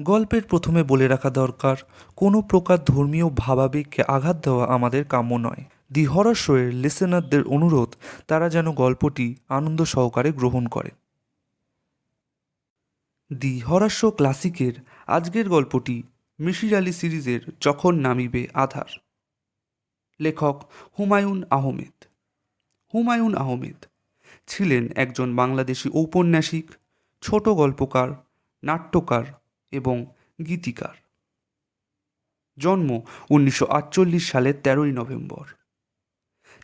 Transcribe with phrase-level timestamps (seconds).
[0.00, 1.76] গল্পের প্রথমে বলে রাখা দরকার,
[2.16, 6.34] কোনো প্রকার ধর্মীয় ভাবাবেগকে আঘাত দেওয়া আমাদের কাম্য নয়। দি হরর
[6.72, 7.94] লিসেনারদের অনুরোধ,
[8.28, 10.90] তারা যেন গল্পটি আনন্দ সহকারে গ্রহণ করে।
[13.32, 14.72] দি হরর ক্লাসিকের
[15.06, 16.02] আজকের গল্পটি
[16.40, 19.00] মিশির আলী সিরিজের যখন নামিবে আধার।
[20.20, 20.64] লেখক
[20.98, 22.04] হুমায়ুন আহমেদ।
[22.94, 23.84] হুমায়ুন আহমেদ
[24.46, 26.70] ছিলেন একজন বাংলাদেশি ঔপন্যাসিক,
[27.22, 28.10] ছোট গল্পকার,
[28.62, 29.24] নাট্যকার
[29.70, 30.14] এবং
[30.46, 30.94] গীতিকার।
[32.58, 35.46] জন্ম উনিশশো আটচল্লিশ সালের তেরোই নভেম্বর।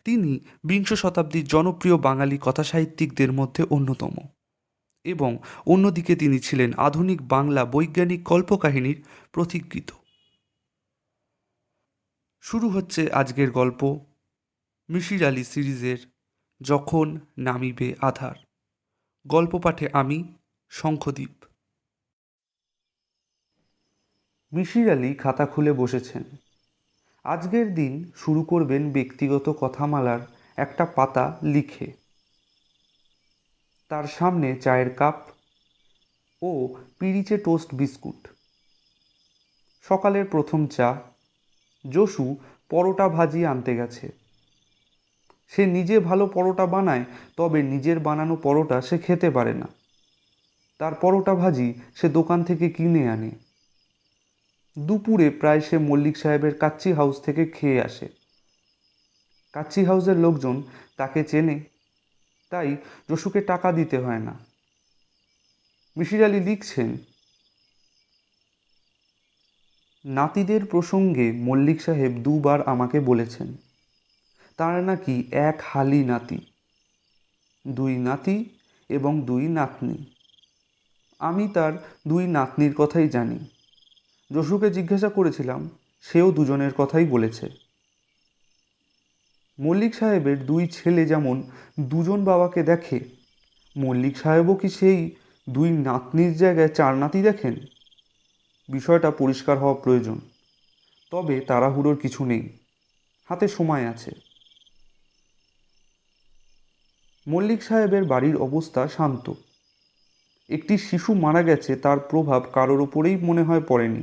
[0.05, 4.15] তিনি বিংশ শতাব্দীর জনপ্রিয় বাঙালি কথাসাহিত্যিকদের মধ্যে অন্যতম
[5.05, 9.91] এবং অন্যদিকে তিনি ছিলেন আধুনিক বাংলা বৈজ্ঞানিক কল্পকাহিনীর প্রতীকৃত।
[12.41, 13.99] শুরু হচ্ছে আজকের গল্প
[14.91, 15.99] মিশির আলী সিরিজের
[16.61, 18.35] যখন নামিবে আধার।
[19.27, 20.35] গল্প পাঠে আমি
[20.69, 21.42] শঙ্খদ্বীপ
[24.53, 26.23] মিশির আলী খাতা খুলে বসেছেন।
[27.25, 30.19] আজকের দিন শুরু করবেন ব্যক্তিগত কথামালার
[30.57, 31.93] একটা পাতা লিখে।
[33.89, 35.15] তার সামনে চায়ের কাপ
[36.43, 38.29] ও পিরিচে টোস্ট বিস্কুট।
[39.89, 41.03] সকালের প্রথম চা।
[41.91, 42.37] জসু
[42.71, 44.13] পরোটা ভাজি আনতে গেছে।
[45.49, 47.05] সে নিজে ভালো পরোটা বানায়,
[47.37, 49.69] তবে নিজের বানানো পরোটা সে খেতে পারে না।
[50.79, 53.52] তার পরোটা ভাজি সে দোকান থেকে কিনে আনে।
[54.77, 58.09] দুপুরে প্রায় সে মল্লিক সাহেবের কাচ্চি হাউস থেকে খেয়ে আসে।
[59.53, 60.57] কাচ্চি হাউসের লোকজন
[60.97, 61.57] তাকে চেনে,
[62.51, 62.77] তাই
[63.11, 64.35] জসুকে টাকা দিতে হয় না।
[65.97, 66.91] মিশির আলী লিখছেন,
[70.05, 73.49] নাতিদের প্রসঙ্গে মল্লিক সাহেব দুবার আমাকে বলেছেন,
[74.57, 76.39] তার নাকি এক হালি নাতি,
[77.65, 78.37] দুই নাতি
[78.91, 79.97] এবং দুই নাতনি।
[81.21, 81.73] আমি তার
[82.09, 83.39] দুই নাতনির কথাই জানি।
[84.33, 85.69] জসুকে জিজ্ঞাসা করেছিলাম,
[86.05, 87.47] সেও দুজনের কথাই বলেছে।
[89.59, 91.43] মল্লিক সাহেবের দুই ছেলে যেমন
[91.81, 92.99] দুজন বাবাকে দেখে,
[93.77, 95.17] মল্লিক সাহেবও কি সেই
[95.51, 97.55] দুই নাতনির জায়গায় চার নাতি দেখেন?
[98.69, 100.21] বিষয়টা পরিষ্কার হওয়া প্রয়োজন,
[101.11, 102.49] তবে তাড়াহুড়োর কিছু নেই,
[103.29, 104.11] হাতে সময় আছে।
[107.27, 109.33] মল্লিক সাহেবের বাড়ির অবস্থা শান্ত।
[110.49, 114.03] একটি শিশু মারা গেছে, তার প্রভাব কারোর ওপরেই মনে হয় পড়েনি।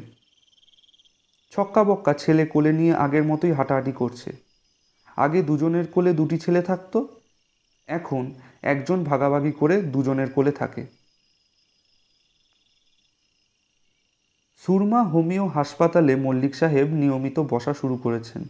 [1.51, 4.31] ছক্কা বক্কা ছেলে কোলে নিয়ে আগের মতোই হাঁটাহাঁটি করছে।
[5.15, 7.21] আগে দুজনের কোলে দুটি ছেলে থাকতো,
[7.87, 10.85] এখন একজন ভাগাভাগি করে দুজনের কোলে থাকে।
[14.57, 18.43] সুরমা হোমিও হাসপাতালে মল্লিক সাহেব নিয়মিত বসা শুরু করেছেন।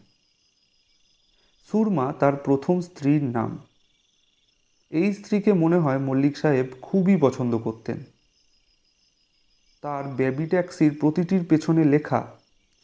[1.71, 3.57] সুরমা তার প্রথম স্ত্রীর নাম।
[4.89, 8.03] এই স্ত্রীকে মনে হয় মল্লিক সাহেব খুবই পছন্দ করতেন।
[9.81, 12.38] তার বেবি ট্যাক্সির প্রতিটির পেছনে লেখা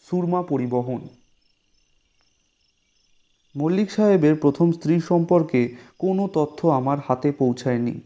[0.10, 1.08] সুরমা পরিবহন।
[3.56, 8.02] মল্লিক সাহেবের প্রথম স্ত্রী সম্পর্কে কোনো তথ্য আমার হাতে পৌঁছায়নি।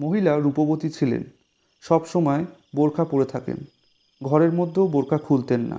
[0.00, 1.24] মহিলা রূপবতী ছিলেন।
[1.80, 2.44] সব সময়
[2.76, 3.56] বোরখা পরে থাকেন।
[4.22, 5.78] ঘরের মধ্যেও বোরখা খুলতেন না।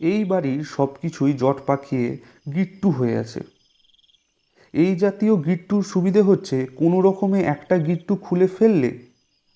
[0.00, 2.18] এই বাড়ির সব কিছুই জট পাকিয়ে
[2.54, 3.40] গিট্টু হয়ে আছে।
[4.72, 9.06] এই জাতীয় গিট্টুর সুবিধে হচ্ছে কোনো রকমে একটা গিট্টু খুলে ফেললে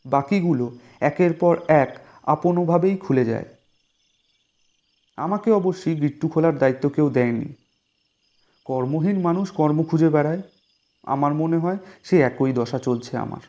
[0.06, 3.44] বাকিগুলো একের পর এক আপনোভাবেই খুলে যায়।
[5.16, 7.54] আমাকে অবশ্যই গিট্টু খোলার দায়িত্ব কেউ দেয়নি।
[8.64, 10.42] কর্মহীন মানুষ কর্ম খুঁজে বেড়ায়।
[11.02, 13.40] আমার মনে হয় সে একই দশা চলছে আমার।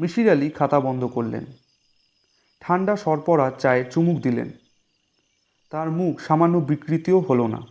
[0.00, 1.44] মিশির আলী খাতা বন্ধ করলেন।
[2.60, 4.52] ঠান্ডা সরপরা চায়ে চুমুক দিলেন।
[5.70, 7.62] তার মুখ সামান্য বিকৃতিও হলো না।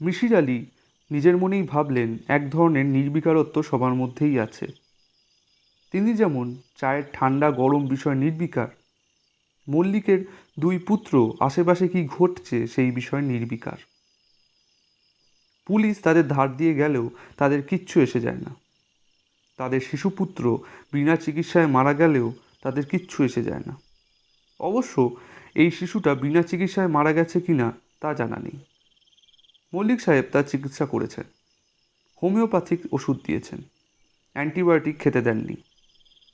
[0.00, 0.66] মিশির আলী
[1.10, 4.83] নিজের মনেই ভাবলেন, এক ধরনের নির্বিকারত্ব সবার মধ্যেই আছে।
[5.94, 8.68] তিনি যেমন চায়ের ঠান্ডা গরম বিষয় নির্বিকার,
[9.68, 10.24] মল্লিকের
[10.58, 13.76] দুই পুত্র আশেপাশে কি ঘটছে সেই বিষয়ে নির্বিকার।
[15.66, 18.54] পুলিশ তাদের ধার দিয়ে গেলেও তাদের কিচ্ছু এসে যায় না।
[19.56, 20.58] তাদের শিশুপুত্র
[20.92, 22.32] বিনা চিকিৎসায় মারা গেলেও
[22.62, 23.76] তাদের কিচ্ছু এসে যায় না।
[24.60, 25.16] অবশ্য
[25.54, 28.58] এই শিশুটা বিনা চিকিৎসায় মারা গেছে কি না তা জানা নেই।
[29.74, 31.24] মল্লিক সাহেব তার চিকিৎসা করেছেন।
[32.22, 33.62] হোমিওপ্যাথিক ওষুধ দিয়েছেন।
[34.32, 35.54] অ্যান্টিবায়োটিক খেতে দেননি।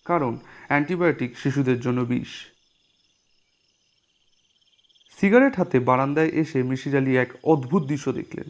[0.04, 0.38] কারণ
[0.68, 2.28] অ্যান্টিবায়োটিক শিশুদের জন্য বিষ।
[5.20, 8.48] সিগারেট হাতে বারান্দায় এসে মিশির আলী এক অদ্ভুত দৃশ্য দেখলেন।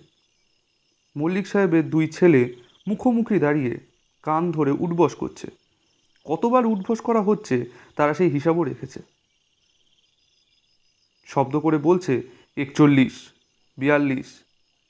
[1.17, 2.55] মল্লিক সাহেবের দুই ছেলে
[2.89, 3.79] মুখোমুখি দাঁড়িয়ে
[4.23, 5.47] কান ধরে উঠবস করছে।
[6.25, 7.65] কতবার উঠবস করা হচ্ছে
[7.97, 9.03] তারা সেই হিসাবও রেখেছে।
[11.27, 12.23] শব্দ করে বলছে,
[12.57, 13.29] একচল্লিশ,
[13.79, 14.27] বিয়াল্লিশ,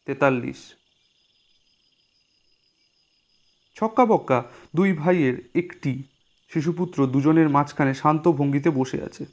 [0.06, 0.74] তেতাল্লিশ।
[3.74, 4.44] ছক্কা বক্কা
[4.76, 6.02] দুই ভাইয়ের একটি
[6.54, 9.24] শিশুপুত্র দুজনের মাঝখানে শান্ত ভঙ্গিতে বসে আছে।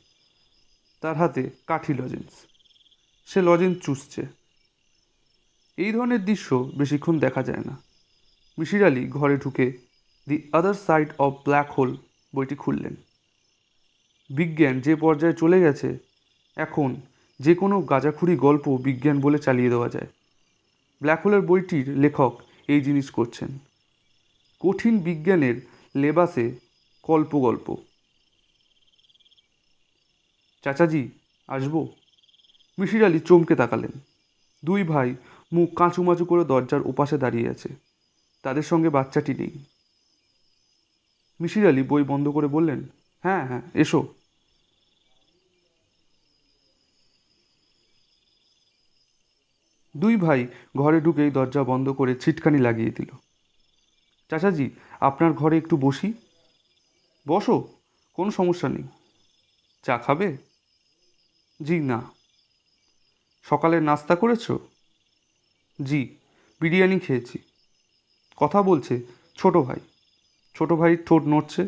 [1.02, 2.32] তার হাতে কাঠি লজেন্স
[3.26, 4.26] সে লজেন্স চুষছে।
[5.78, 7.82] এই ধরনের দৃশ্য বেশিক্ষণ দেখা যায় না।
[8.58, 9.78] মিশির আলী ঘরে ঢুকে
[10.28, 11.98] the other side of black hole
[12.36, 12.96] বইটি খুললেন।
[14.30, 15.98] বিজ্ঞান যে পর্যায়ে চলে গেছে,
[16.56, 16.96] এখন
[17.40, 20.08] যে কোনো গাঁজাখুরি গল্প বিজ্ঞান বলে চালিয়ে দেওয়া যায়।
[21.02, 23.58] ব্ল্যাক হোলের বইটির লেখক এই জিনিস করছেন।
[24.60, 25.56] কঠিন বিজ্ঞানের
[25.96, 26.67] লেবাসে
[27.08, 27.76] কল্প গল্প।
[30.64, 31.10] চাচাজি,
[31.48, 31.88] আসব?
[32.80, 33.92] মিশির আলী চমকে তাকালেন।
[34.66, 35.16] দুই ভাই
[35.54, 37.70] মুখ কাঁচুমাচু করে দরজার ওপাশে দাঁড়িয়ে আছে।
[38.44, 39.64] তাদের সঙ্গে বাচ্চাটি নেই।
[41.42, 42.88] মিশির আলী বই বন্ধ করে বললেন
[43.24, 44.14] হ্যাঁ হ্যাঁ এসো।
[49.98, 53.12] দুই ভাই ঘরে ঢুকেই দরজা বন্ধ করে ছিটকানি লাগিয়ে দিল।
[54.30, 54.70] চাচাজি,
[55.00, 56.14] আপনার ঘরে একটু বসি?
[57.28, 57.68] বসো,
[58.14, 58.84] কোনো সমস্যা নেই।
[59.84, 60.38] চা খাবে?
[61.64, 62.02] জি, না।
[63.44, 64.52] সকালে নাস্তা করেছ?
[65.84, 66.16] জি,
[66.62, 67.40] বিরিয়ানি খেয়েছি।
[68.38, 69.02] কথা বলছে
[69.38, 69.80] ছোট ভাই।
[70.56, 71.68] ছোট ভাই ঠোঁট নড়ছে।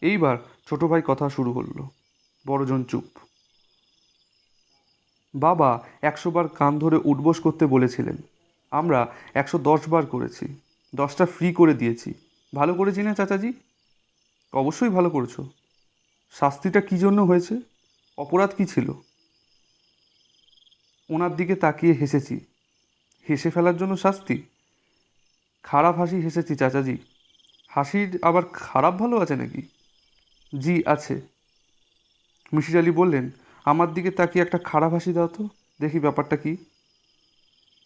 [0.00, 0.36] এইবার
[0.68, 1.90] ছোট ভাই কথা শুরু হলো
[2.46, 3.04] বড়জন চুপ।
[5.34, 8.16] বাবা একশো বার কান ধরে উঠবোস করতে বলেছিলেন।
[8.70, 10.60] আমরা একশো দশ বার করেছি।
[10.94, 12.14] দশটা ফ্রি করে দিয়েছি।
[12.54, 13.52] ভালো করেছি না চাচাজি?
[14.56, 15.40] অবশ্যই ভালো করেছ।
[16.32, 17.60] শাস্তিটা কী জন্য হয়েছে?
[18.18, 18.92] অপরাধ কী ছিল?
[21.10, 22.40] ওনার দিকে তাকিয়ে হেসেছি।
[23.30, 24.42] হেসে ফেলার জন্য শাস্তি?
[25.62, 26.96] খারাপ হাসি হেসেছি, চাচাজি।
[27.68, 29.62] হাসির আবার খারাপ ভালো আছে নাকি?
[30.58, 31.20] জি, আছে।
[32.52, 33.30] মিশির আলী বললেন,
[33.64, 35.48] আমার দিকে তাকিয়ে একটা খারাপ হাসি দাও তো,
[35.80, 36.56] দেখি ব্যাপারটা কি।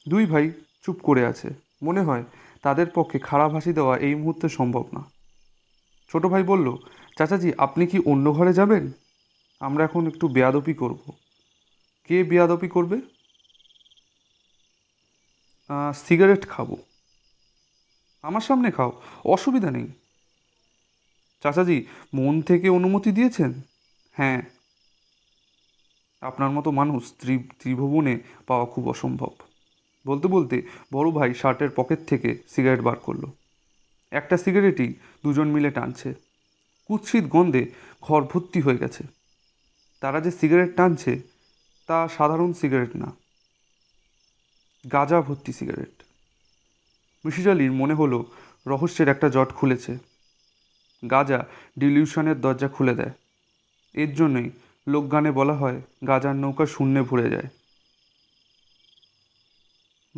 [0.09, 0.53] দুই ভাই
[0.83, 1.49] চুপ করে আছে।
[1.83, 2.25] মনে হয়
[2.63, 5.20] তাদের পক্ষে খারাপ হাসি দেওয়া এই মুহূর্তে সম্ভব না।
[6.13, 6.77] ছোট ভাই বলল,
[7.19, 8.93] চাচাজি, আপনি কি অন্য ঘরে যাবেন?
[9.61, 11.13] আমরা এখন একটু বেয়াদপি করব।
[12.05, 13.01] কে বেয়াদপি করবে?
[15.95, 16.77] সিগারেট খাব।
[18.23, 19.89] আমার সামনে খাও, অসুবিধা নেই।
[21.43, 23.53] চাচাজি, মন থেকে অনুমতি দিয়েছেন?
[24.13, 24.43] হ্যাঁ।
[26.21, 29.31] আপনার মতো মানুষ ত্রি, ত্রিভুবনে পাওয়া খুব অসম্ভব।
[30.07, 30.63] বলতে বলতে
[30.93, 33.25] বড় ভাই শার্টের পকেট থেকে সিগারেট বার করল।
[34.11, 34.95] একটা সিগারেটই
[35.25, 36.15] দুজন মিলে টানছে।
[36.85, 37.73] কুৎসিত গন্ধে
[38.03, 39.05] ঘর ভর্তি হয়ে গেছে।
[40.01, 41.21] তারা যে সিগারেট টানছে,
[41.87, 43.13] তা সাধারণ সিগারেট না।
[44.93, 46.03] গাঁজা ভর্তি সিগারেট।
[47.25, 48.27] মিশির আলীর মনে হলো
[48.67, 49.99] রহস্যের একটা জট খুলেছে।
[51.11, 51.47] গাজা
[51.79, 53.11] ডিলিউশনের দরজা খুলে দেয়।
[53.93, 54.51] এর জন্যই
[54.89, 57.49] লোকগানে বলা হয় গাজার নৌকা শূন্যে ভরে যায়।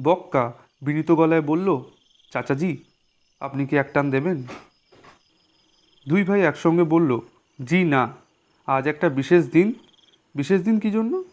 [0.03, 0.53] বক্কা
[0.83, 1.83] বিনীত গলায় বলল,
[2.33, 2.77] চাচাজি,
[3.41, 4.43] আপনি কি এক টান দেবেন?
[6.09, 7.21] দুই ভাই একসঙ্গে বলল,
[7.65, 8.13] জি, না।
[8.67, 9.73] আজ একটা বিশেষ দিন।
[10.35, 11.25] বিশেষ দিন কি জন্য?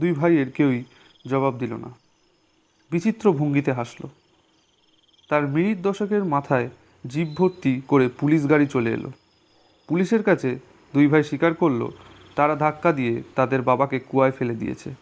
[0.00, 0.84] দুই ভাইয়ের কেউই
[1.26, 1.90] জবাব দিল না।
[2.90, 4.08] বিচিত্র ভঙ্গিতে হাসল।
[5.28, 6.70] তার মিনিট দশকের মাথায়
[7.06, 9.12] জিভ ভর্তি করে পুলিশ গাড়ি চলে এলো।
[9.88, 10.58] পুলিশের কাছে
[10.94, 11.88] দুই ভাই স্বীকার করল,
[12.36, 14.94] তারা ধাক্কা দিয়ে তাদের বাবাকে কুয়ায় ফেলে দিয়েছে।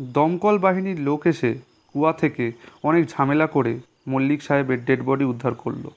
[0.00, 1.58] দমকল বাহিনীর লোক এসে
[1.92, 2.52] কুয়া থেকে
[2.82, 5.90] অনেক ঝামেলা করে মল্লিক সাহেবের ডেড বডি উদ্ধার করল।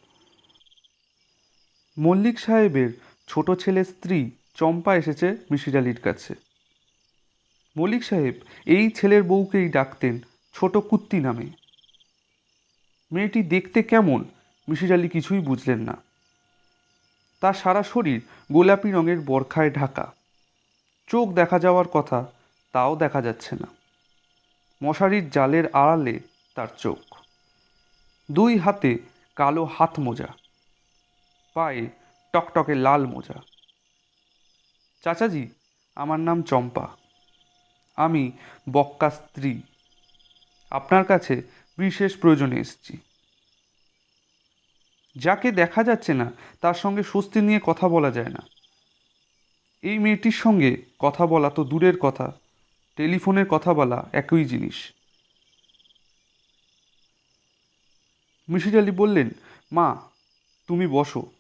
[2.00, 2.90] মল্লিক সাহেবের
[3.28, 6.36] ছোট ছেলে স্ত্রী চম্পা এসেছে মিশির আলীর কাছে।
[7.78, 8.34] মল্লিক সাহেব
[8.66, 10.20] এই ছেলের বউকেই ডাকতেন
[10.54, 11.46] ছোট কুত্তি নামে।
[13.12, 14.24] মেয়েটি দেখতে কেমন
[14.70, 15.98] মিশির আলী কিছুই বুঝলেন না।
[17.42, 20.14] তার সারা শরীর গোলাপি রঙের বরখায় ঢাকা।
[21.08, 22.26] চোখ দেখা যাওয়ার কথা
[22.72, 23.68] তাও দেখা যাচ্ছে না।
[24.84, 26.20] মশারির জালের আড়ালে
[26.56, 27.16] তার চোখ।
[28.32, 28.98] দুই হাতে
[29.36, 30.28] কালো হাত মোজা
[31.58, 31.90] পায়ে
[32.34, 33.42] টকটকে লাল মোজা।
[35.04, 35.48] চাচাজি,
[35.96, 36.88] আমার নাম চম্পা।
[37.96, 38.32] আমি
[38.70, 39.62] বক্কা স্ত্রী।
[40.72, 41.42] আপনার কাছে
[41.78, 42.98] বিশেষ প্রয়োজনে এসেছি।
[45.16, 48.40] যাকে দেখা যাচ্ছে না, তার সঙ্গে স্বস্তি নিয়ে কথা বলা যায় না।
[49.82, 52.32] এই মেয়েটির সঙ্গে কথা বলা তো দূরের কথা,
[52.96, 54.92] টেলিফোনের কথা বলা একই জিনিস।
[58.50, 59.30] মিশির আলী বললেন,
[59.72, 60.10] মা,
[60.68, 61.37] তুমি বসো।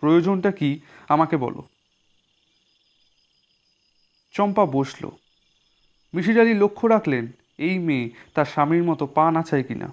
[0.00, 0.80] প্রয়োজনটা কি?
[1.08, 1.62] আমাকে বলো।
[4.32, 5.10] চম্পা বসল।
[6.14, 7.26] মিশির আলী লক্ষ্য রাখলেন,
[7.58, 9.92] এই মেয়ে তার স্বামীর মতো পা নাচায় কিনা।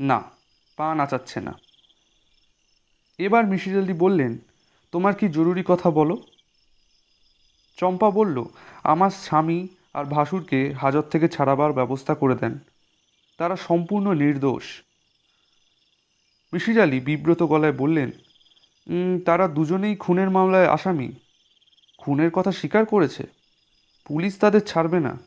[0.00, 0.22] না,
[0.76, 1.58] পা নাচাচ্ছে না।
[3.18, 4.38] এবার মিশির আলী বললেন,
[4.92, 6.16] তোমার কি জরুরি কথা বলো?
[7.76, 8.44] চম্পা বলল,
[8.82, 12.58] আমার স্বামী আর ভাসুরকে হাজত থেকে ছাড়াবার ব্যবস্থা করে দেন।
[13.38, 14.82] তারা সম্পূর্ণ নির্দোষ।
[16.54, 18.10] মিশির আলী বিব্রত গলায় বললেন
[19.26, 21.12] তারা দুজনেই খুনের মামলায় আসামি।
[21.98, 23.26] খুনের কথা স্বীকার করেছে।
[24.06, 25.18] পুলিশ তাদের ছাড়বে না।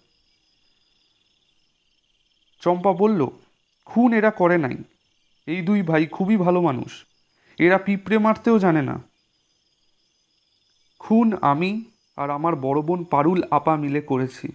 [2.62, 3.28] চম্পা বলল,
[3.86, 4.76] খুন এরা করে নাই।
[5.46, 7.06] এই দুই ভাই খুবই ভালো মানুষ।
[7.60, 9.04] এরা পিঁপড়ে মারতেও জানে না।
[11.00, 11.84] খুন আমি
[12.16, 14.48] আর আমার বড় বোন পারুল আপা মিলে করেছি।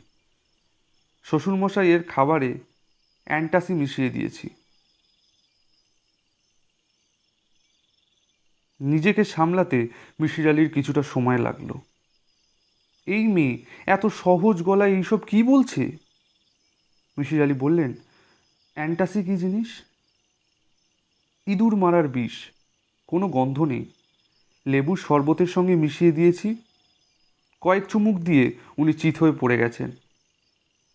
[1.24, 2.58] শ্বশুরমশাই এর খাবারে
[3.24, 4.61] অ্যান্টাসি মিশিয়ে দিয়েছি।
[8.82, 9.88] নিজেকে সামলাতে
[10.20, 11.70] মিশির আলির কিছুটা সময় লাগল।
[13.06, 15.96] এই মেয়ে এত সহজ গলায় এইসব কি বলছে?
[17.18, 17.94] মিশির আলি বললেন,
[18.74, 19.68] অ্যান্টাসি কি জিনিস?
[21.46, 22.32] ইঁদুর মারার বিষ।
[23.06, 23.84] কোনো গন্ধ নেই।
[24.66, 26.56] লেবুর শরবতের সঙ্গে মিশিয়ে দিয়েছি।
[27.60, 29.90] কয়েক চুমুক দিয়ে উনি চিত হয়ে পড়ে গেছেন।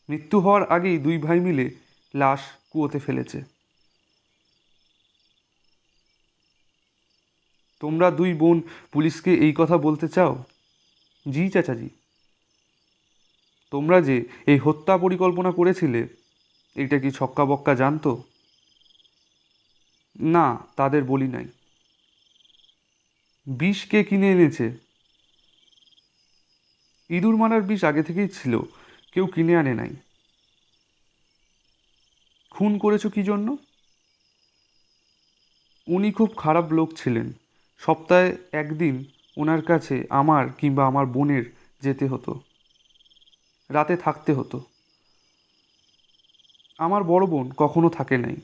[0.10, 1.70] মৃত্যু হওয়ার আগেই দুই ভাই মিলে
[2.16, 2.40] লাশ
[2.70, 3.57] কুয়োতে ফেলেছে।
[7.80, 10.44] তোমরা দুই বোন পুলিশকে এই কথা বলতে চাও?
[11.32, 11.90] জি, চাচাজি।
[13.72, 16.08] তোমরা যে এই হত্যা পরিকল্পনা করেছিলে,
[16.76, 18.24] এটা কি ছক্কা বক্কা জানতো?
[20.22, 21.46] না, তাদের বলি নাই।
[23.48, 24.72] বিষ কে কিনে এনেছে?
[27.10, 28.60] ইঁদুর মারার বিষ আগে থেকেই ছিল,
[29.12, 29.96] কেউ কিনে আনে নাই।
[32.50, 33.58] খুন করেছ কি জন্য?
[35.88, 37.34] উনি খুব খারাপ লোক ছিলেন।
[37.78, 39.06] সপ্তাহে একদিন
[39.38, 42.40] ওনার কাছে আমার কিংবা আমার বোনের যেতে হতো।
[43.70, 44.62] রাতে থাকতে হতো।
[46.78, 48.36] আমার বড় বোন কখনো থাকে নাই।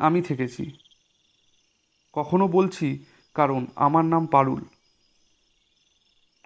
[0.00, 0.70] আমি থেকেছি।
[2.12, 3.04] কখনো বলছি,
[3.34, 4.64] কারণ আমার নাম পারুল।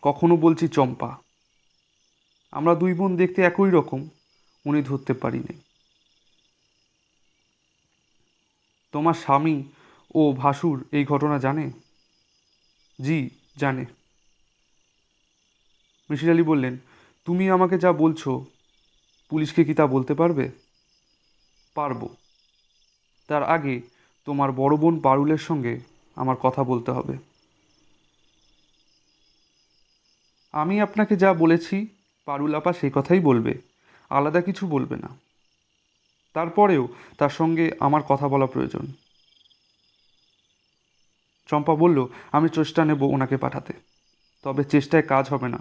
[0.03, 1.17] কখনো বলছি, চম্পা।
[2.51, 4.09] আমরা দুই বোন দেখতে একই রকম,
[4.67, 5.61] উনি ধরতে পারিনি
[8.93, 9.65] তোমার স্বামী
[10.15, 11.86] ও ভাসুর এই ঘটনা জানে?
[13.01, 13.85] জি, জানে।
[16.11, 16.79] মিশির আলী বললেন,
[17.25, 18.45] তুমি আমাকে যা বলছো,
[19.31, 20.51] পুলিশকে কি তা বলতে পারবে?
[21.75, 22.09] পারব।
[23.29, 23.81] তার আগে
[24.25, 25.81] তোমার বড় বোন পারুলের সঙ্গে
[26.17, 27.19] আমার কথা বলতে হবে।
[30.53, 31.87] আমি আপনাকে যা বলেছি
[32.25, 33.55] পারুল আপা সেই কথাই বলবে,
[34.11, 35.09] আলাদা কিছু বলবে না।
[36.33, 36.89] তারপরেও
[37.19, 38.87] তার সঙ্গে আমার কথা বলা প্রয়োজন।
[41.47, 43.73] চম্পা বলল, আমি চেষ্টা নেব ওনাকে পাঠাতে।
[44.43, 45.59] তবে চেষ্টায় কাজ হবে না।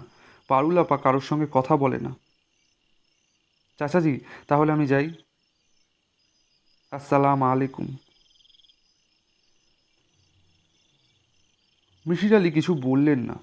[0.48, 2.14] পারুল আপা কারোর সঙ্গে কথা বলে না।
[3.78, 5.10] চাচাজি, তাহলে আমি যাই।
[6.90, 7.96] আসসালাম আলাইকুম।
[12.06, 13.34] মিশির আলী কিছু বললেন না।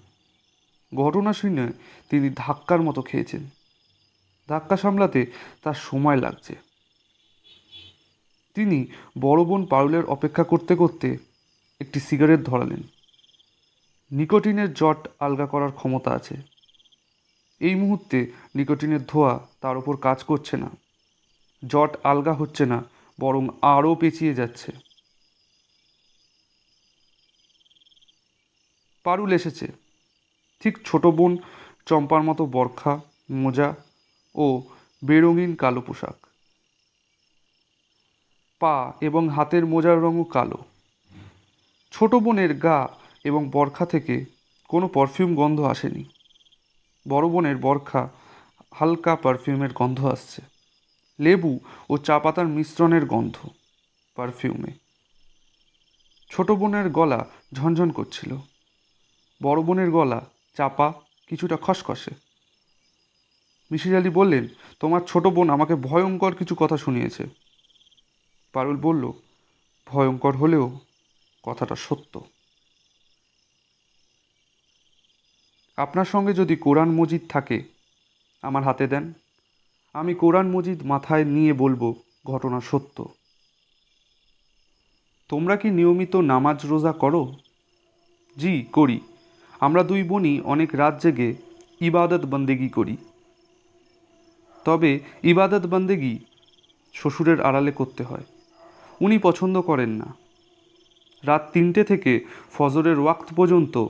[0.96, 1.72] ঘটনা শুনে
[2.10, 3.50] তিনি ধাক্কার মতো খেয়েছেন।
[4.50, 5.26] ধাক্কা সামলাতে
[5.64, 6.56] তার সময় লাগছে।
[8.54, 8.86] তিনি
[9.20, 11.18] বড় বোন পারুলের অপেক্ষা করতে করতে
[11.84, 12.82] একটি সিগারেট ধরালেন।
[14.12, 16.36] নিকোটিনের জট আলগা করার ক্ষমতা আছে।
[17.60, 20.70] এই মুহূর্তে নিকোটিনের ধোয়া তার ওপর কাজ করছে না।
[21.68, 22.84] জট আলগা হচ্ছে না,
[23.20, 24.72] বরং আরও পেঁচিয়ে যাচ্ছে।
[29.04, 29.68] পারুল এসেছে।
[30.60, 31.38] ঠিক ছোট বোন,
[31.86, 32.94] চম্পার মতো বরখা,
[33.30, 33.70] মোজা
[34.36, 34.46] ও
[35.06, 36.18] বেরঙিন কালো পোশাক।
[38.60, 40.73] পা এবং হাতের মোজার রঙও কালো।
[41.94, 42.90] ছোট বোনের গা
[43.24, 44.26] এবং বরখা থেকে
[44.68, 46.04] কোনো পারফিউম গন্ধ আসেনি।
[47.08, 48.10] বড় বোনের বরখা
[48.74, 50.42] হালকা পারফিউমের গন্ধ আসছে।
[51.20, 51.60] লেবু
[51.90, 53.36] ও চা পাতার মিশ্রণের গন্ধ
[54.16, 54.72] পারফিউমে
[56.32, 58.38] ছোট বোনের গলা ঝনঝন করছিল।
[59.44, 60.26] বড় বোনের গলা
[60.58, 60.94] চাপা,
[61.28, 62.12] কিছুটা খসখসে।
[63.72, 64.48] মিশির আলী বললেন,
[64.80, 67.26] তোমার ছোট বোন আমাকে ভয়ঙ্কর কিছু কথা শুনিয়েছে।
[68.54, 69.12] পারুল বলল,
[69.88, 70.80] ভয়ঙ্কর হলেও
[71.44, 72.22] কথাটা সত্য।
[75.78, 77.64] আপনার সঙ্গে যদি কোরআন মজিদ থাকে,
[78.42, 79.14] আমার হাতে দেন।
[79.94, 81.94] আমি কোরআন মজিদ মাথায় নিয়ে বলব,
[82.26, 83.14] ঘটনা সত্য।
[85.30, 87.36] তোমরা কি নিয়মিত নামাজ রোজা করো?
[88.38, 89.00] জি, করি।
[89.60, 91.34] আমরা দুই বোনই অনেক রাত জেগে
[91.82, 92.98] ইবাদত বন্দেগি করি।
[94.66, 96.20] তবে ইবাদত বন্দেগি
[96.94, 98.24] শ্বশুরের আড়ালে করতে হয়।
[99.02, 100.23] উনি পছন্দ করেন না।
[101.24, 103.86] রাত তিনটে থেকে ফজরের ওয়াক্ত পর্যন্ত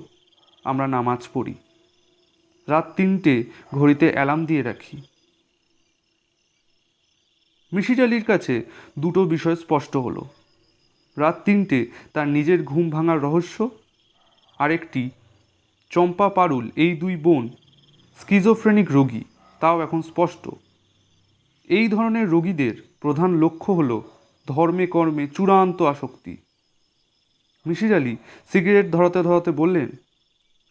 [0.63, 1.53] আমরা নামাজ পড়ি।
[2.67, 5.01] রাত তিনটে ঘড়িতে অ্যালার্ম দিয়ে রাখি।
[7.73, 8.63] মিশির আলীর কাছে
[8.99, 10.25] দুটো বিষয় স্পষ্ট হলো।
[11.17, 13.69] রাত তিনটে তার নিজের ঘুম ভাঙার রহস্য,
[14.59, 15.09] আরেকটি,
[15.89, 17.49] চম্পা পারুল, এই দুই বোন
[18.19, 19.23] স্কিজোফ্রেনিক রোগী,
[19.59, 20.49] তাও এখন স্পষ্ট।
[21.69, 24.01] এই ধরনের রোগীদের প্রধান লক্ষ্য হল
[24.47, 26.37] ধর্মে কর্মে চূড়ান্ত আসক্তি।
[27.65, 28.17] মিসির আলি
[28.51, 29.89] সিগারেট ধরাতে ধরাতে বললেন,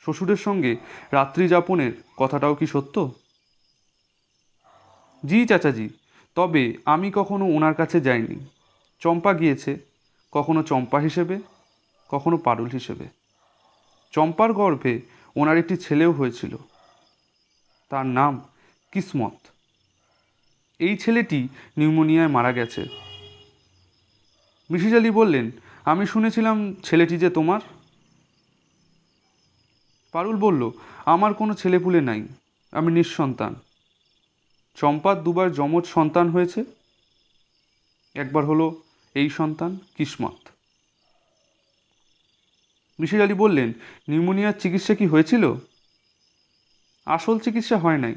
[0.03, 0.77] শ্বশুরের সঙ্গে
[1.13, 3.15] রাত্রি যাপনের কথাটাও কি সত্য?
[5.27, 5.89] জি চাচাজি,
[6.35, 8.47] তবে আমি কখনো ওনার কাছে যাইনি।
[9.01, 9.79] চম্পা গিয়েছে,
[10.33, 11.41] কখনো চম্পা হিসেবে,
[12.09, 13.09] কখনো পারুল হিসেবে।
[14.13, 15.01] চম্পার গর্ভে
[15.37, 16.57] ওনার একটি ছেলেও হয়েছিল।
[17.89, 18.49] তার নাম
[18.93, 19.33] কিসমত।
[20.79, 22.87] এই ছেলেটি নিউমোনিয়ায় মারা গেছে।
[24.71, 25.51] মিসির আলি বললেন
[25.85, 27.61] আমি শুনেছিলাম ছেলেটি যে তোমার?
[30.13, 30.71] পারুল বলল,
[31.07, 32.23] আমার কোনো ছেলেপুলে নাই,
[32.73, 33.55] আমি নিঃসন্তান।
[34.75, 36.65] চম্পার দুবার যমজ সন্তান হয়েছে?
[38.15, 38.83] একবার হলো
[39.15, 40.49] এই সন্তান, কিসমত।
[43.01, 43.73] মিসির আলি বললেন,
[44.09, 45.55] নিউমোনিয়ার চিকিৎসা কি হয়েছিল?
[47.07, 48.15] আসল চিকিৎসা হয় নাই।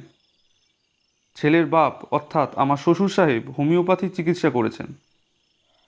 [1.36, 4.88] ছেলের বাপ, অর্থাৎ আমার শ্বশুর সাহেব হোমিওপ্যাথির চিকিৎসা করেছেন।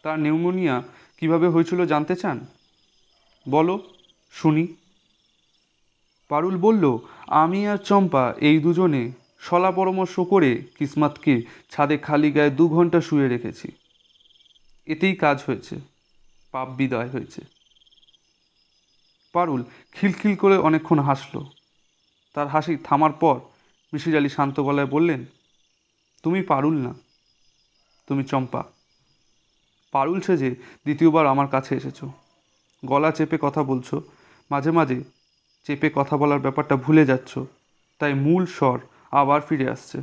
[0.03, 0.83] তার নিউমোনিয়া
[1.17, 2.45] কীভাবে হয়েছিল জানতে চান?
[3.49, 3.89] বলো,
[4.31, 4.67] শুনি।
[6.29, 6.97] পারুল বলল,
[7.27, 13.27] আমি আর চম্পা এই দুজনে সলা পরামর্শ করে কিসমাতকে ছাদে খালি গায়ে দু ঘণ্টা শুয়ে
[13.27, 13.67] রেখেছি।
[14.85, 15.75] এতেই কাজ হয়েছে,
[16.51, 17.41] পাপ বিদায় হয়েছে।
[19.33, 21.43] পারুল খিলখিল করে অনেকক্ষণ হাসল।
[22.33, 23.39] তার হাসি থামার পর
[23.93, 25.25] মিসির আলি শান্ত গলায় বললেন,
[26.23, 26.93] তুমি পারুল না,
[28.07, 28.63] তুমি চম্পা।
[29.91, 32.03] পারুল সেজে দ্বিতীয়বার আমার কাছে এসেছ।
[32.85, 34.01] গলা চেপে কথা বলছো।
[34.51, 35.03] মাঝে মাঝে
[35.63, 37.39] চেপে কথা বলার ব্যাপারটা ভুলে যাচ্ছ।
[37.99, 38.79] তাই মূল স্বর
[39.11, 40.01] আবার ফিরে আসছে।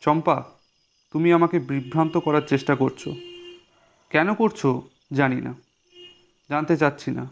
[0.00, 0.44] চম্পা,
[1.12, 3.08] তুমি আমাকে বিভ্রান্ত করার চেষ্টা করছ।
[4.10, 4.66] কেন করছ
[5.12, 5.54] জানি না।
[6.48, 7.30] জানতে চাচ্ছি না।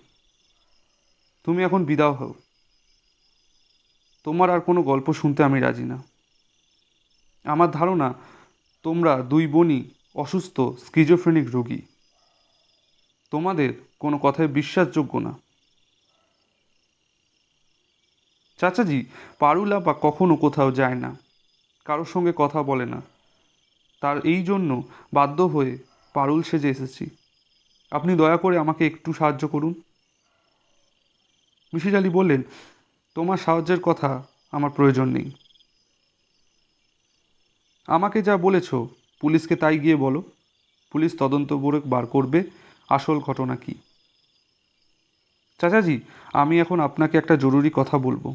[1.44, 2.34] তুমি এখন বিদাও হও।
[4.24, 6.02] তোমার আর কোনো গল্প শুনতে আমি রাজি না।
[7.44, 8.14] আমার ধারণা,
[8.82, 11.82] তোমরা দুই বোনই অসুস্থ স্কিজোফ্রেনিক রোগী।
[13.30, 15.38] তোমাদের কোনো কথায় বিশ্বাসযোগ্য না।
[18.58, 19.04] চাচাজি,
[19.38, 21.16] পারুলা বা কখনো কোথাও যায় না।
[21.84, 23.02] কারোর সঙ্গে কথা বলে না।
[24.00, 25.78] তার এই জন্য বাধ্য হয়ে
[26.12, 27.06] পারুল সেজে এসেছি।
[27.90, 29.82] আপনি দয়া করে আমাকে একটু সাহায্য করুন।
[31.74, 32.42] মিসির আলী বললেন,
[33.14, 35.30] তোমার সাহায্যের কথা আমার প্রয়োজন নেই।
[37.86, 38.74] আমাকে যা বলেছ
[39.20, 40.22] পুলিশকে তাই গিয়ে বলো।
[40.92, 42.42] পুলিশ তদন্ত করে বার করবে।
[42.88, 43.74] আসল ঘটনা কি?
[45.60, 46.00] চাচাজি,
[46.32, 48.34] আমি এখন আপনাকে একটা জরুরি কথা বলব।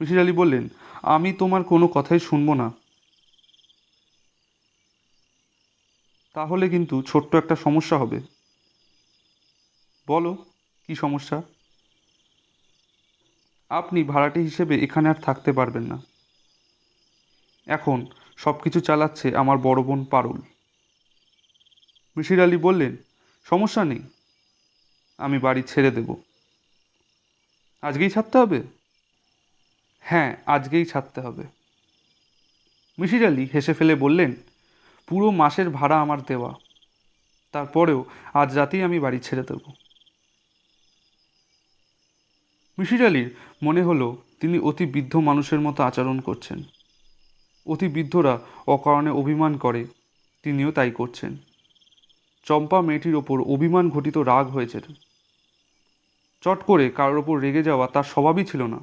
[0.00, 0.68] মিসির আলী বললেন,
[1.02, 2.72] আমি তোমার কোনো কথাই শুনব না।
[6.32, 8.20] তাহলে কিন্তু ছোট্ট একটা সমস্যা হবে।
[10.06, 10.34] বলো,
[10.86, 11.42] কি সমস্যা?
[13.68, 16.02] আপনি ভাড়াটে হিসেবে এখানে আর থাকতে পারবেন না।
[17.66, 18.06] এখন
[18.44, 20.40] সব কিছু চালাচ্ছে আমার বড় বোন পারুল।
[22.16, 22.96] মিশির আলী বললেন,
[23.44, 24.02] সমস্যা নেই,
[25.18, 26.14] আমি বাড়ি ছেড়ে দেব।
[27.82, 28.62] আজকেই ছাড়তে হবে?
[30.00, 31.44] হ্যাঁ আজকেই ছাড়তে হবে।
[32.98, 34.34] মিশির আলী হেসে ফেলে বললেন,
[35.08, 36.54] পুরো মাসের ভাড়া আমার দেওয়া।
[37.52, 39.72] তারপরেও আজ রাতেই আমি বাড়ি ছেড়ে দেব।
[42.78, 46.62] মিশির আলীর মনে হলো, তিনি অতি বৃদ্ধ মানুষের মতো আচরণ করছেন।
[47.66, 49.86] অতি বৃদ্ধরা অকারণে অভিমান করে,
[50.42, 51.36] তিনিও তাই করছেন।
[52.44, 54.80] চম্পা মেয়েটির ওপর অভিমান ঘটিত রাগ হয়েছে।
[56.40, 58.78] চট করে কারোর ওপর রেগে যাওয়া তার স্বভাবই ছিল না।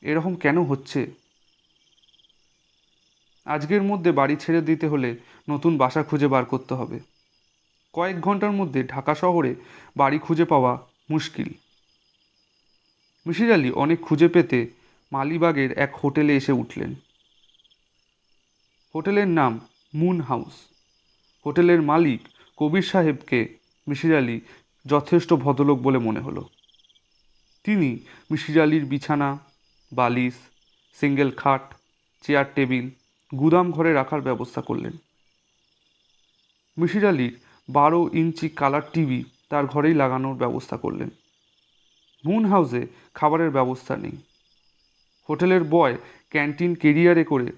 [0.00, 1.06] এরকম কেন হচ্ছে?
[3.44, 5.16] আজকের মধ্যে বাড়ি ছেড়ে দিতে হলে
[5.50, 7.00] নতুন বাসা খুঁজে বার করতে হবে।
[7.92, 9.54] কয়েক ঘণ্টার মধ্যে ঢাকা শহরে
[9.96, 11.48] বাড়ি খুঁজে পাওয়া মুশকিল।
[13.26, 14.70] মিশির আলী অনেক খুঁজে পেতে
[15.12, 16.94] মালিবাগের এক হোটেলে এসে উঠলেন।
[18.94, 19.60] হোটেলের নাম
[19.94, 20.52] মুন হাউস।
[21.46, 22.20] হোটেলের মালিক
[22.56, 24.40] কবির সাহেবকে মিসির আলী
[24.86, 26.48] যথেষ্ট ভদ্রলোক বলে মনে হলো।
[27.64, 27.98] তিনি
[28.30, 29.38] মিসির আলীর বিছানা,
[29.92, 30.34] বালিশ,
[31.00, 31.74] সিঙ্গেল খাট,
[32.22, 32.90] চেয়ার টেবিল,
[33.38, 34.92] গুদাম ঘরে রাখার ব্যবস্থা করলেন।
[36.78, 41.10] মিসির আলীর বারো ইঞ্চি কালার টিভি তার ঘরেই লাগানোর ব্যবস্থা করলেন।
[42.24, 44.16] মুন হাউসে খাবারের ব্যবস্থা নেই।
[45.28, 45.96] হোটেলের বয়
[46.30, 47.52] ক্যান্টিন কেরিয়ারে করে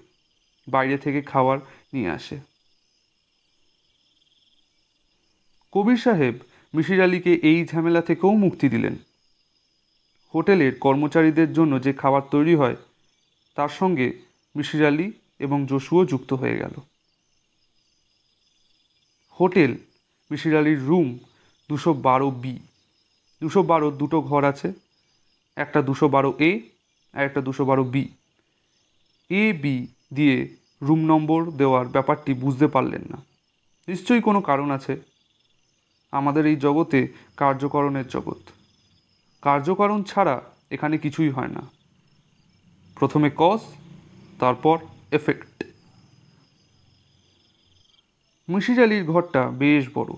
[0.67, 1.57] বাইরে থেকে খাবার
[1.93, 2.39] নিয়ে আসে।
[5.71, 6.33] কবির সাহেব
[6.73, 8.95] মিশির আলীকে এই ঝামেলা থেকেও মুক্তি দিলেন।
[10.33, 12.75] হোটেলের কর্মচারীদের জন্য যে খাবার তৈরি হয়,
[13.55, 14.13] তার সঙ্গে
[14.55, 16.71] মিশির আলী এবং জসুও যুক্ত হয়ে গেল।
[19.39, 19.77] হোটেল
[20.31, 21.19] মিশির আলীর রুম
[21.69, 22.59] দুশো বারো বি।
[23.41, 24.73] দুশো বারো দুটো ঘর আছে,
[25.55, 26.61] একটা দুশো বারো এ
[27.13, 28.07] আর একটা দুশো বারো বি।
[29.29, 33.17] এ, বি দিয়ে রুম নম্বর দেওয়ার ব্যাপারটি বুঝতে পারলেন না।
[33.87, 35.01] নিশ্চয়ই কোনো কারণ আছে।
[36.11, 38.37] আমাদের এই জগতে কার্যকরণের জগৎ।
[39.41, 41.61] কার্যকরণ ছাড়া এখানে কিছুই হয় না।
[42.95, 43.59] প্রথমে কজ
[44.39, 44.79] তারপর
[45.11, 45.63] এফেক্ট
[48.49, 50.13] মিশির ঘরটা বেশ বড়।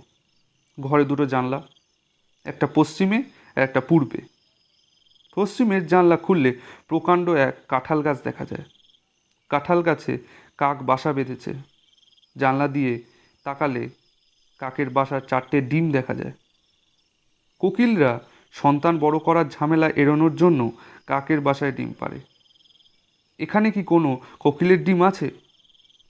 [0.79, 1.67] ঘরে দুটো জানলা,
[2.43, 3.23] একটা পশ্চিমে
[3.55, 4.21] একটা পূর্বে।
[5.35, 8.63] পশ্চিমের জানলা খুললে প্রকাণ্ড এক কাঁঠাল গাছ দেখা যায়।
[9.53, 10.13] কাঁঠাল গাছে
[10.57, 11.51] কাক বাসা বেঁধেছে।
[12.35, 12.93] জানলা দিয়ে
[13.45, 13.83] তাকালে
[14.59, 16.35] কাকের বাসার চারটে ডিম দেখা যায়।
[17.61, 18.11] কোকিলরা
[18.53, 20.59] সন্তান বড় করার ঝামেলা এড়োনোর জন্য
[21.07, 22.19] কাকের বাসায় ডিম পারে
[23.39, 25.27] এখানে কি কোনো কোকিলের ডিম আছে?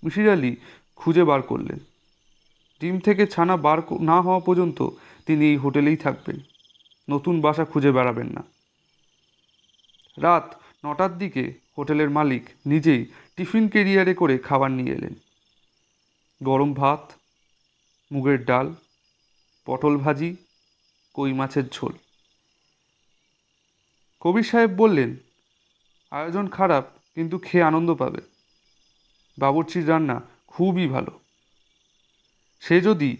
[0.03, 0.51] মিশির আলি
[0.95, 1.79] খুঁজে বার করলেন।
[2.81, 4.79] ডিম থেকে ছানা বার না হওয়া পর্যন্ত
[5.25, 6.37] তিনি এই হোটেলেই থাকবেন।
[7.09, 8.43] নতুন বাসা খুঁজে বেড়াবেন না।
[10.17, 10.45] রাত
[10.85, 11.43] নটার দিকে
[11.77, 13.01] হোটেলের মালিক নিজেই
[13.35, 15.13] টিফিন কেরিয়ারে করে খাবার নিয়ে এলেন।
[16.43, 17.11] গরম ভাত,
[18.11, 18.73] মুগের ডাল,
[19.65, 20.35] পটল ভাজি,
[21.13, 21.93] কই মাছের ঝোল।
[24.19, 25.15] কবির সাহেব বললেন,
[26.11, 28.21] আয়োজন খারাপ, কিন্তু খেয়ে আনন্দ পাবে।
[29.37, 31.19] বাবুর্চির রান্না খুবই ভালো।
[32.59, 33.17] সে যদি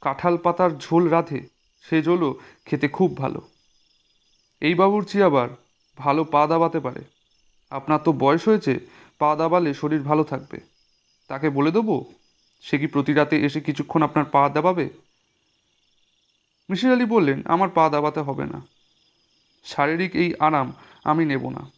[0.00, 1.48] কাঁঠাল পাতার ঝোল রাঁধে,
[1.82, 3.48] সে ঝোলও খেতে খুব ভালো।
[4.60, 5.48] এই বাবুর্চি আবার
[5.96, 7.17] ভালো পা দাবাতে পারে।
[7.70, 8.80] আপনার তো বয়স হয়েছে,
[9.18, 10.60] পা দাবালে শরীর ভালো থাকবে।
[11.28, 12.04] তাকে বলে দেবো,
[12.62, 14.88] সে কি প্রতি রাতে এসে কিছুক্ষণ আপনার পা দাবাবে?
[16.68, 18.60] মিশির আলি বললেন, আমার পা দাবাতে হবে না।
[19.64, 20.72] শারীরিক এই আরাম
[21.04, 21.70] আমি নেব না।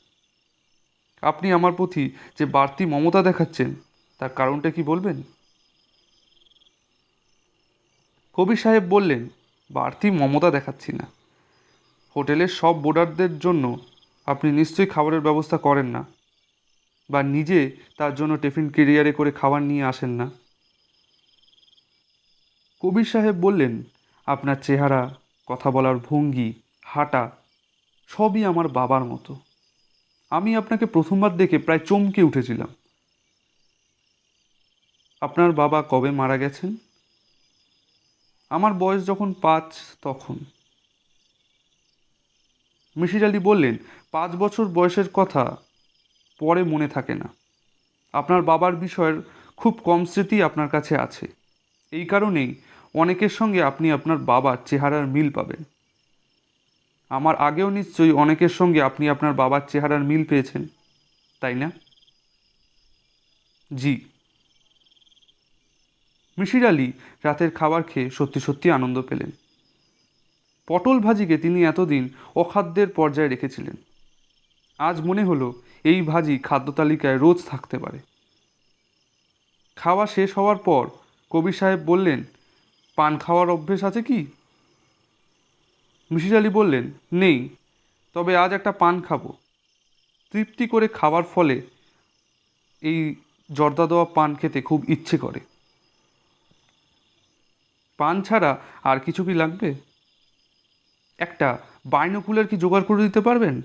[1.23, 3.75] আপনি আমার প্রতি যে বাড়তি মমতা দেখাচ্ছেন,
[4.19, 5.23] তার কারণটা কি বলবেন?
[8.35, 9.29] কবির সাহেব বললেন,
[9.71, 11.07] বাড়তি মমতা দেখাচ্ছি না।
[12.17, 13.77] হোটেলের সব বোর্ডারদের জন্য
[14.31, 16.05] আপনি নিশ্চয়ই খাবারের ব্যবস্থা করেন না
[17.11, 20.31] বা নিজে তার জন্য টিফিন কেরিয়ারে করে খাবার নিয়ে আসেন না।
[22.81, 23.83] কবির সাহেব বললেন,
[24.27, 25.15] আপনার চেহারা,
[25.47, 26.53] কথা বলার ভঙ্গি,
[26.85, 27.31] হাঁটা,
[28.09, 29.37] সবই আমার বাবার মতো।
[30.31, 32.69] আমি আপনাকে প্রথমবার দেখে প্রায় চমকে উঠেছিলাম।
[35.21, 36.77] আপনার বাবা কবে মারা গেছেন?
[38.51, 40.39] আমার বয়স যখন পাঁচ, তখন।
[42.97, 43.77] মিশির আলী বললেন,
[44.13, 45.57] পাঁচ বছর বয়সের কথা
[46.41, 47.29] পরে মনে থাকে না।
[48.13, 49.23] আপনার বাবার বিষয়ের
[49.57, 51.27] খুব কম স্মৃতি আপনার কাছে আছে।
[51.93, 52.55] এই কারণেই
[52.95, 55.65] অনেকের সঙ্গে আপনি আপনার বাবার চেহারার মিল পাবেন।
[57.09, 60.67] আমার আগেও নিশ্চয়ই অনেকের সঙ্গে আপনি আপনার বাবার চেহারার মিল পেয়েছেন,
[61.41, 61.71] তাই না?
[63.75, 64.01] জি।
[66.39, 66.93] মিশির আলী
[67.25, 69.31] রাতের খাবার খেয়ে সত্যি সত্যি আনন্দ পেলেন।
[70.67, 73.77] পটল ভাজিকে তিনি এতদিন অখাদ্যের পর্যায়ে রেখেছিলেন।
[74.79, 77.99] আজ মনে হলো এই ভাজি খাদ্য তালিকায় রোজ থাকতে পারে।
[79.77, 80.89] খাওয়া শেষ হওয়ার পর
[81.31, 82.25] কবি সাহেব বললেন,
[82.97, 84.27] পান খাওয়ার অভ্যেস আছে কি?
[86.11, 87.49] মিশির আলী বললেন, নেই,
[88.15, 89.33] তবে আজ একটা পান খাব।
[90.33, 91.63] তৃপ্তি করে খাওয়ার ফলে
[92.83, 93.15] এই
[93.53, 95.41] জর্দা দেওয়া পান খেতে খুব ইচ্ছে করে।
[97.97, 99.90] পান ছাড়া আর কিছু কি লাগবে?
[101.21, 101.49] একটা
[101.87, 103.63] বাইনোকুলার কি জোগাড় করে দিতে পারবেন?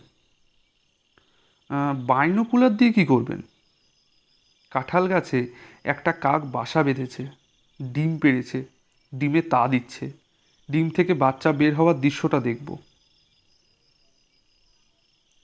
[2.06, 3.42] বাইনোকুলার দিয়ে কি করবেন?
[4.72, 5.40] কাঁঠাল গাছে
[5.84, 7.24] একটা কাক বাসা বেঁধেছে,
[7.82, 8.60] ডিম পেড়েছে,
[9.16, 10.06] ডিমে তা দিচ্ছে,
[10.72, 12.70] ডিম থেকে বাচ্চা বের হওয়ার দৃশ্যটা দেখব।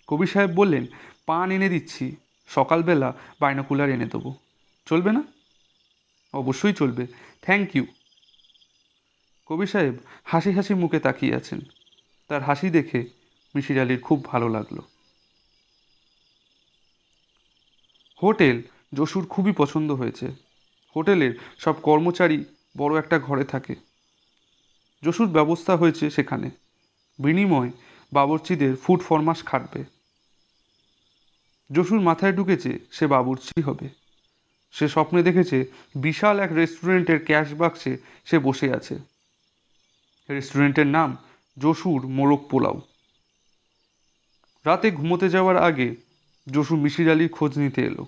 [0.08, 0.84] কবি সাহেব বললেন,
[1.26, 2.06] পান এনে দিচ্ছি,
[2.48, 4.32] সকালবেলা বাইনোকুলার এনে দেবো।
[4.86, 5.24] চলবে না?
[6.34, 7.04] অবশ্যই চলবে।
[7.42, 7.86] থ্যাংক ইউ
[9.46, 11.60] কবি সাহেব হাসি হাসি মুখে তাকিয়ে আছেন।
[12.32, 13.10] তার হাসি দেখে
[13.56, 14.80] মিশির আলির খুব ভালো লাগল।
[18.24, 18.62] হোটেল
[18.94, 20.28] যশুর খুবই পছন্দ হয়েছে।
[20.96, 22.46] হোটেলের সব কর্মচারী
[22.78, 23.76] বড় একটা ঘরে থাকে।
[25.04, 26.50] যশুর ব্যবস্থা হয়েছে সেখানে।
[27.20, 27.72] বিনিময়
[28.14, 29.84] বাবরচিদের ফুড ফরমাস খাটবে।
[31.72, 33.90] যশুর মাথায় ঢুকেছে সে বাবুর্চি হবে।
[34.72, 35.66] সে স্বপ্নে দেখেছে
[35.96, 39.00] বিশাল এক রেস্টুরেন্টের ক্যাশ বাক্সে সে বসে আছে।
[40.30, 41.18] রেস্টুরেন্টের নাম
[41.58, 42.82] যশুর মোরগ পোলাও।
[44.66, 45.96] রাতে ঘুমোতে যাওয়ার আগে
[46.48, 48.06] যশু মিশির আলীর খোঁজ নিতে এলো।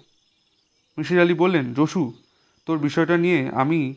[0.98, 2.14] মিশির আলী বললেন, যশু,
[2.66, 3.94] তোর বিষয়টা নিয়ে আমি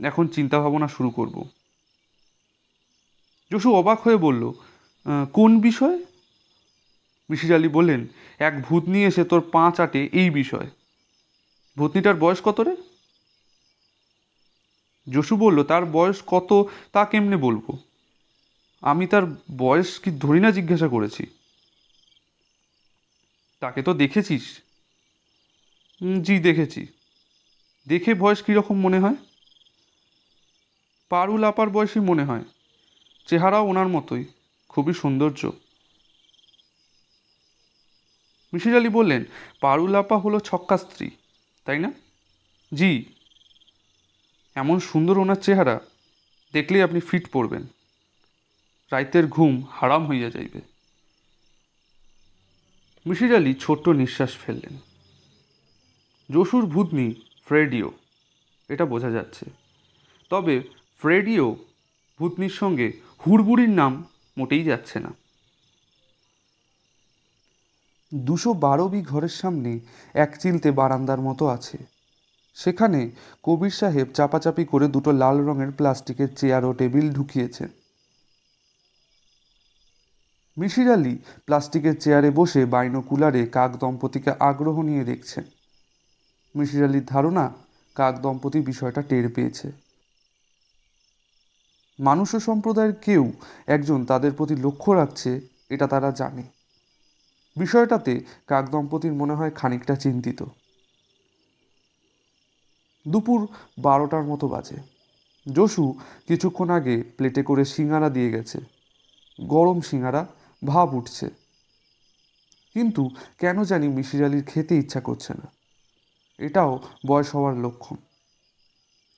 [0.00, 1.48] এখন চিন্তা ভাবনা শুরু করব।
[3.52, 4.52] যশু অবাক হয়ে বলল
[5.32, 5.98] কোন বিষয়?
[7.30, 8.06] মিশির আলী বললেন,
[8.38, 10.70] এক ভূতনি এসে তোর পাঁচ আটে এই বিষয়।
[11.76, 12.76] ভূতনিটার বয়স কত রে?
[15.10, 17.76] যশু বলল, তার বয়স কত তা কেমনে বলব?
[18.80, 19.22] আমি তার
[19.56, 21.26] বয়স কি ধরি না জিজ্ঞাসা করেছি।
[23.60, 24.60] তাকে তো দেখেছিস?
[26.22, 26.86] জি, দেখেছি।
[27.88, 29.16] দেখে বয়স কীরকম মনে হয়?
[31.08, 32.44] পারুল আপার বয়সী মনে হয়।
[33.26, 34.24] চেহারাও ওনার মতোই,
[34.68, 35.50] খুবই সৌন্দর্য।
[38.52, 39.24] মিসির আলি বললেন,
[39.60, 41.10] পারুল আপা হলো ছক্কা স্ত্রী,
[41.64, 41.92] তাই না?
[42.74, 43.04] জি।
[44.54, 45.80] এমন সুন্দর ওনার চেহারা,
[46.52, 47.66] দেখলেই আপনি ফিট পড়বেন।
[48.92, 50.60] রাইতের ঘুম হারাম হইয়া যাইবে।
[53.06, 54.76] মিসির আলি ছোট্ট নিঃশ্বাস ফেললেন।
[56.30, 57.14] যশুর ভূতনি
[57.46, 57.90] ফ্রেডিও,
[58.68, 59.50] এটা বোঝা যাচ্ছে।
[60.30, 60.62] তবে
[61.00, 61.56] ফ্রেডিও
[62.18, 62.92] ভূতনির সঙ্গে
[63.26, 64.04] হুড়বুড়ির নাম
[64.38, 65.12] মোটেই যাচ্ছে না।
[68.14, 69.80] দুশো বারো বি ঘরের সামনে
[70.14, 71.78] এক চিলতে বারান্দার মতো আছে।
[72.54, 73.10] সেখানে
[73.42, 77.68] কবির সাহেব চাপাচাপি করে দুটো লাল রঙের প্লাস্টিকের চেয়ার ও টেবিল ঢুকিয়েছেন।
[80.58, 85.44] মিশির আলী প্লাস্টিকের চেয়ারে বসে বাইনোকুলারে কাক দম্পতিকে আগ্রহ নিয়ে দেখছেন।
[86.56, 87.52] মিশির আলীর ধারণা,
[87.94, 89.72] কাক দম্পতি বিষয়টা টের পেয়েছে।
[92.00, 93.32] মানুষ সম্প্রদায়ের কেউ
[93.66, 95.40] একজন তাদের প্রতি লক্ষ্য রাখছে,
[95.70, 96.42] এটা তারা জানে।
[97.56, 100.44] বিষয়টাতে কাক দম্পতির মনে হয় খানিকটা চিন্তিত।
[103.08, 104.76] দুপুর বারোটার মতো বাজে।
[105.52, 105.94] যশু
[106.28, 108.60] কিছুক্ষণ আগে প্লেটে করে সিঙ্গারা দিয়ে গেছে।
[109.40, 110.26] গরম সিঙ্গারা
[110.66, 111.30] ভাব উঠছে।
[112.74, 115.52] কিন্তু কেন জানি মিশির আলির খেতে ইচ্ছা করছে না।
[116.38, 117.96] এটাও বয়স হওয়ার লক্ষণ।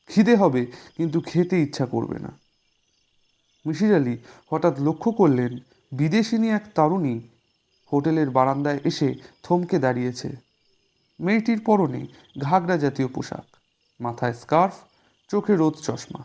[0.06, 2.38] খিদে হবে, কিন্তু খেতে ইচ্ছা করবে না।
[3.66, 4.18] মিশির আলি
[4.50, 5.58] হঠাৎ লক্ষ্য করলেন,
[5.92, 7.20] বিদেশিনী এক তরুণী
[7.92, 10.36] হোটেলের বারান্দায় এসে থমকে দাঁড়িয়েছে।
[11.20, 12.06] মেয়েটির পরনে
[12.38, 13.56] ঘাগরা জাতীয় পোশাক,
[14.00, 14.74] মাথায় স্কার্ফ,
[15.28, 16.24] চোখে রোদ চশমা।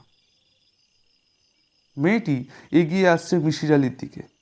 [1.97, 4.34] মেয়েটি এগিয়ে আসছে মিশির আলির দিকে।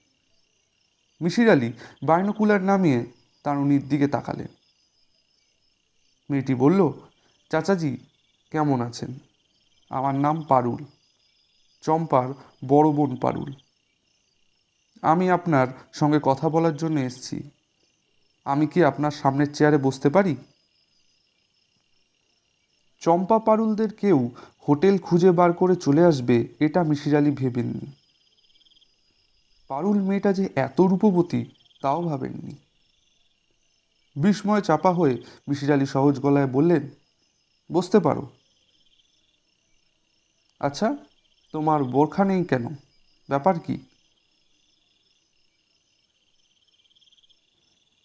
[1.24, 3.06] মিশির আলি বাইনোকুলার নামিয়ে
[3.44, 4.48] তারুণীর দিকে তাকালেন।
[6.30, 6.92] মেয়েটি বলল,
[7.50, 7.98] চাচাজি,
[8.52, 9.20] কেমন আছেন?
[9.90, 10.86] আমার নাম পারুল।
[11.82, 12.30] চম্পার
[12.68, 13.54] বড় বোন পারুল।
[15.02, 17.50] আমি আপনার সঙ্গে কথা বলার জন্য এসেছি।
[18.46, 20.36] আমি কি আপনার সামনের চেয়ারে বসতে পারি?
[23.00, 24.32] চম্পা পারুলদের কেউ
[24.68, 28.03] হোটেল খুঁজে বার করে চলে আসবে, এটা মিশির আলী ভেবেননি।
[29.70, 31.46] পারুল মেয়েটা যে এত রূপবতী,
[31.82, 32.56] তাও ভাবেননি।
[34.16, 35.16] বিস্ময় চাপা হয়ে
[35.48, 36.84] মিশির আলী সহজ গলায় বললেন,
[37.70, 38.24] বসতে পারো।
[40.60, 40.98] আচ্ছা
[41.52, 42.66] তোমার বোরখা নেই কেন?
[43.30, 43.76] ব্যাপার কি?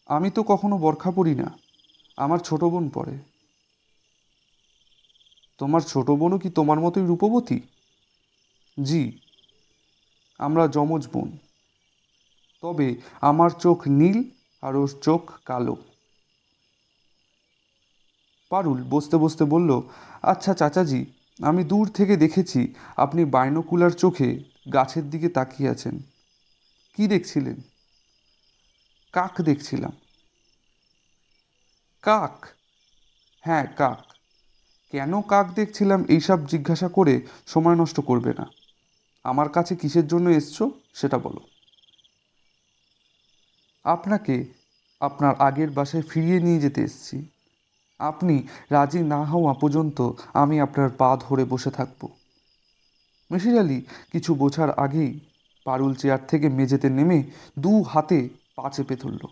[0.07, 1.49] আমি তো কখনো বরখা পড়ি না,
[2.17, 3.15] আমার ছোট বোন পরে।
[5.59, 7.59] তোমার ছোট বোনও কি তোমার মতোই রূপবতী?
[8.77, 9.03] জি,
[10.39, 11.29] আমরা যমজ বোন।
[12.63, 14.31] তবে আমার চোখ নীল
[14.63, 15.77] আর ওর চোখ কালো।
[18.51, 19.81] পারুল বসতে বসতে বলল
[20.23, 21.07] আচ্ছা চাচাজি,
[21.43, 25.99] আমি দূর থেকে দেখেছি আপনি বাইনোকুলার চোখে গাছের দিকে তাকিয়ে আছেন।
[26.97, 27.57] কি দেখছিলেন?
[29.13, 29.93] কাক দেখছিলাম।
[32.03, 32.47] কাক?
[33.41, 34.13] হ্যাঁ কাক।
[34.91, 38.51] কেন কাক দেখছিলাম এইসব জিজ্ঞাসা করে সময় নষ্ট করবে না?
[39.25, 41.58] আমার কাছে কিসের জন্য এসছো সেটা বলো।
[43.85, 44.55] আপনাকে
[45.01, 47.29] আপনার আগের বাসায় ফিরিয়ে নিয়ে যেতে এসেছি।
[47.99, 52.09] আপনি রাজি না হওয়া পর্যন্ত আমি আপনার পা ধরে বসে থাকব।
[53.31, 55.21] মিশির আলী কিছু বোঝার আগেই
[55.65, 57.25] পারুল চেয়ার থেকে মেঝেতে নেমে
[57.59, 59.27] দু হাতে পা চেপে ধরল।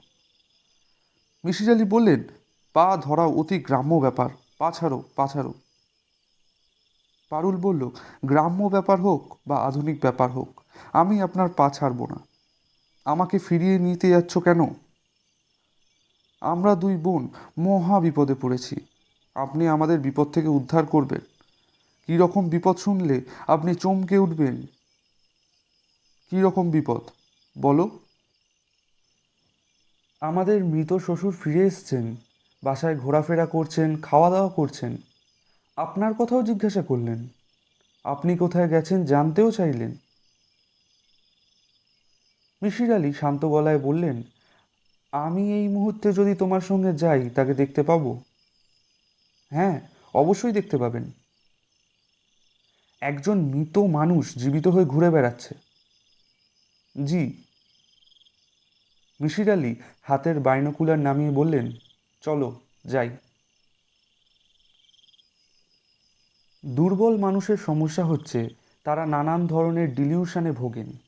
[1.45, 2.25] মিশির আলী বললেন,
[2.73, 5.55] পা ধরা অতি গ্রাম্য ব্যাপার, পা ছাড়ো পা ছাড়ো।
[7.31, 7.91] পারুল বলল,
[8.25, 10.61] গ্রাম্য ব্যাপার হোক বা আধুনিক ব্যাপার হোক,
[10.93, 12.36] আমি আপনার পা ছাড়ব না।
[13.07, 14.61] আমাকে ফিরিয়ে নিতে যাচ্ছ কেন?
[16.41, 18.77] আমরা দুই বোন মহা বিপদে পড়েছি।
[19.35, 21.21] আপনি আমাদের বিপদ থেকে উদ্ধার করবেন।
[22.07, 24.63] কী রকম বিপদ শুনলে আপনি চমকে উঠবেন?
[26.31, 27.01] কী রকম বিপদ?
[27.59, 27.99] বলো।
[30.21, 32.17] আমাদের মৃত শ্বশুর ফিরে এসছেন।
[32.65, 34.97] বাসায় ঘোরাফেরা করছেন খাওয়া দাওয়া করছেন।
[35.77, 37.29] আপনার কথাও জিজ্ঞাসা করলেন।
[38.05, 39.95] আপনি কোথায় গেছেন জানতেও চাইলেন।
[42.63, 44.23] মিশির আলী শান্ত গলায় বললেন,
[45.13, 48.23] আমি এই মুহূর্তে যদি তোমার সঙ্গে যাই, তাকে দেখতে পাবো?
[49.51, 49.81] হ্যাঁ
[50.15, 51.11] অবশ্যই দেখতে পাবেন।
[53.01, 55.55] একজন মৃত মানুষ জীবিত হয়ে ঘুরে বেড়াচ্ছে।
[57.05, 57.43] জি।
[59.21, 61.73] মিশির আলী হাতের বাইনোকুলার নামিয়ে বললেন,
[62.21, 63.17] চলো, যাই।
[66.67, 68.49] দুর্বল মানুষের সমস্যা হচ্ছে,
[68.85, 71.06] তারা নানান ধরনের ডিলিউশনে ভোগেন।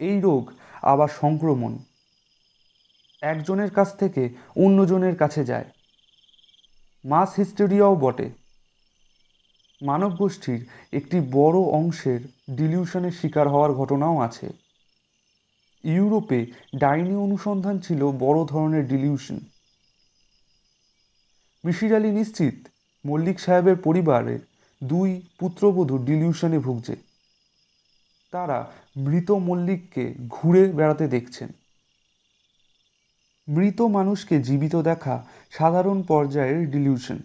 [0.00, 0.52] এই রোগ
[0.82, 1.78] আবার সংক্রমণ।
[3.22, 5.64] একজনের কাছ থেকে অন্যজনের কাছে যায়।
[7.04, 8.30] মাস হিস্টেরিয়াও বটে।
[9.82, 14.52] মানব গোষ্ঠীর একটি বড় অংশের ডিলিউশনের শিকার হওয়ার ঘটনাও আছে।
[15.84, 16.46] ইউরোপে
[16.78, 19.40] ডাইনি অনুসন্ধান ছিল বড় ধরনের ডিলিউশন।
[21.64, 22.68] মিশির আলী নিশ্চিত
[23.06, 24.38] মল্লিক সাহেবের পরিবারের
[24.84, 27.13] দুই পুত্রবধূ ডিলিউশনে ভুগছে।
[28.34, 31.48] তারা মৃত মল্লিককে ঘুরে বেড়াতে দেখছেন।
[33.48, 37.18] মৃত মানুষকে জীবিত দেখা সাধারণ পর্যায়ের ডিলিউশন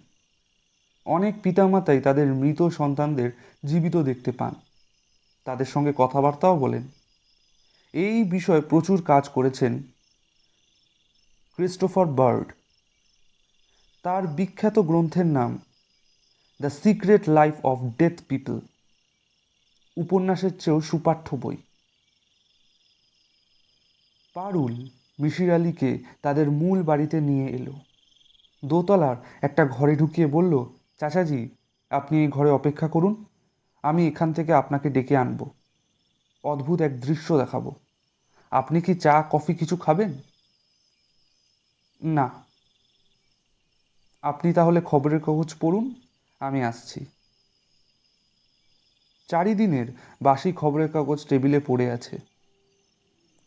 [1.05, 3.31] অনেক পিতামাতাই তাদের মৃত সন্তানদের
[3.65, 4.55] জীবিত দেখতে পান।
[5.45, 6.87] তাদের সঙ্গে কথাবার্তাও বলেন।
[7.93, 9.83] এই বিষয়ে প্রচুর কাজ করেছেন
[11.55, 12.51] ক্রিস্টোফার বার্ড।
[14.03, 15.59] তার বিখ্যাত গ্রন্থের নাম,
[16.61, 18.59] the secret life of death people
[19.99, 21.57] উপন্যাসের চেয়েও সুপাঠ্য বই।
[24.33, 27.73] পারুল মিশির আলীকে তাদের মূল বাড়িতে নিয়ে এলো।
[28.65, 30.65] দোতলার একটা ঘরে ঢুকিয়ে বলল,
[30.99, 31.49] চাচাজি,
[31.89, 33.25] আপনি এই ঘরে অপেক্ষা করুন,
[33.83, 35.49] আমি এখান থেকে আপনাকে ডেকে আনব।
[36.43, 37.75] অদ্ভুত এক দৃশ্য দেখাবো।
[38.51, 40.13] আপনি কি চা, কফি কিছু খাবেন?
[42.03, 42.45] না।
[44.21, 45.95] আপনি তাহলে খবরের কাগজ পড়ুন,
[46.39, 47.05] আমি আসছি।
[49.29, 49.85] চারিদিনের
[50.21, 52.17] বাসি খবরের কাগজ টেবিলে পড়ে আছে।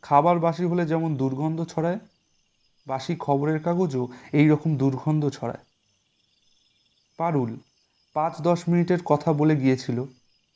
[0.02, 1.98] খাবার বাসি হলে যেমন দুর্গন্ধ ছড়ায়,
[2.86, 5.58] বাসি খবরের কাগজও এই রকম দুর্গন্ধ ছড়ায়।
[7.16, 7.56] পারুল
[8.14, 10.04] পাঁচ দশ মিনিটের কথা বলে গিয়েছিল।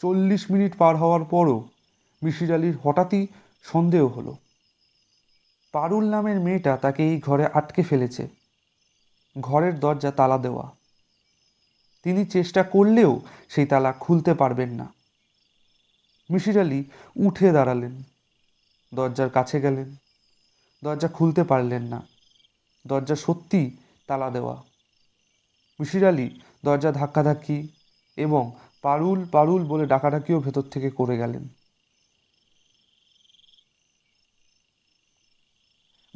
[0.00, 1.68] চল্লিশ মিনিট পার হওয়ার পরও
[2.22, 3.26] মিশির আলীর হঠাৎই
[3.62, 4.36] সন্দেহ হলো।
[5.72, 8.28] পারুল নামের মেয়েটা তাকে এই ঘরে আটকে ফেলেছে।
[9.40, 10.70] ঘরের দরজা তালা দেওয়া।
[12.02, 14.95] তিনি চেষ্টা করলেও সেই তালা খুলতে পারবেন না।
[16.30, 16.84] মিশির আলী
[17.16, 18.02] উঠে দাঁড়ালেন।
[18.94, 19.96] দরজার কাছে গেলেন।
[20.84, 22.06] দরজা খুলতে পারলেন না।
[22.86, 24.62] দরজা সত্যি তালা দেওয়া।
[25.80, 27.68] মিশির আলী দরজা ধাক্কাধাক্কি
[28.16, 31.48] এবং পারুল পারুল বলে ডাকাডাকিও ভেতর থেকে করে গেলেন।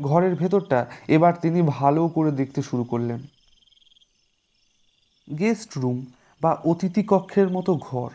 [0.00, 3.26] ঘরের ভেতরটা এবার তিনি ভালো করে দেখতে শুরু করলেন।
[5.38, 6.06] গেস্ট রুম
[6.40, 8.10] বা অতিথি কক্ষের মতো ঘর।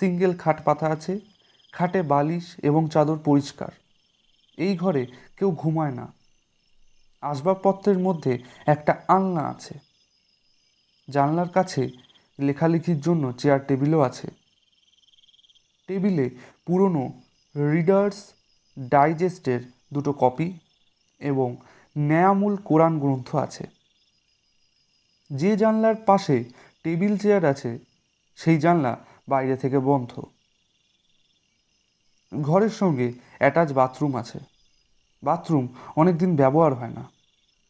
[0.00, 1.20] সিঙ্গেল খাট পাতা আছে,
[1.72, 3.68] খাটে বালিশ এবং চাদর পরিষ্কার।
[4.56, 5.06] এই ঘরে
[5.36, 6.12] কেউ ঘুমায় না।
[7.20, 9.78] আসবাবপত্রের মধ্যে একটা আলনা আছে।
[11.10, 11.90] জানলার কাছে
[12.40, 14.30] লেখালেখির জন্য চেয়ার টেবিলও আছে।
[15.86, 16.30] টেবিলে
[16.66, 17.12] পুরনো
[17.72, 18.32] রিডার্স
[18.78, 19.60] ডাইজেস্টের
[19.92, 20.58] দুটো কপি
[21.20, 21.56] এবং
[21.98, 23.66] ন্যায়ামূল কোরআন গ্রন্থ আছে।
[25.30, 26.44] যে জানলার পাশে
[26.84, 27.78] টেবিল চেয়ার আছে,
[28.36, 28.96] সেই জানলা
[29.28, 30.20] বাইরে থেকে বন্ধ।
[32.42, 34.38] ঘরের সঙ্গে অ্যাটাচ বাথরুম আছে।
[35.22, 37.10] বাথরুম অনেক দিন ব্যবহার হয় না।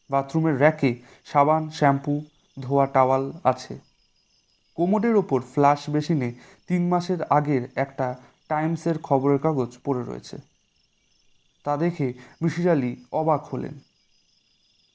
[0.09, 2.25] বাথরুমের র্যাকে সাবান শ্যাম্পু
[2.59, 3.79] ধোয়া টাওয়াল আছে।
[4.75, 6.33] কোমোডের ওপর ফ্লাশ বেসিনে
[6.67, 8.15] তিন মাসের আগের একটা
[8.47, 10.37] টাইমসের খবরের কাগজ পড়ে রয়েছে।
[11.63, 13.79] তা দেখে মিশির আলী অবাক হলেন।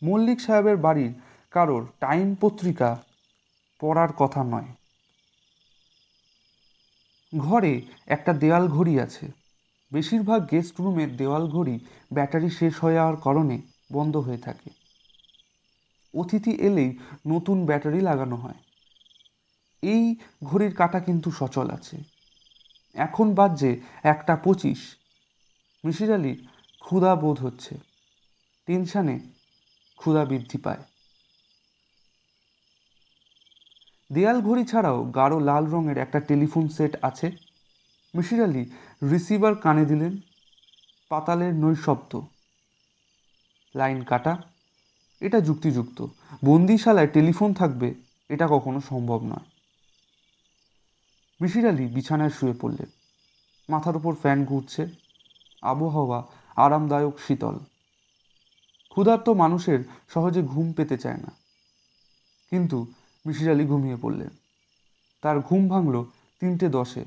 [0.03, 1.14] মল্লিক সাহেবের বাড়ির
[1.51, 3.03] কারোর টাইম পত্রিকা
[3.81, 4.66] পড়ার কথা নয়।
[7.38, 9.32] ঘরে একটা দেওয়াল ঘড়ি আছে।
[9.92, 11.78] বেশিরভাগ গেস্ট রুমের দেওয়াল ঘড়ি
[12.12, 14.70] ব্যাটারি শেষ হয়ে যাওয়ার কারণে বন্ধ হয়ে থাকে।
[16.14, 18.54] অতিথি এলেই নতুন ব্যাটারি লাগানো হয়।
[19.82, 21.96] এই ঘড়ির কাঁটা কিন্তু সচল আছে।
[22.94, 24.96] এখন বাজছে একটা পঁচিশ।
[25.84, 26.48] মিশির আলীর
[26.80, 27.78] ক্ষুধা বোধ হচ্ছে।
[28.66, 29.20] টেনশানে
[29.96, 30.91] ক্ষুধা বৃদ্ধি পায়।
[34.12, 37.31] দেয়াল ঘড়ি ছাড়াও গাঢ় লাল রঙের একটা টেলিফোন সেট আছে।
[38.14, 38.70] মিশির আলী
[39.11, 40.16] রিসিভার কানে দিলেন,
[41.09, 42.20] পাতালের নৈশব্দ।
[43.75, 44.42] লাইন কাটা,
[45.20, 46.07] এটা যুক্তিযুক্ত।
[46.44, 47.94] বন্দিশালায় টেলিফোন থাকবে,
[48.29, 49.46] এটা কখনো সম্ভব নয়।
[51.40, 52.90] মিশির আলী বিছানায় শুয়ে পড়লেন।
[53.68, 54.87] মাথার উপর ফ্যান ঘুরছে,
[55.62, 57.59] আবহাওয়া আরামদায়ক, শীতল।
[58.88, 61.31] ক্ষুধার্ত মানুষের সহজে ঘুম পেতে চায় না।
[62.50, 62.87] কিন্তু
[63.27, 64.29] মিশির আলী ঘুমিয়ে পড়লেন।
[65.23, 66.04] তার ঘুম ভাঙল
[66.40, 67.04] তিনটে দশে।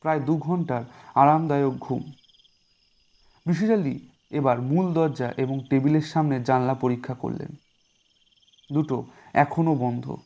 [0.00, 0.84] প্রায় দু ঘণ্টার
[1.14, 2.12] আরামদায়ক ঘুম।
[3.46, 3.98] মিসির আলী
[4.30, 7.56] এবার মূল দরজা এবং টেবিলের সামনে জানলা পরীক্ষা করলেন।
[8.72, 10.16] দুটো এখনও বন্ধ।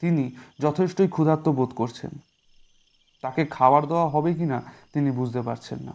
[0.00, 2.10] তিনি যথেষ্টই ক্ষুধার্ত বোধ করছেন।
[3.22, 5.92] তাকে খাবার দেওয়া হবে কি না তিনি বুঝতে পারছেন না।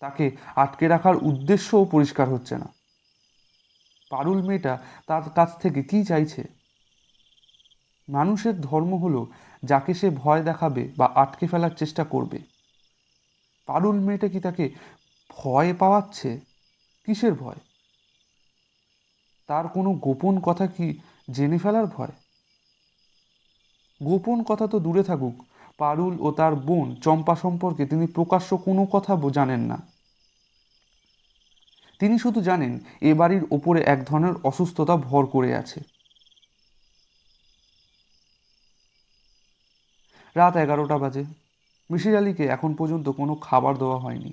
[0.00, 2.75] তাকে আটকে রাখার উদ্দেশ্যও পরিষ্কার হচ্ছে না।
[4.16, 6.42] পারুল মেয়েটা তার কাছ থেকে কি চাইছে?
[8.08, 9.26] মানুষের ধর্ম হলো
[9.64, 12.38] যাকে সে ভয় দেখাবে বা আটকে ফেলার চেষ্টা করবে।
[13.66, 14.74] পারুল মেয়েটা কি তাকে
[15.30, 16.40] ভয় পাওয়াচ্ছে?
[17.04, 17.56] কিসের ভয়?
[19.46, 21.00] তার কোনো গোপন কথা কি
[21.30, 22.12] জেনে ফেলার ভয়?
[24.02, 25.44] গোপন কথা তো দূরে থাকুক,
[25.78, 29.95] পারুল ও তার বোন চম্পা সম্পর্কে তিনি প্রকাশ্য কোনো কথা জানেন না।
[31.98, 35.80] তিনি শুধু জানেন, এ বাড়ির ওপরে এক ধরনের অসুস্থতা ভর করে আছে।
[40.36, 41.24] রাত এগারোটা বাজে।
[41.90, 44.32] মিশির আলীকে এখন পর্যন্ত কোনো খাবার দেওয়া হয়নি।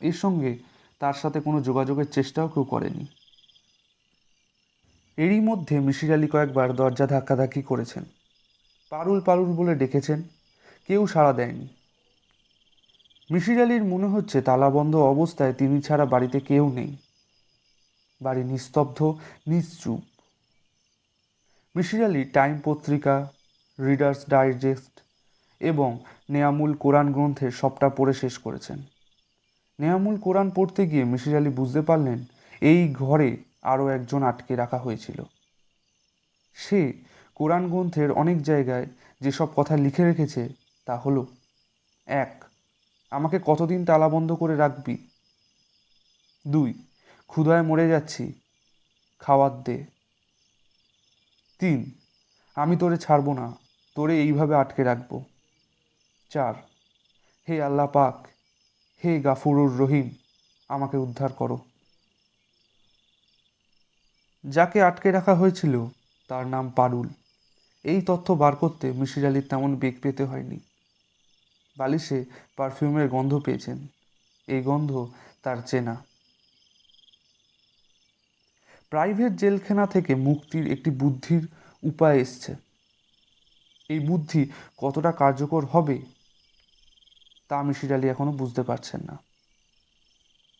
[0.00, 0.58] এর সঙ্গে
[0.98, 3.06] তার সাথে কোনো যোগাযোগের চেষ্টাও কেউ করেনি।
[5.16, 8.04] এরই মধ্যে মিশির আলী কয়েকবার দরজা ধাক্কাধাক্কি করেছেন।
[8.90, 10.22] পারুল পারুল বলে ডেকেছেন।
[10.86, 11.73] কেউ সাড়া দেয়নি।
[13.30, 16.96] মিশির আলীর মনে হচ্ছে তালাবন্ধ অবস্থায় তিনি ছাড়া বাড়িতে কেউ নেই।
[18.22, 19.14] বাড়ি নিস্তব্ধ,
[19.46, 20.00] নিশ্চুপ।
[21.76, 23.32] মিশির আলী টাইম পত্রিকা,
[23.80, 25.00] রিডার্স ডাইজেস্ট
[25.60, 25.98] এবং
[26.30, 28.82] নেয়ামুল কোরআন গ্রন্থের সবটা পড়ে শেষ করেছেন।
[29.80, 32.24] নেয়ামুল কোরআন পড়তে গিয়ে মিশির আলী বুঝতে পারলেন
[32.60, 35.22] এই ঘরে আরও একজন আটকে রাখা হয়েছিল।
[36.54, 36.92] সে
[37.34, 38.86] কোরআন গ্রন্থের অনেক জায়গায়
[39.20, 40.48] যেসব কথা লিখে রেখেছে
[40.84, 41.26] তা হলো,
[42.06, 42.43] এক
[43.10, 45.08] আমাকে কতদিন তালাবন্ধ করে রাখবি?
[46.48, 46.74] দুই,
[47.26, 48.32] ক্ষুধায় মরে যাচ্ছি।
[49.18, 49.84] খাওয়ার দে।
[51.58, 51.90] তিন,
[52.54, 53.54] আমি তোরে ছাড়বো না।
[53.94, 55.24] তোরে এইভাবে আটকে রাখব।
[56.30, 56.54] চার,
[57.48, 58.26] হে আল্লাহ পাক,
[59.04, 60.10] হে গাফুরুর রহিম,
[60.68, 61.58] আমাকে উদ্ধার করো।
[64.50, 65.86] যাকে আটকে রাখা হয়েছিল,
[66.28, 67.08] তার নাম পারুল।
[67.84, 70.60] এই তথ্য বার করতে মিশির আলীর তেমন বেগ পেতে হয়নি।
[71.76, 72.24] বালিশে
[72.56, 73.86] পারফিউমের গন্ধ পেয়েছেন।
[74.46, 75.06] এই গন্ধ
[75.42, 76.04] তার চেনা।
[78.90, 81.48] প্রাইভেট জেলখানা থেকে মুক্তির একটি বুদ্ধির
[81.82, 82.54] উপায় এসছে।
[83.88, 85.98] এই বুদ্ধি কতটা কার্যকর হবে
[87.48, 89.18] তা মিশির আলী এখনও বুঝতে পারছেন না।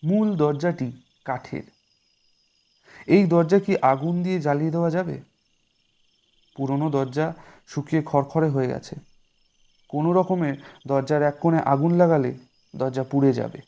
[0.04, 0.92] মূল দরজাটি
[1.24, 1.62] কাঠের।
[3.06, 5.20] এই দরজা কি আগুন দিয়ে জ্বালিয়ে দেওয়া যাবে?
[6.56, 7.34] পুরনো দরজা
[7.66, 9.13] শুকিয়ে খড়খড়ে হয়ে গেছে।
[9.94, 12.34] কোনো রকমে দরজার এক কোণে আগুন লাগালে
[12.76, 13.60] দরজা পুড়ে যাবে।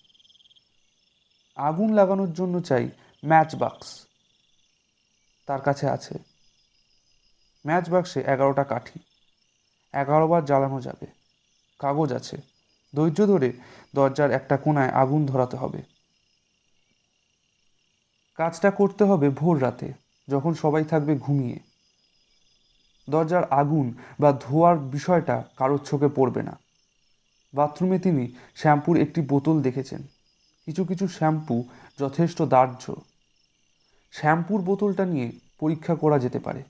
[1.57, 2.91] আগুন লাগানোর জন্য চাই
[3.25, 4.07] ম্যাচ বাক্স
[5.47, 6.19] তার কাছে আছে।
[7.67, 9.01] ম্যাচ বাক্সে এগারোটা কাঠি।
[9.93, 11.07] এগারো বার জ্বালানো যাবে।
[11.79, 12.37] কাগজ আছে।
[12.97, 13.53] ধৈর্য ধরে
[13.95, 15.83] দরজার একটা কোণায় আগুন ধরাতে হবে।
[18.35, 19.93] কাজটা করতে হবে ভোর রাতে,
[20.29, 21.76] যখন সবাই থাকবে ঘুমিয়ে।
[23.11, 26.59] দরজার আগুন বা ধোয়ার বিষয়টা কারোর চোখে পড়বে না।
[27.55, 30.03] বাথরুমে তিনি শ্যাম্পুর একটি বোতল দেখেছেন।
[30.65, 31.65] কিছু কিছু শ্যাম্পু
[31.99, 32.95] যথেষ্ট দাহ্য।
[34.13, 36.63] শ্যাম্পুর বোতলটা নিয়ে পরীক্ষা করা যেতে পারে।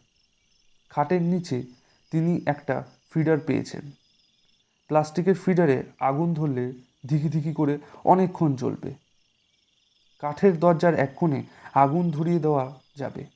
[0.90, 1.62] খাটের নিচে
[2.10, 3.90] তিনি একটা ফিডার পেয়েছেন।
[4.88, 6.72] প্লাস্টিকের ফিডারে আগুন ধরলে
[7.06, 8.94] ধিকি ধিকি করে অনেকক্ষণ জ্বলবে।
[10.20, 11.42] কাঠের দরজার এক কোণে
[11.74, 13.35] আগুন ধরিয়ে দেওয়া যাবে।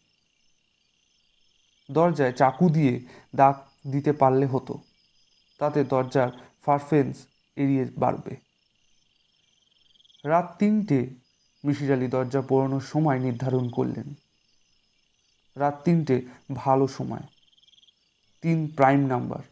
[1.91, 3.55] দরজায় চাকু দিয়ে দাগ
[3.91, 4.79] দিতে পারলে হতো।
[5.59, 6.31] তাতে দরজার
[6.67, 7.17] ফারফেন্স
[7.57, 8.37] এড়িয়ে বাড়বে।
[10.25, 11.07] রাত তিনটে
[11.65, 14.15] মিশির আলী দরজা পোড়ানোর সময় নির্ধারণ করলেন।
[15.57, 16.23] রাত তিনটে
[16.55, 17.21] ভালো সময়।
[18.43, 19.43] তিন প্রাইম নাম্বার।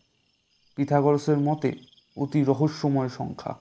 [0.77, 1.73] পিথাগরসের মতে
[2.17, 3.55] অতি রহস্যময় সংখ্যা।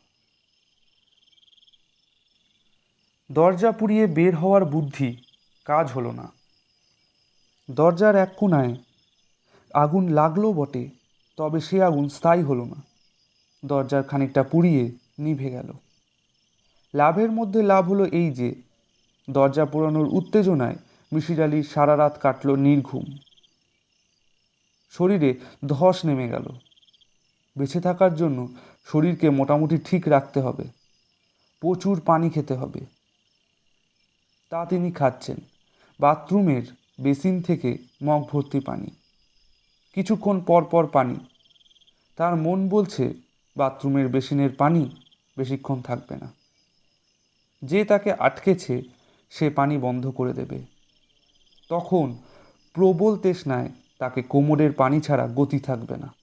[3.31, 5.23] দরজা পুড়িয়ে বের হওয়ার বুদ্ধি
[5.65, 6.36] কাজ হলো না।
[7.71, 8.75] দরজার এক কোণায়
[9.73, 10.89] আগুন লাগল বটে,
[11.37, 12.83] তবে সে আগুন স্থায়ী হলো না।
[13.65, 15.73] দরজার খানিকটা পুড়িয়ে নিভে গেল।
[16.93, 18.55] লাভের মধ্যে লাভ হলো এই যে,
[19.29, 20.75] দরজা পোড়ানোর উত্তেজনায়
[21.13, 23.17] মিশির আলীর সারা রাত কাটল নির্ঘুম।
[24.91, 26.47] শরীরে ধস নেমে গেল।
[27.57, 28.47] বেঁচে থাকার জন্য
[28.91, 30.63] শরীরকে মোটামুটি ঠিক রাখতে হবে।
[31.59, 32.79] প্রচুর পানি খেতে হবে।
[34.49, 35.37] তা তিনি খাচ্ছেন।
[35.99, 38.87] বাথরুমের বেসিন থেকে মগ ভর্তি পানি।
[39.93, 41.15] কিছুক্ষণ পর পর পানি।
[42.15, 43.13] তার মন বলছে,
[43.57, 44.89] বাথরুমের বেসিনের পানি
[45.37, 46.33] বেশিক্ষণ থাকবে না।
[47.63, 48.81] যে তাকে আটকেছে,
[49.29, 50.61] সে পানি বন্ধ করে দেবে।
[51.69, 52.17] তখন
[52.73, 53.69] প্রবল তৃষ্ণায়
[53.99, 56.13] তাকে কোমরের পানি ছাড়া গতি থাকবে না।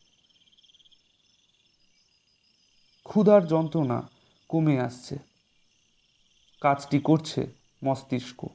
[3.05, 4.09] ক্ষুধার যন্ত্রণা
[4.49, 5.19] কমে আসছে।
[6.61, 7.47] কাজটি করছে
[7.85, 8.47] মস্তিষ্ক।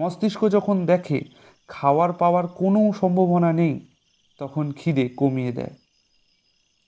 [0.00, 1.24] মস্তিষ্ক যখন দেখে
[1.68, 3.86] খাওয়ার পাওয়ার কোনো সম্ভাবনা নেই,
[4.38, 5.70] তখন খিদে কমিয়ে দেয়।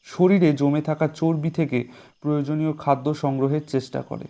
[0.04, 1.88] শরীরে জমে থাকা চর্বি থেকে
[2.20, 4.24] প্রয়োজনীয় খাদ্য সংগ্রহের চেষ্টা করে।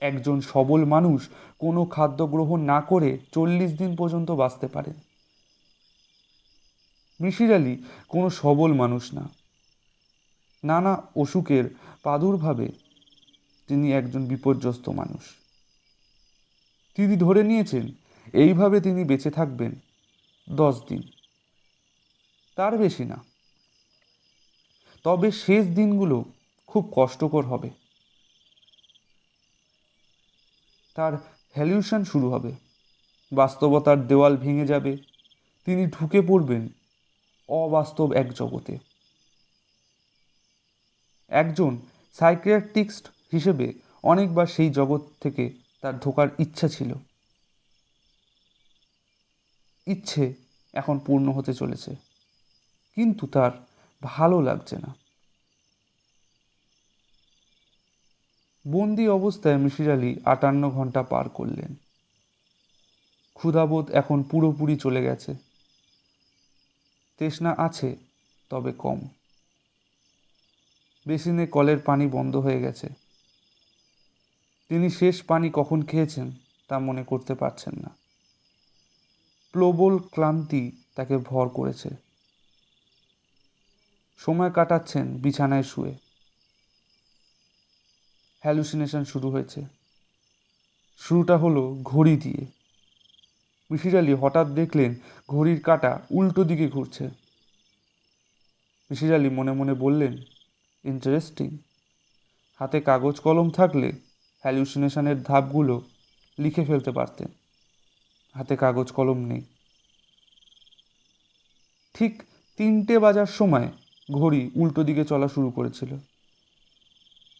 [0.00, 4.92] একজন সবল মানুষ কোনো খাদ্য গ্রহণ না করে চল্লিশ দিন পর্যন্ত বাঁচতে পারে।
[7.20, 9.28] মিশির আলী কোনো সবল মানুষ না।
[10.64, 12.68] নানা অসুখের প্রাদুর্ভাবে
[13.66, 15.45] তিনি একজন বিপর্যস্ত মানুষ।
[16.96, 17.92] তিনি ধরে নিয়েছেন,
[18.32, 19.74] এইভাবে তিনি বেঁচে থাকবেন
[20.50, 21.02] দশ দিন।
[22.56, 23.24] তার বেশি না।
[25.02, 26.24] তবে শেষ দিনগুলো
[26.66, 27.70] খুব কষ্টকর হবে।
[30.94, 31.12] তার
[31.52, 32.52] হ্যালিউশন শুরু হবে।
[33.32, 34.96] বাস্তবতার দেওয়াল ভেঙে যাবে।
[35.64, 36.68] তিনি ঢুকে পড়বেন
[37.48, 38.78] অবাস্তব এক জগতে।
[41.28, 41.78] একজন
[42.12, 43.72] সাইকিয়াট্রিস্ট হিসেবে
[44.02, 46.90] অনেকবার সেই জগৎ থেকে তার ঢোকার ইচ্ছা ছিল।
[49.86, 50.24] ইচ্ছে
[50.74, 51.92] এখন পূর্ণ হতে চলেছে,
[52.96, 53.52] কিন্তু তার
[54.02, 54.90] ভালো লাগছে না।
[58.64, 61.72] বন্দি অবস্থায় মিশির আলী আটান্ন ঘণ্টা পার করলেন।
[63.34, 65.32] ক্ষুধাবোধ এখন পুরোপুরি চলে গেছে।
[67.18, 67.88] তৃষ্ণা আছে,
[68.50, 68.98] তবে কম।
[71.06, 72.88] বেসিনে কলের পানি বন্ধ হয়ে গেছে।
[74.68, 76.32] তিনি শেষ পানি কখন খেয়েছেন
[76.68, 77.96] তা মনে করতে পারছেন না।
[79.52, 81.88] প্রবল ক্লান্তি তাকে ভর করেছে।
[84.18, 85.94] সময় কাটাচ্ছেন বিছানায় শুয়ে।
[88.40, 89.64] হ্যালুসিনেশন শুরু হয়েছে।
[90.98, 92.46] শুরুটা হলো ঘড়ি দিয়ে।
[93.70, 94.94] মিশির আলী হঠাৎ দেখলেন
[95.28, 97.04] ঘড়ির কাঁটা উল্টো দিকে ঘুরছে।
[98.90, 100.16] মিশির আলী মনে মনে বললেন
[100.84, 101.58] ইন্টারেস্টিং
[102.54, 103.92] হাতে কাগজ কলম থাকলে
[104.46, 105.82] হ্যালুসিনেশনের ধাপগুলো
[106.38, 107.28] লিখে ফেলতে পারতেন।
[108.34, 109.42] হাতে কাগজ কলম নেই।
[111.94, 112.22] ঠিক
[112.56, 113.72] তিনটে বাজার সময়
[114.12, 115.96] ঘড়ি উল্টো দিকে চলা শুরু করেছিল।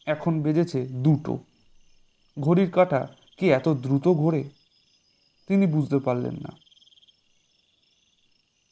[0.06, 1.38] এখন বেজেছে দুটো।
[2.40, 4.44] ঘড়ির কাঁটা কি এত দ্রুত ঘোরে?
[5.48, 6.52] তিনি বুঝতে পারলেন না।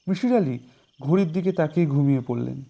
[0.09, 0.59] মিশির আলী
[1.03, 2.62] ঘড়ির দিকে তাকিয়ে ঘুমিয়ে পড়লেন।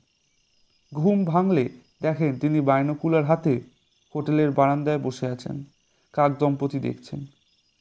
[0.94, 1.68] ঘুম ভাঙলে
[2.02, 3.73] দেখেন তিনি বাইনোকুলার হাতে
[4.14, 5.64] হোটেলের বারান্দায় বসে আছেন
[6.12, 7.26] কাক দম্পতি দেখছেন।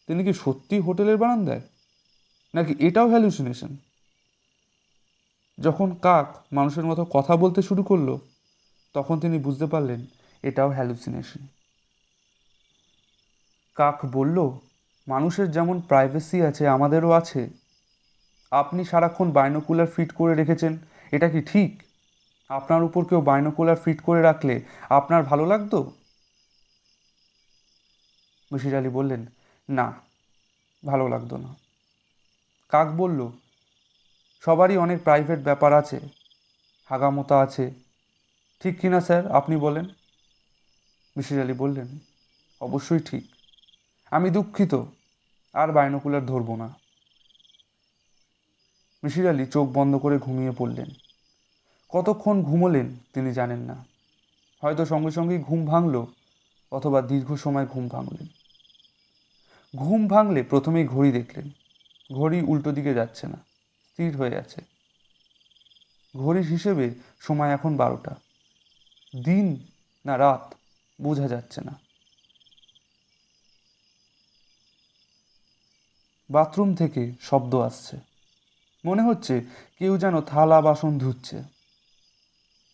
[0.07, 1.61] তিনি কি সত্যি হোটেলের বারান্দায়?
[2.53, 3.77] নাকি এটাও হ্যালুসিনেশন
[5.59, 8.17] যখন কাক মানুষের মতো কথা বলতে শুরু করল,
[8.93, 10.05] তখন তিনি বুঝতে পারলেন,
[10.43, 11.47] এটাও হ্যালুসিনেশন
[13.75, 14.51] কাক বলল,
[15.07, 17.49] মানুষের যেমন প্রাইভেসি আছে, আমাদেরও আছে।
[18.51, 20.77] আপনি সারাক্ষণ বাইনোকুলার ফিট করে রেখেছেন,
[21.11, 21.83] এটা কি ঠিক?
[22.49, 25.91] আপনার উপর কেউ বাইনোকুলার ফিট করে রাখলে আপনার ভালো লাগতো?
[28.53, 29.25] বশির আলী বললেন,
[29.69, 29.93] না,
[30.85, 31.55] ভালো লাগতো না।
[32.69, 33.29] কাক বলল,
[34.45, 35.99] সবারই অনেক প্রাইভেট ব্যাপার আছে,
[36.85, 37.71] হাগামোতা আছে।
[38.59, 39.85] ঠিক কিনা স্যার, আপনি বলেন?
[41.17, 41.99] মিশির আলী বললেন,
[42.61, 43.23] অবশ্যই ঠিক।
[44.11, 44.75] আমি দুঃখিত,
[45.53, 46.73] আর বাইনোকুলার ধরবো না।
[49.03, 50.89] মিশির আলী চোখ বন্ধ করে ঘুমিয়ে পড়লেন।
[51.89, 53.85] কতক্ষণ ঘুমোলেন তিনি জানেন না।
[54.61, 56.05] হয়তো সঙ্গে সঙ্গেই ঘুম ভাঙল,
[56.71, 58.42] অথবা দীর্ঘ সময় ঘুম ভাঙলেন।
[59.75, 61.49] ঘুম ভাঙলে প্রথমেই ঘড়ি দেখলেন।
[62.13, 63.37] ঘড়ি উল্টো দিকে যাচ্ছে না,
[63.91, 64.61] স্থির হয়ে আছে।
[66.17, 68.15] ঘড়ির হিসেবে সময় এখন বারোটা।
[69.25, 69.67] দিন
[70.05, 70.55] না রাত
[71.01, 71.79] বোঝা যাচ্ছে না।
[76.29, 77.97] বাথরুম থেকে শব্দ আসছে।
[78.85, 79.41] মনে হচ্ছে
[79.79, 81.43] কেউ যেন থালা বাসন ধুচ্ছে।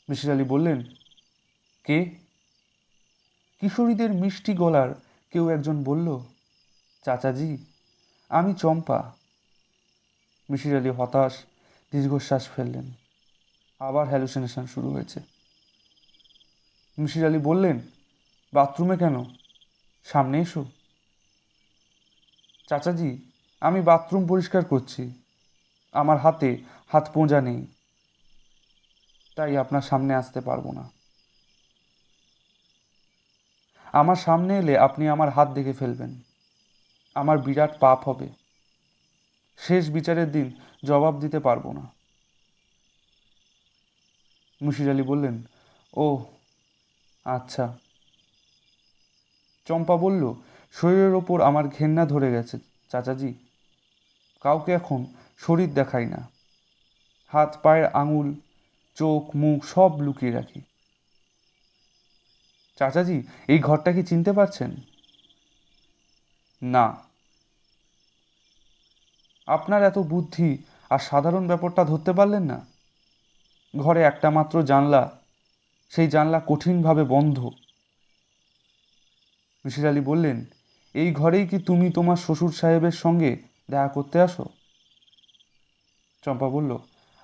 [0.10, 0.84] মিশির আলী বললেন,
[1.84, 2.06] কে?
[3.60, 4.90] কিশোরীদের মিষ্টি গলার
[5.32, 6.20] কেউ একজন বলল
[7.06, 7.58] চাচাজি,
[8.30, 9.12] আমি চম্পা।
[10.50, 11.34] মিশির আলী হতাশ,
[11.92, 12.92] দীর্ঘশ্বাস ফেললেন।
[13.80, 15.20] আবার হ্যালুসিনেশন শুরু হয়েছে।
[17.00, 17.80] মিশির আলী বললেন
[18.54, 19.26] বাথরুমে কেন?
[20.06, 20.66] সামনে এসো।
[22.70, 23.32] চাচাজি,
[23.62, 25.24] আমি বাথরুম পরিষ্কার করছি।
[25.92, 27.68] আমার হাতে হাত পোঁজা নেই।
[29.36, 30.90] তাই আপনার সামনে আসতে পারব না।
[33.94, 36.29] আমার সামনে এলে আপনি আমার হাত দেখে ফেলবেন।
[37.16, 38.30] আমার বিরাট পাপ হবে।
[39.58, 40.52] শেষ বিচারের দিন
[40.86, 41.92] জবাব দিতে পারব না।
[44.62, 45.44] মুশির আলী বললেন
[45.94, 46.26] ও
[47.26, 47.78] আচ্ছা।
[49.66, 50.34] চম্পা বলল,
[50.72, 52.58] শরীরের ওপর আমার ঘেন্না ধরে গেছে,
[52.90, 53.34] চাচাজি।
[54.42, 55.06] কাউকে এখন
[55.38, 56.30] শরীর দেখাই না।
[57.28, 58.36] হাত, পায়ের আঙুল,
[58.96, 60.62] চোখ, মুখ সব লুকিয়ে রাখি।
[62.76, 64.76] চাচাজি, এই ঘরটা কি চিনতে পারছেন?
[66.62, 67.04] না।
[69.48, 70.58] আপনার এত বুদ্ধি
[70.90, 72.66] আর সাধারণ ব্যাপারটা ধরতে পারলেন না?
[73.78, 75.20] ঘরে একটা মাত্র জানলা,
[75.90, 77.50] সেই জানলা কঠিনভাবে বন্ধ।
[79.66, 80.46] মিশির আলী বললেন,
[80.94, 83.38] এই ঘরেই কি তুমি তোমার শ্বশুর সাহেবের সঙ্গে
[83.70, 84.46] দেখা করতে আসো?
[86.26, 86.78] চম্পা বলল,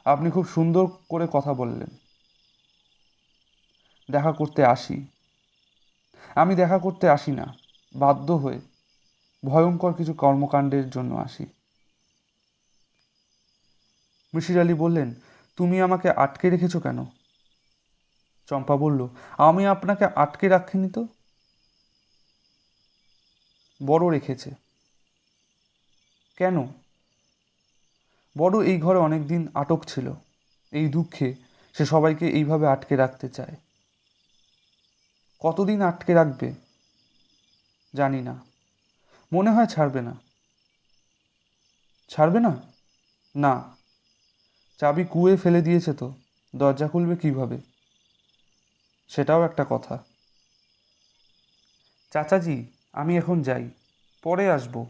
[0.05, 1.87] আপনি খুব সুন্দর করে কথা বললেন।
[4.11, 5.05] দেখা করতে আসি।
[6.35, 7.57] আমি দেখা করতে আসি না,
[7.95, 8.74] বাধ্য হয়ে।
[9.45, 11.45] ভয়ঙ্কর কিছু কর্মকাণ্ডের জন্য আসি।
[14.33, 15.13] মিশির আলী বললেন,
[15.55, 17.05] তুমি আমাকে আটকে রেখেছো কেন?
[18.47, 21.07] চম্পা বলল, আমি আপনাকে আটকে রাখিনি তো?
[23.85, 24.51] বড় রেখেছে।
[26.37, 26.67] কেন?
[28.37, 30.13] বড় এই ঘরে অনেক দিন আটক ছিল।
[30.71, 31.35] এই দুঃখে
[31.73, 33.55] সে সবাইকে এইভাবে আটকে রাখতে চায়।
[35.39, 36.53] কতদিন আটকে রাখবে?
[37.95, 38.54] জানি না।
[39.35, 40.15] মনে হয় ছাড়বে না।
[42.09, 42.61] ছাড়বে না?
[43.35, 43.77] না।
[44.77, 46.13] চাবি কুয়ে ফেলে দিয়েছে তো,
[46.55, 47.57] দরজা খুলবে কীভাবে?
[49.07, 50.03] সেটাও একটা কথা।
[52.11, 53.69] চাচাজি, আমি এখন যাই।
[54.23, 54.85] পরে আসব।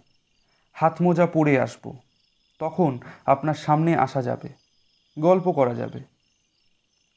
[0.73, 1.93] হাত মোজা পরে আসব।
[2.59, 4.49] তখন আপনার সামনে আসা যাবে।
[5.19, 5.99] গল্প করা যাবে।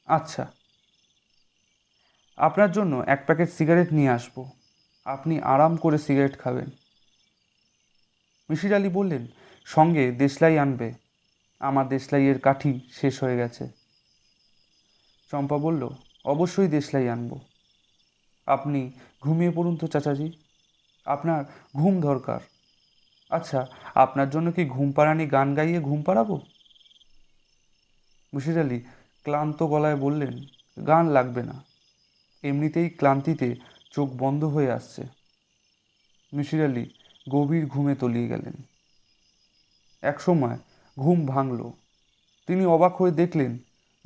[0.05, 0.51] আচ্ছা।
[2.37, 4.49] আপনার জন্য এক প্যাকেট সিগারেট নিয়ে আসব।
[5.05, 6.69] আপনি আরাম করে সিগারেট খাবেন।
[8.49, 9.27] মিশির আলী বললেন,
[9.65, 10.93] সঙ্গে দেশলাই আনবে।
[11.59, 13.67] আমার দেশলাইয়ের কাঠি শেষ হয়ে গেছে।
[15.31, 15.89] চম্পা বলল,
[16.25, 17.39] অবশ্যই দেশলাই আনব।
[18.47, 18.91] আপনি
[19.21, 20.31] ঘুমিয়ে পড়ুন তো চাচাজি।
[21.05, 21.45] আপনার
[21.75, 22.39] ঘুম দরকার।
[23.29, 26.41] আচ্ছা আপনার জন্য কি ঘুম পাড়ানি গান গাইয়ে ঘুম পাড়াবো?
[28.33, 28.79] মুশির আলী
[29.23, 30.45] ক্লান্ত গলায় বললেন,
[30.87, 31.63] গান লাগবে না।
[32.43, 33.55] এমনিতেই ক্লান্তিতে
[33.91, 35.03] চোখ বন্ধ হয়ে আসছে।
[36.33, 36.89] মিশির আলী
[37.29, 38.53] গভীর ঘুমে তলিয়ে গেলেন।
[40.01, 40.57] একসময়
[40.99, 41.71] ঘুম ভাঙল।
[42.47, 43.57] তিনি অবাক হয়ে দেখলেন,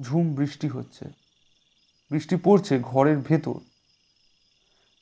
[0.02, 1.06] ঝুম বৃষ্টি হচ্ছে।
[2.12, 3.60] বৃষ্টি পড়ছে ঘরের ভেতর।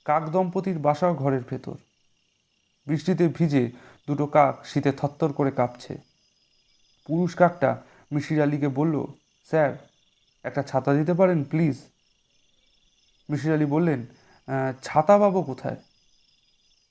[0.06, 1.76] কাক দম্পতির বাসাও ঘরের ভেতর।
[2.88, 3.72] বৃষ্টিতে ভিজে
[4.08, 5.98] দুটো কাক শীতে থরথর করে কাঁপছে।
[7.08, 9.06] পুরুষ কাকটা মিশির আলীকে বলল,
[9.50, 9.88] স্যার,
[10.44, 11.78] একটা ছাতা দিতে পারেন, প্লিজ?
[13.30, 14.06] মিশির আলী বললেন
[14.84, 15.76] ছাতা পাবো কোথায়?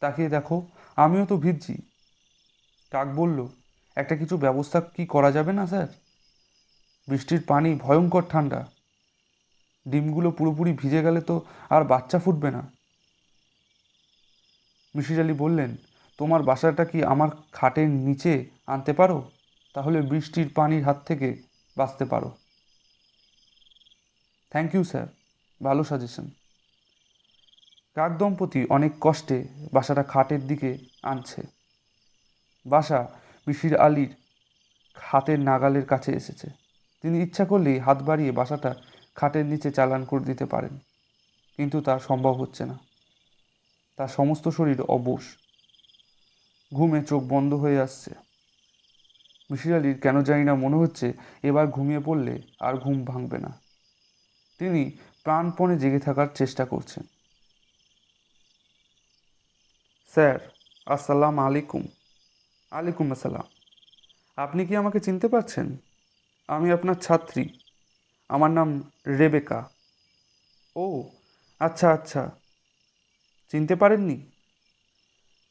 [0.01, 0.67] তাকিয়ে দেখো
[1.05, 1.75] আমিও তো ভিজছি।
[2.93, 3.39] কাক বলল,
[3.97, 5.89] একটা কিছু ব্যবস্থা কি করা যাবে না, স্যার?
[7.09, 8.61] বৃষ্টির পানি ভয়ঙ্কর ঠান্ডা।
[9.87, 11.37] ডিমগুলো পুরোপুরি ভিজে গেলে তো
[11.71, 12.63] আর বাচ্চা ফুটবে না।
[14.95, 15.71] মিশির আলী বললেন,
[16.19, 18.33] তোমার বাসাটা কি আমার খাটের নিচে
[18.67, 19.19] আনতে পারো?
[19.75, 21.29] তাহলে বৃষ্টির পানির হাত থেকে
[21.77, 22.31] বাঁচতে পারো।
[24.53, 25.07] থ্যাংক ইউ স্যার
[25.61, 26.27] ভালো সাজেশন
[27.97, 29.39] কাক দম্পতি অনেক কষ্টে
[29.73, 30.71] বাসাটা খাটের দিকে
[31.03, 31.41] আনছে।
[32.67, 33.01] বাসা
[33.47, 34.13] মিশির আলীর
[34.97, 36.49] হাতের নাগালের কাছে এসেছে।
[37.05, 38.71] তিনি ইচ্ছা করলেই হাত বাড়িয়ে বাসাটা
[39.17, 40.75] খাটের নিচে চালান করে দিতে পারেন,
[41.59, 42.77] কিন্তু তা সম্ভব হচ্ছে না।
[43.99, 45.25] তার সমস্ত শরীর অবশ।
[46.73, 48.11] ঘুমে চোখ বন্ধ হয়ে আসছে।
[49.51, 51.07] মিশির আলীর কেন জানি না মনে হচ্ছে
[51.43, 53.51] এবার ঘুমিয়ে পড়লে আর ঘুম ভাঙবে না।
[54.61, 54.83] তিনি
[55.25, 57.05] প্রাণপণে জেগে থাকার চেষ্টা করছেন।
[60.13, 60.39] স্যার,
[60.87, 61.83] আসসালাম আলাইকুম।
[62.71, 63.43] আলাইকুম আসসালাম।
[64.37, 65.77] আপনি কি আমাকে চিনতে পারছেন?
[66.49, 67.59] আমি আপনার ছাত্রী।
[68.29, 69.69] আমার নাম রেবেকা।
[70.77, 71.05] ও
[71.59, 72.31] আচ্ছা আচ্ছা।
[73.53, 74.31] চিনতে পারেননি?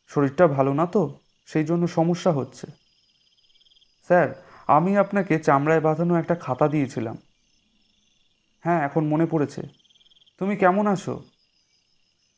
[0.08, 1.20] শরীরটা ভালো না তো?
[1.46, 2.68] সেই জন্য সমস্যা হচ্ছে।
[4.04, 7.18] স্যার, আমি আপনাকে চামড়ায় বাঁধানো একটা খাতা দিয়েছিলাম।
[8.60, 9.62] হ্যাঁ এখন মনে পড়েছে।
[10.40, 11.24] তুমি কেমন আছো?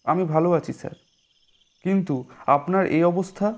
[0.04, 1.11] আমি ভালো আছি, স্যার।
[1.84, 3.54] কিন্তু আপনার এই অবস্থা?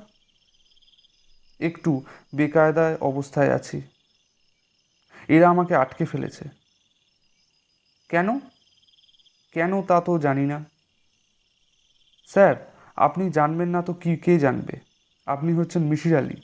[1.60, 2.04] একটু
[2.36, 3.82] বেকায়দায় অবস্থায় আছি।
[5.28, 6.46] এরা আমাকে আটকে ফেলেছে।
[8.10, 8.40] কেন?
[9.54, 10.66] কেন তা তো জানি না।
[12.28, 14.80] স্যার, আপনি জানবেন না তো কি, কে জানবে?
[15.26, 16.36] আপনি হচ্ছেন মিশির আলী।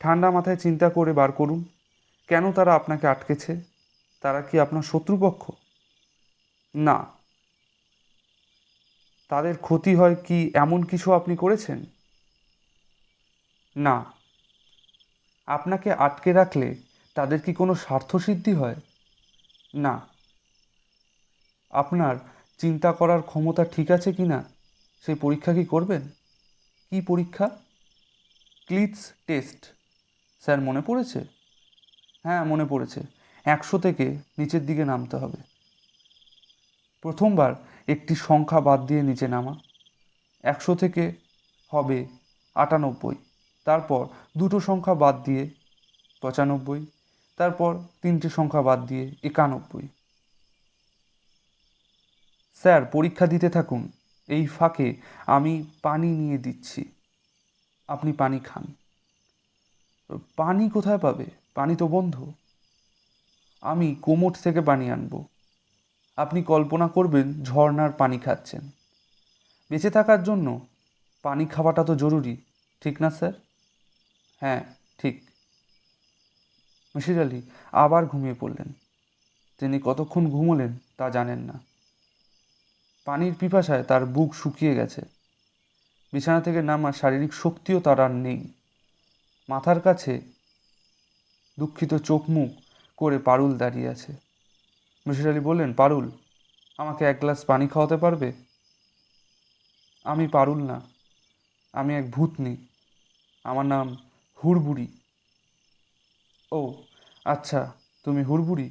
[0.00, 1.64] ঠান্ডা মাথায় চিন্তা করে বার করুন।
[2.28, 3.60] কেন তারা আপনাকে আটকেছে?
[4.20, 5.50] তারা কি আপনার শত্রুপক্ষ?
[6.74, 7.13] না
[9.34, 11.84] তাদের ক্ষতি হয় কি এমন কিছু আপনি করেছেন?
[13.76, 14.04] না।
[15.46, 16.76] আপনাকে আটকে রাখলে
[17.14, 18.74] তাদের কি কোনো স্বার্থসিদ্ধি হয়?
[19.74, 20.06] না।
[21.70, 22.16] আপনার
[22.58, 24.44] চিন্তা করার ক্ষমতা ঠিক আছে কি না?
[25.06, 26.08] সেই পরীক্ষা কি করবেন?
[26.90, 27.48] কি পরীক্ষা?
[28.66, 29.64] ক্লিটস টেস্ট।
[30.40, 31.24] স্যার, মনে পড়েছে?
[32.22, 33.00] হ্যাঁ মনে পড়েছে।
[33.44, 35.54] একশো থেকে নিচের দিকে নামতে হবে।
[37.02, 37.54] প্রথমবার
[37.88, 39.54] একটি সংখ্যা বাদ দিয়ে নিচে নামা।
[40.42, 41.12] একশো থেকে
[41.68, 42.06] হবে
[42.54, 43.14] আটানব্বই।
[43.64, 45.50] তারপর দুটো সংখ্যা বাদ দিয়ে
[46.20, 46.86] পঁচানব্বই।
[47.36, 49.88] তারপর তিনটে সংখ্যা বাদ দিয়ে একানব্বই।
[52.54, 53.88] স্যার, পরীক্ষা দিতে থাকুন।
[54.26, 56.84] এই ফাঁকে আমি পানি নিয়ে দিচ্ছি।
[57.88, 58.64] আপনি পানি খান।
[60.36, 61.26] পানি কোথায় পাবে?
[61.54, 62.32] পানি তো বন্ধ।
[63.60, 65.24] আমি কোমর থেকে পানি আনব।
[66.16, 68.70] আপনি কল্পনা করবেন ঝর্নার পানি খাচ্ছেন।
[69.70, 70.66] বেঁচে থাকার জন্য
[71.22, 72.36] পানি খাওয়াটা তো জরুরি,
[72.80, 73.32] ঠিক না, স্যার?
[74.40, 74.64] হ্যাঁ
[74.98, 75.30] ঠিক।
[76.96, 77.42] মিশির আলী
[77.72, 78.72] আবার ঘুমিয়ে পড়লেন।
[79.58, 81.60] তিনি কতক্ষণ ঘুমোলেন তা জানেন না।
[83.04, 85.02] পানির পিপাসায় তার বুক শুকিয়ে গেছে।
[86.12, 88.52] বিছানা থেকে নামার শারীরিক শক্তিও তার আর নেই।
[89.48, 90.20] মাথার কাছে
[91.58, 92.50] দুঃখিত চোখ মুখ
[92.96, 94.23] করে পারুল দাঁড়িয়ে আছে।
[95.06, 96.10] মিসির আলি বললেন, পারুল,
[96.78, 98.32] আমাকে এক গ্লাস পানি খাওয়াতে পারবে?
[100.04, 100.80] আমি পারুল না,
[101.72, 102.56] আমি এক ভূতনি,
[103.44, 103.86] আমার নাম
[104.44, 104.86] হুড়বুড়ি।
[106.52, 106.60] ও
[107.24, 107.72] আচ্ছা
[108.04, 108.70] তুমি হুড়বুড়ি?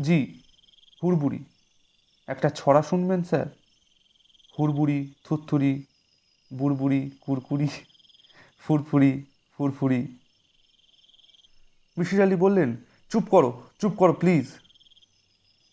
[0.00, 0.18] জি,
[1.02, 1.44] হুড়বুড়ি।
[2.26, 3.46] একটা ছড়া শুনবেন, স্যার?
[4.58, 5.84] হুড়বুড়ি থুরথুরি
[6.50, 7.68] বুড়বুড়ি, কুরকুরি,
[8.64, 9.12] ফুরফুরি
[9.58, 10.00] ফুরফুরি।
[11.98, 12.76] মিসির আলি বললেন,
[13.10, 14.46] চুপ করো চুপ করো, প্লিজ।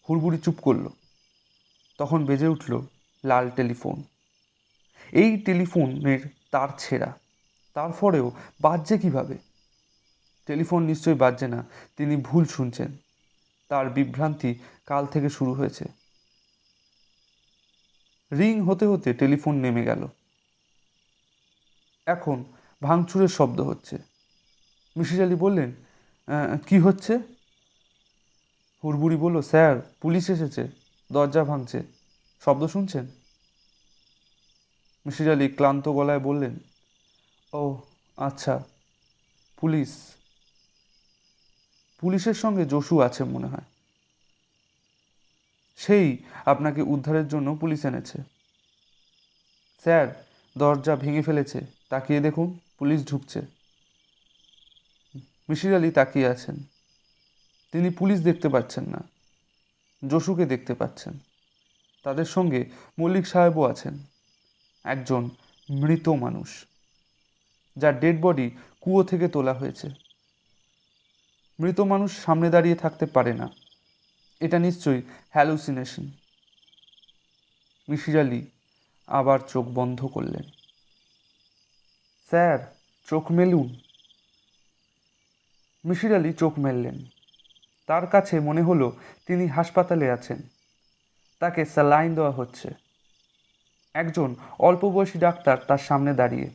[0.10, 0.88] হুড়বুড়ি চুপ করল।
[1.98, 2.82] তখন বেজে উঠল
[3.26, 4.04] লাল টেলিফোন।
[5.12, 6.20] এই টেলিফোনের
[6.52, 7.20] তার ছেঁড়া।
[7.74, 8.32] তারপরেও
[8.62, 9.38] বাজছে কীভাবে?
[10.46, 11.66] টেলিফোন নিশ্চয়ই বাজছে না
[11.98, 12.98] তিনি ভুল শুনছেন।
[13.68, 15.86] তার বিভ্রান্তি কাল থেকে শুরু হয়েছে।
[18.32, 20.08] রিং হতে হতে টেলিফোন নেমে গেল।
[22.06, 22.44] এখন
[22.84, 23.98] ভাঙচুরের শব্দ হচ্ছে।
[24.98, 25.72] মিসির আলি বললেন
[26.28, 27.20] "আহ, কি হচ্ছে?
[28.84, 30.68] হুড়বুড়ি বলল, স্যার, পুলিশ এসেছে,
[31.12, 31.84] দরজা ভাঙছে।
[32.46, 33.08] শব্দ শুনছেন?
[35.06, 36.60] মিসির আলি ক্লান্ত গলায় বললেন
[37.54, 37.82] ও
[38.18, 38.64] আচ্ছা
[39.58, 40.12] পুলিশ।
[42.00, 43.62] পুলিশের সঙ্গে জসু আছে মনে হয়।
[45.78, 48.18] সেই আপনাকে উদ্ধারের জন্য পুলিশ এনেছে।
[49.82, 50.26] স্যার,
[50.58, 53.42] দরজা ভেঙে ফেলেছে। তাকিয়ে দেখুন, পুলিশ ঢুকছে।
[55.50, 56.64] মিসির আলি তাকিয়ে আছেন।
[57.72, 59.04] তিনি পুলিশ দেখতে পাচ্ছেন না।
[60.08, 61.20] জসুকে দেখতে পাচ্ছেন।
[62.04, 62.66] তাদের সঙ্গে
[63.00, 64.04] মল্লিক সাহেবও আছেন।
[64.84, 65.30] একজন
[65.70, 66.66] মৃত মানুষ,
[67.78, 68.52] যার ডেড বডি
[68.82, 69.90] কুয়ো থেকে তোলা হয়েছে।
[71.60, 73.50] মৃত মানুষ সামনে দাঁড়িয়ে থাকতে পারে না।
[74.40, 76.12] এটা নিশ্চয়ই হ্যালুসিনেশন
[77.90, 78.48] মিশির আলি
[79.08, 80.44] আবার চোখ বন্ধ করলেন।
[82.30, 82.76] স্যার,
[83.08, 83.80] চোখ মেলুন।
[85.86, 87.06] মিশির আলি চোখ মেললেন।
[87.92, 90.38] তার কাছে মনে হলো তিনি হাসপাতালে আছেন।
[91.40, 92.70] তাকে স্যালাইন দেওয়া হচ্ছে।
[93.94, 96.50] একজন অল্প বয়সী ডাক্তার তার সামনে দাঁড়িয়ে।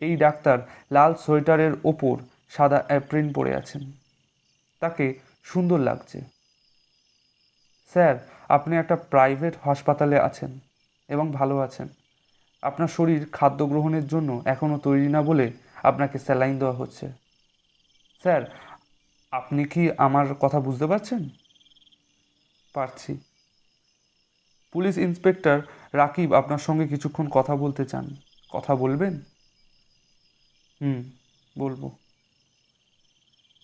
[0.00, 0.58] এই ডাক্তার
[0.92, 2.16] লাল সোয়েটারের ওপর
[2.50, 3.92] সাদা অ্যাপ্রিন পরে আছেন।
[4.80, 5.14] তাকে
[5.44, 6.20] সুন্দর লাগছে।
[7.92, 10.58] স্যার, আপনি একটা প্রাইভেট হাসপাতালে আছেন
[11.08, 11.88] এবং ভালো আছেন।
[12.62, 17.08] আপনার শরীর খাদ্য গ্রহণের জন্য এখনও তৈরি না বলে আপনাকে স্যালাইন দেওয়া হচ্ছে।
[18.22, 18.65] স্যার
[19.30, 21.28] আপনি কি আমার কথা বুঝতে পারছেন?
[22.72, 23.18] পারছি।
[24.72, 25.62] পুলিশ ইন্সপেক্টর
[25.92, 28.16] রাকিব আপনার সঙ্গে কিছুক্ষণ কথা বলতে চান।
[28.52, 29.20] কথা বলবেন?
[30.80, 31.10] হুম,
[31.58, 31.90] বলব।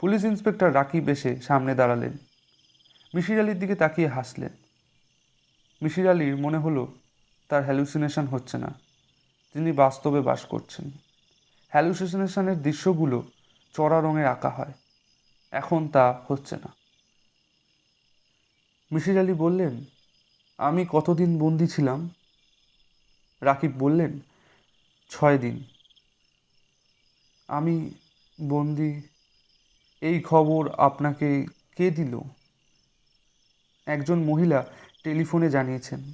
[0.01, 2.13] পুলিশ ইন্সপেক্টর রাকিব এসে সামনে দাঁড়ালেন।
[3.15, 4.53] মিশির আলির দিকে তাকিয়ে হাসলেন।
[5.83, 6.95] মিশির আলির মনে হলো
[7.49, 8.75] তার হ্যালুসিনেশন হচ্ছে না।
[9.53, 10.91] তিনি বাস্তবে বাস করছেন।
[11.69, 13.23] হ্যালুসিনেশনের দৃশ্যগুলো
[13.73, 14.73] চড়া রঙে আঁকা হয়।
[15.53, 16.75] এখন তা হচ্ছে না।
[18.93, 19.85] মিশির আলি বললেন,
[20.59, 22.11] আমি কতদিন বন্দি ছিলাম?
[23.41, 24.21] রাকিব বললেন,
[25.11, 25.65] ছয় দিন।
[27.49, 27.91] আমি
[28.49, 29.03] বন্দি,
[30.01, 31.47] এই খবর আপনাকে
[31.77, 32.19] কে দিল?
[33.87, 34.65] একজন মহিলা
[35.05, 36.13] টেলিফোনে জানিয়েছেন,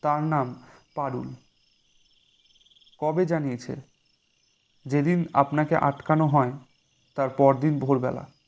[0.00, 0.62] তার নাম
[0.94, 1.34] পারুল।
[2.98, 3.76] কবে জানিয়েছে?
[4.86, 6.52] যেদিন আপনাকে আটকানো হয়,
[7.14, 8.39] তার পরদিন ভোরবেলা।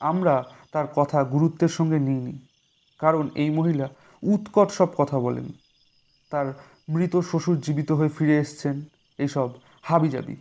[0.00, 2.38] আমরা তার কথা গুরুত্বের সঙ্গে নিইনি,
[2.98, 3.88] কারণ এই মহিলা
[4.22, 5.52] উৎকট সব কথা বলেন।
[6.30, 6.46] তার
[6.88, 8.82] মৃত শ্বশুর জীবিত হয়ে ফিরে এসছেন
[9.18, 9.50] এইসব
[9.82, 10.36] হাবিজাবি।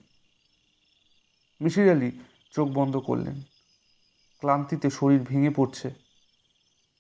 [1.62, 2.12] মিশির আলি
[2.52, 3.42] চোখ বন্ধ করলেন।
[4.40, 5.94] ক্লান্তিতে শরীর ভেঙে পড়ছে।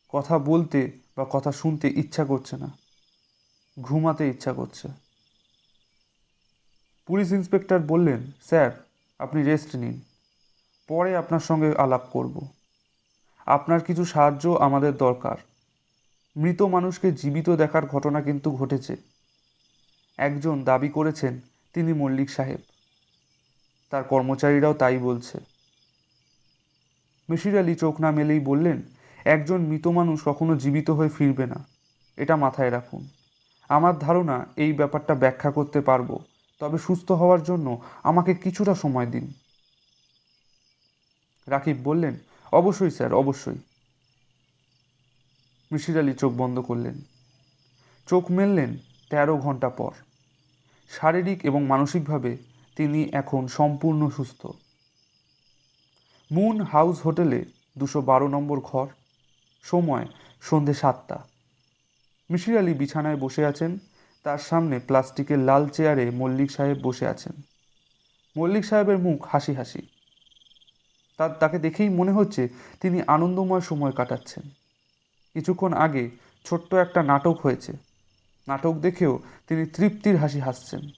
[0.10, 2.70] কথা বলতে বা কথা শুনতে ইচ্ছা করছে না।
[3.82, 4.88] ঘুমাতে ইচ্ছা করছে।
[7.08, 8.72] পুলিশ ইন্সপেক্টর বললেন, স্যার,
[9.20, 10.01] আপনি রেস্ট নিন।
[10.88, 12.47] পরে আপনার সঙ্গে আলাপ করব।
[13.45, 15.36] আপনার কিছু সাহায্য আমাদের দরকার।
[16.38, 18.95] মৃত মানুষকে জীবিত দেখার ঘটনা কিন্তু ঘটেছে।
[20.17, 21.39] একজন দাবি করেছেন,
[21.73, 22.59] তিনি মল্লিক সাহেব।
[23.89, 25.39] তার কর্মচারীরাও তাই বলছে।
[27.29, 28.81] মিশির আলি চোখ না মেলেই বললেন,
[29.25, 31.65] একজন মৃত মানুষ কখনো জীবিত হয়ে ফিরবে না।
[32.17, 33.09] এটা মাথায় রাখুন।
[33.69, 36.19] আমার ধারণা, এই ব্যাপারটা ব্যাখ্যা করতে পারব।
[36.59, 39.33] তবে সুস্থ হওয়ার জন্য আমাকে কিছুটা সময় দিন।
[41.48, 42.16] রাকিব বললেন,
[42.52, 43.58] অবশ্যই স্যার, অবশ্যই।
[45.72, 47.02] মিশির আলি চোখ বন্ধ করলেন।
[48.08, 48.78] চোখ মেললেন
[49.10, 49.91] তেরো ঘণ্টা পর।
[50.89, 52.38] শারীরিক এবং মানসিকভাবে
[52.76, 54.48] তিনি এখন সম্পূর্ণ সুস্থ।
[56.32, 57.46] মুন হাউস হোটেলে
[57.78, 58.88] দুশো বারো নম্বর ঘর,
[59.64, 60.08] সময়
[60.41, 61.28] সন্ধে সাতটা।
[62.32, 63.78] মিশির আলী বিছানায় বসে আছেন,
[64.24, 67.34] তার সামনে প্লাস্টিকের লাল চেয়ারে মল্লিক সাহেব বসে আছেন।
[68.38, 69.95] মল্লিক সাহেবের মুখ হাসি হাসি।
[71.18, 72.49] তার তাকে দেখেই মনে হচ্ছে
[72.82, 74.49] তিনি আনন্দময় সময় কাটাচ্ছেন।
[75.34, 76.09] কিছুক্ষণ আগে
[76.45, 77.74] ছোট্ট একটা নাটক হয়েছে।
[78.47, 80.89] নাটক দেখেও তিনি তৃপ্তির হাসি হাসছেন।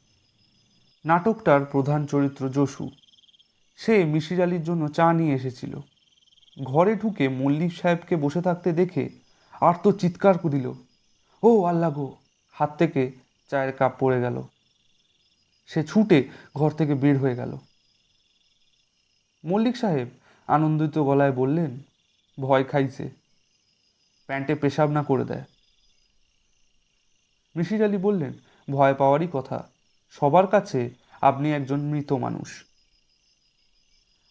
[1.06, 2.90] নাটকটার প্রধান চরিত্র জসু
[3.76, 5.80] সে মিশির আলীর জন্য চা নিয়ে এসেছিল।
[6.64, 9.10] ঘরে ঢুকে মল্লিক সাহেবকে বসে থাকতে দেখে
[9.62, 10.74] আর তো চিৎকার দিল
[11.44, 12.16] ও আল্লাহ গো!
[12.52, 13.12] হাত থেকে
[13.50, 14.44] চায়ের কাপ পড়ে গেল।
[15.68, 17.58] সে ছুটে ঘর থেকে বের হয়ে গেল।
[19.44, 20.08] মল্লিক সাহেব
[20.48, 21.72] আনন্দিত গলায় বললেন,
[22.40, 23.10] ভয় খাইছে,
[24.28, 25.46] প্যান্টে পেশাব না করে দেয়।
[27.56, 28.34] মিশির আলী বললেন,
[28.72, 29.70] ভয় পাওয়ারই কথা,
[30.12, 30.90] সবার কাছে
[31.22, 32.64] আপনি একজন মৃত মানুষ।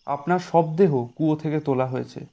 [0.06, 2.26] আপনার সব দেহ কুয়ো থেকে তোলা হয়েছে,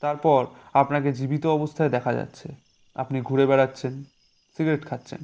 [0.00, 2.48] তারপর আপনাকে জীবিত অবস্থায় দেখা যাচ্ছে,
[2.94, 4.04] আপনি ঘুরে বেড়াচ্ছেন,
[4.56, 5.20] সিগারেট খাচ্ছেন।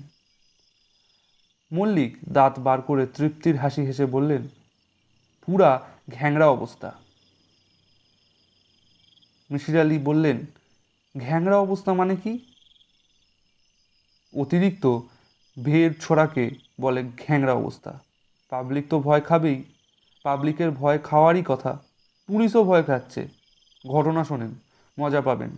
[1.72, 4.48] মল্লিক দাঁত বার করে তৃপ্তির হাসি হেসে বললেন,
[5.48, 6.92] পুরা ঘ্যাংরা অবস্থা।
[9.50, 10.46] মিশির আলী বললেন,
[11.18, 12.38] ঘ্যাংরা অবস্থা মানে কি?
[14.40, 15.00] অতিরিক্ত
[15.62, 16.50] ভের ছোড়াকে
[16.80, 17.98] বলে ঘ্যাংরা অবস্থা।
[18.50, 19.64] পাবলিক তো ভয় খাবেই।
[20.22, 21.78] পাবলিকের ভয় খাওয়ারই কথা।
[22.26, 23.28] পুলিশও ভয় খাচ্ছে।
[23.88, 24.54] ঘটনা শোনেন,
[25.00, 25.50] মজা পাবেন।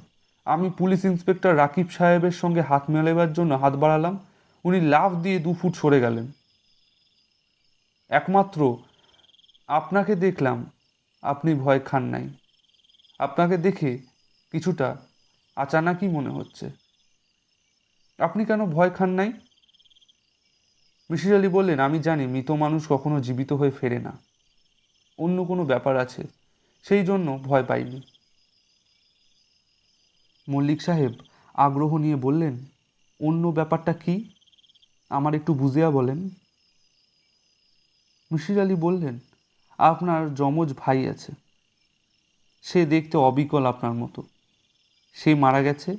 [0.44, 4.26] আমি পুলিশ ইন্সপেক্টর রাকিব সাহেবের সঙ্গে হাত মেলাবার জন্য হাত বাড়ালাম।
[4.64, 6.32] উনি লাফ দিয়ে দু ফুট সরে গেলেন।
[8.09, 8.76] একমাত্র
[9.68, 10.70] আপনাকে দেখলাম
[11.22, 12.28] আপনি ভয় খান নাই।
[13.18, 13.98] আপনাকে দেখে
[14.52, 14.96] কিছুটা
[15.56, 16.70] আচানাকই মনে হচ্ছে।
[18.18, 19.32] আপনি কেন ভয় খান নাই?
[21.10, 24.18] মিশির আলী বললেন, আমি জানি মৃত মানুষ কখনো জীবিত হয়ে ফেরে না।
[25.18, 26.22] অন্য কোনো ব্যাপার আছে।
[26.82, 28.00] সেই জন্য ভয় পাইনি।
[30.48, 31.12] মল্লিক সাহেব
[31.54, 32.64] আগ্রহ নিয়ে বললেন,
[33.20, 34.34] অন্য ব্যাপারটা কি?
[35.10, 36.30] আমার একটু বুঝিয়া বলেন।
[38.32, 39.18] মিশির আলী বললেন
[39.79, 41.33] আপনার যমজ ভাই আছে।
[42.62, 44.22] সে দেখতে অবিকল আপনার মতো।
[45.14, 45.97] সে মারা গেছে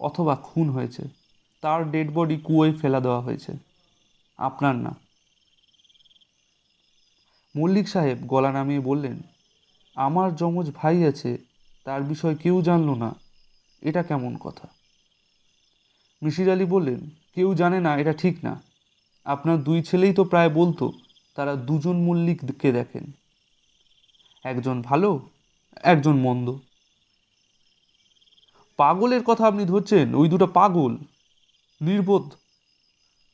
[0.00, 1.02] অথবা খুন হয়েছে।
[1.60, 3.52] তার ডেড বডি কুয়োয় ফেলা দেওয়া হয়েছে।
[4.36, 4.94] আপনার না।
[7.56, 9.22] মল্লিক সাহেব গলা নামিয়ে বললেন,
[9.94, 11.38] আমার যমজ ভাই আছে,
[11.84, 13.14] তার বিষয় কেউ জানল না।
[13.82, 14.68] এটা কেমন কথা?
[16.22, 18.62] মিশির আলী বললেন, কেউ জানে না, এটা ঠিক না।
[19.24, 20.92] আপনার দুই ছেলেই তো প্রায় বলতো
[21.34, 23.12] তারা দুজন মল্লিককে দেখেন।
[24.44, 25.30] একজন ভালো,
[25.82, 26.54] একজন মন্দ।
[28.76, 30.96] পাগলের কথা আপনি ধরছেন, ওই দুটো পাগল।
[31.80, 32.32] নির্বোধ।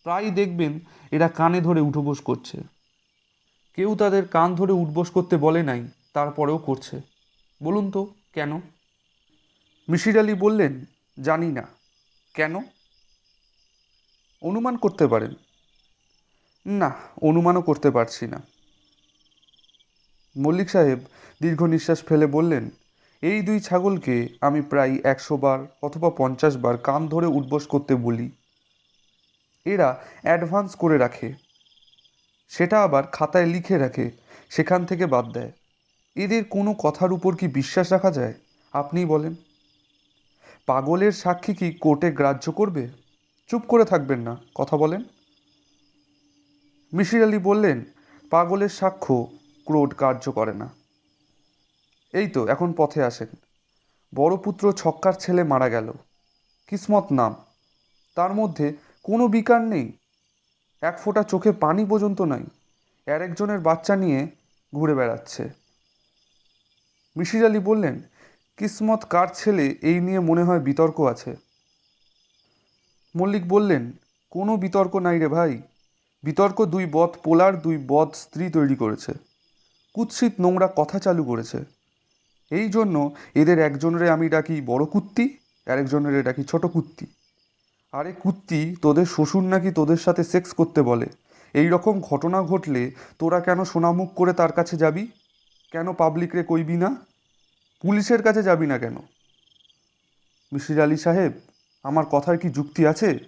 [0.02, 0.80] প্রায় দেখবেন
[1.10, 2.62] এরা কানে ধরে উঠবোস করছে।
[3.74, 7.00] কেউ তাদের কান ধরে উঠবোস করতে বলে নাই, তারপরেও করছে।
[7.62, 8.60] বলুন তো, কেন?
[9.88, 10.84] মিশির আলী বললেন,
[11.22, 11.68] জানি না।
[12.34, 12.56] কেন?
[14.42, 15.34] অনুমান করতে পারেন।
[16.66, 16.90] না,
[17.22, 18.38] অনুমানও করতে পারছি না।
[20.36, 20.98] মল্লিক সাহেব
[21.40, 22.64] দীর্ঘ নিঃশ্বাস ফেলে বললেন,
[23.22, 28.28] এই দুই ছাগলকে আমি প্রায় একশো বার অথবা পঞ্চাশ বার কান ধরে উঠবোস করতে বলি।
[29.66, 29.88] এরা
[30.22, 31.28] অ্যাডভান্স করে রাখে,
[32.48, 34.06] সেটা আবার খাতায় লিখে রাখে,
[34.50, 35.52] সেখান থেকে বাদ দেয়।
[36.16, 38.34] এদের কোনো কথার উপর কি বিশ্বাস রাখা যায়,
[38.72, 39.34] আপনিই বলেন।
[40.66, 42.84] পাগলের সাক্ষী কি কোর্টে গ্রাহ্য করবে?
[43.50, 45.02] চুপ করে থাকবেন না, কথা বলেন।
[46.92, 47.84] মিশির আলী বললেন,
[48.30, 49.28] পাগলের সাক্ষ্য
[49.64, 50.68] ক্রোড কার্য করে না।
[52.12, 53.28] এই তো, এখন পথে আসেন।
[54.14, 55.92] বড় পুত্র ছক্কার ছেলে মারা গেল।
[56.66, 57.36] কিসমত নাম।
[58.14, 59.92] তার মধ্যে কোনো বিকার নেই।
[60.80, 62.44] এক ফোঁটা চোখে পানি পর্যন্ত নাই।
[63.12, 64.28] আর একজনের বাচ্চা নিয়ে
[64.74, 65.50] ঘুরে বেড়াচ্ছে।
[67.16, 68.02] মিশির আলী বললেন,
[68.56, 71.36] কিসমত, কার ছেলে এই নিয়ে মনে হয় বিতর্ক আছে?
[73.16, 73.92] মল্লিক বললেন,
[74.30, 75.62] কোনো বিতর্ক নাই রে ভাই।
[76.22, 79.12] বিতর্ক দুই বদ পোলার দুই বদ স্ত্রী তৈরি করেছে।
[79.94, 81.64] কুৎসিত নোংরা কথা চালু করেছে।
[82.50, 87.06] এই জন্য এদের একজনের আমি ডাকি বড় কুত্তি আরেকজনের ডাকি ছোট কুত্তি।
[87.92, 91.06] আরে কুত্তি, তোদের শ্বশুর নাকি তোদের সাথে সেক্স করতে বলে।
[91.54, 95.08] এই রকম ঘটনা ঘটলে তোরা কেন সোনামুখ করে তার কাছে যাবি?
[95.72, 96.96] কেন পাবলিকরে কইবি না?
[97.82, 98.96] পুলিশের কাছে যাবি না কেন?
[100.52, 101.32] মিশির আলী সাহেব,
[101.82, 103.18] আমার কথার কি যুক্তি আছে?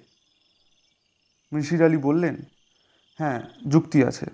[1.53, 2.37] মিশির আলী বললেন
[3.19, 4.27] হ্যাঁ যুক্তি আছে।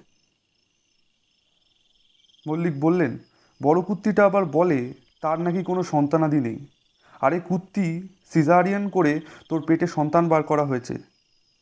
[2.47, 3.19] মল্লিক বললেন,
[3.63, 6.67] বড় কুত্তিটা আবার বলে, তার নাকি কোনো সন্তানাদি নেই।
[7.21, 10.99] আরে কুত্তি, সিজারিয়ান করে তোর পেটে সন্তান বার করা হয়েছে।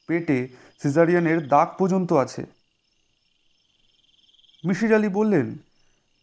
[0.06, 0.48] পেটে
[0.82, 2.46] সিজারিয়ানের দাগ পর্যন্ত আছে।
[4.64, 5.58] মিশির আলী বললেন,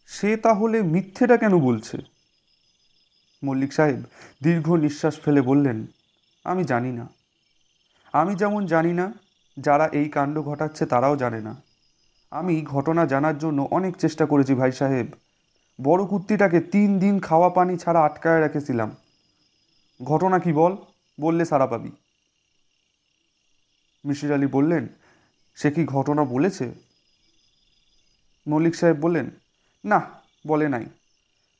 [0.06, 1.98] সে তাহলে মিথ্যেটা কেন বলছে?
[3.44, 4.02] মল্লিক সাহেব
[4.42, 5.86] দীর্ঘ নিঃশ্বাস ফেলে বললেন,
[6.44, 7.08] আমি জানি না।
[8.12, 9.12] আমি যেমন জানি না
[9.56, 11.62] যারা এই কাণ্ড ঘটাচ্ছে তারাও জানে না।
[12.30, 15.06] আমি ঘটনা জানার জন্য অনেক চেষ্টা করেছি ভাই সাহেব।
[15.82, 18.96] বড় কুত্তিটাকে তিন দিন খাওয়া পানি ছাড়া আটকায় রেখেছিলাম।
[20.02, 20.76] ঘটনা কি বল?
[21.20, 21.90] বললে সারা পাবি।
[24.04, 24.88] মিশির আলী বললেন,
[25.54, 26.72] সে কি ঘটনা বলেছে?
[28.46, 29.30] মল্লিক সাহেব বললেন,
[29.84, 30.10] না,
[30.46, 30.86] বলে নাই।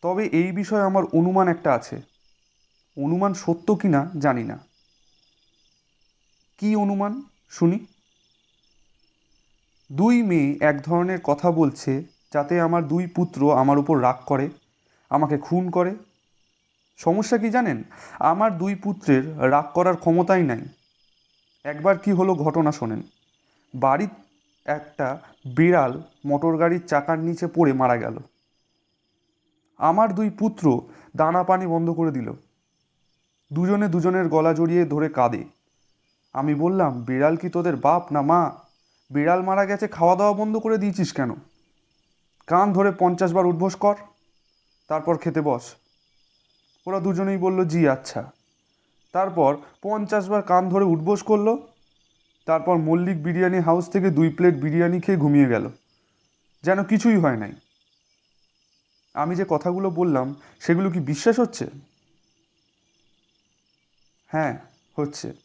[0.02, 1.96] তবে এই বিষয়ে আমার অনুমান একটা আছে।
[2.96, 4.58] অনুমান সত্য কি না জানি না।
[6.58, 7.22] কি অনুমান?
[7.54, 7.78] শুনি।
[9.92, 14.48] দুই মেয়ে এক ধরনের কথা বলছে যাতে আমার দুই পুত্র আমার উপর রাগ করে,
[15.10, 15.92] আমাকে খুন করে।
[16.96, 17.78] সমস্যা কি জানেন?
[18.18, 20.62] আমার দুই পুত্রের রাগ করার ক্ষমতাই নাই।
[21.64, 23.02] একবার কি হলো ঘটনা শোনেন।
[23.74, 24.08] বাড়ির
[24.64, 25.20] একটা
[25.56, 28.16] বিড়াল মোটর গাড়ির চাকার নিচে পড়ে মারা গেল।
[29.78, 30.80] আমার দুই পুত্র
[31.16, 32.32] দানা পানি বন্ধ করে দিল।
[33.52, 35.44] দুজনে দুজনের গলা জড়িয়ে ধরে কাঁদে।
[36.34, 38.52] আমি বললাম, বিড়াল কি তোদের বাপ না মা?
[39.10, 41.30] বিড়াল মারা গেছে খাওয়া দাওয়া বন্ধ করে দিয়েছিস কেন?
[42.46, 43.94] কান ধরে পঞ্চাশ বার উদ্বোস কর,
[44.88, 45.74] তারপর খেতে বস।
[46.86, 48.32] ওরা দুজনেই বলল, জি আচ্ছা।
[49.12, 51.56] তারপর পঞ্চাশ বার কান ধরে উঠবোস করল,
[52.46, 55.70] তারপর মল্লিক বিরিয়ানি হাউস থেকে দুই প্লেট বিরিয়ানি খেয়ে ঘুমিয়ে গেল।
[56.62, 57.52] যেন কিছুই হয় নাই।
[59.14, 61.66] আমি যে কথাগুলো বললাম, সেগুলো কি বিশ্বাস হচ্ছে?
[64.26, 64.58] হ্যাঁ
[64.96, 65.43] হচ্ছে।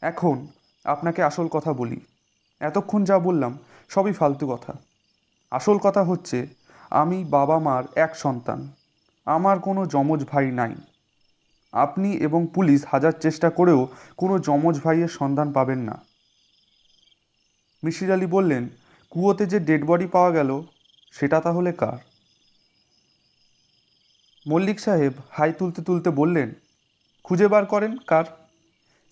[0.00, 0.46] এখন
[0.84, 2.00] আপনাকে আসল কথা বলি।
[2.60, 4.72] এতক্ষণ যা বললাম সবই ফালতু কথা।
[5.50, 6.46] আসল কথা হচ্ছে,
[6.90, 8.72] আমি বাবা মার এক সন্তান।
[9.24, 10.74] আমার কোনো যমজ ভাই নাই।
[11.72, 16.04] আপনি এবং পুলিশ হাজার চেষ্টা করেও কোনো যমজ ভাইয়ের সন্ধান পাবেন না।
[17.84, 18.68] মিশির আলী বললেন,
[19.10, 20.62] কুয়োতে যে ডেড বডি পাওয়া গেল,
[21.12, 21.98] সেটা তাহলে কার?
[24.46, 26.54] মল্লিক সাহেব হাই তুলতে তুলতে বললেন,
[27.24, 28.39] খুঁজে বার করেন কার?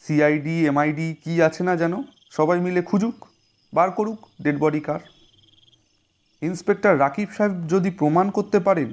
[0.05, 1.94] সিআইডি এমআইডি কি আছে না যেন?
[2.30, 3.16] সবাই মিলে খুঁজুক,
[3.72, 5.03] বার করুক ডেড বডি কার?
[6.42, 8.88] ইন্সপেক্টর রাকিব সাহেব যদি প্রমাণ করতে পারেন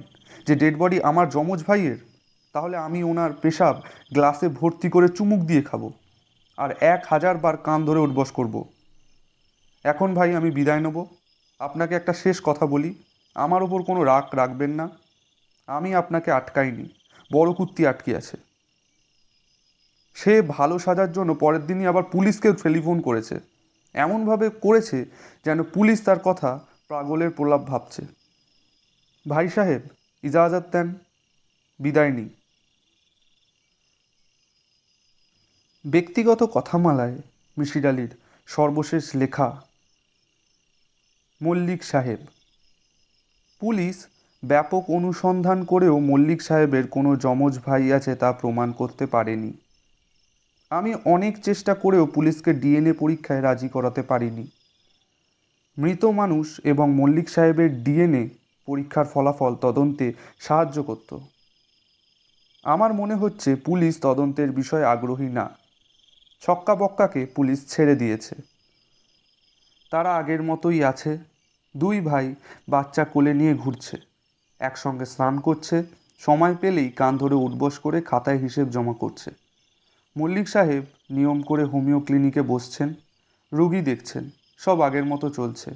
[0.48, 2.00] যে ডেড বডি আমার যমজ ভাইয়ের,
[2.56, 3.76] তাহলে আমি ওনার পেশাব
[4.14, 5.84] গ্লাসে ভর্তি করে চুমুক দিয়ে খাব
[6.58, 8.56] আর এক হাজার বার কান ধরে উঠবস করব।
[9.86, 10.98] এখন ভাই আমি বিদায় নেব।
[11.60, 12.92] আপনাকে একটা শেষ কথা বলি,
[13.36, 14.86] আমার ওপর কোনো রাগ রাখবেন না।
[15.68, 16.86] আমি আপনাকে আটকাইনি,
[17.34, 18.38] বড় কুত্তি আটকে আছে।
[20.16, 23.40] সে ভালো সাজার জন্য পরের দিনই আবার পুলিশকে টেলিফোন করেছে।
[23.94, 25.06] এমনভাবে করেছে
[25.46, 28.02] যেন পুলিশ তার কথা পাগলের প্রলাপ ভাবছে।
[29.30, 29.82] ভাই সাহেব,
[30.24, 30.94] ইজাজত দেন।
[31.80, 32.30] বিদায় নিই।
[35.86, 37.18] ব্যক্তিগত কথামালায়
[37.58, 38.14] মিশির আলীর
[38.48, 39.62] সর্বশেষ লেখা,
[41.42, 42.20] মল্লিক সাহেব।
[43.62, 44.06] পুলিশ
[44.44, 49.54] ব্যাপক অনুসন্ধান করেও মল্লিক সাহেবের কোনো যমজ ভাই আছে তা প্রমাণ করতে পারেনি।
[50.70, 54.48] আমি অনেক চেষ্টা করেও পুলিশকে ডিএনএ পরীক্ষায় রাজি করাতে পারিনি।
[55.78, 58.30] মৃত মানুষ এবং মল্লিক সাহেবের ডিএনএ
[58.66, 61.18] পরীক্ষার ফলাফল তদন্তে সাহায্য করত।
[62.64, 65.58] আমার মনে হচ্ছে পুলিশ তদন্তের বিষয়ে আগ্রহী না।
[66.42, 68.36] ছক্কা বক্কাকে পুলিশ ছেড়ে দিয়েছে।
[69.92, 71.18] তারা আগের মতোই আছে।
[71.78, 72.36] দুই ভাই
[72.70, 73.98] বাচ্চা কোলে নিয়ে ঘুরছে।
[74.60, 75.84] একসঙ্গে স্নান করছে।
[76.20, 79.45] সময় পেলেই কান ধরে উঠবস করে খাতায় হিসেব জমা করছে।
[80.18, 82.94] মল্লিক সাহেব নিয়ম করে হোমিও ক্লিনিকে বসছেন,
[83.54, 85.72] রুগী দেখছেন, সব আগের মতো চলছে।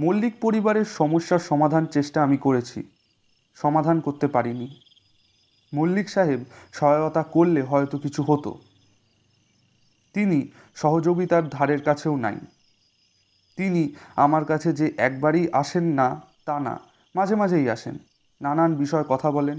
[0.00, 2.82] মল্লিক পরিবারের সমস্যার সমাধান চেষ্টা আমি করেছি,
[3.54, 4.80] সমাধান করতে পারিনি।
[5.74, 8.58] মল্লিক সাহেব সহায়তা করলে হয়তো কিছু হতো।
[10.14, 12.36] তিনি সহযোগিতার ধারের কাছেও নাই।
[13.56, 16.80] তিনি আমার কাছে যে একবারই আসেন না, তা না,
[17.14, 17.98] মাঝে মাঝেই আসেন,
[18.40, 19.58] নানান বিষয় কথা বলেন,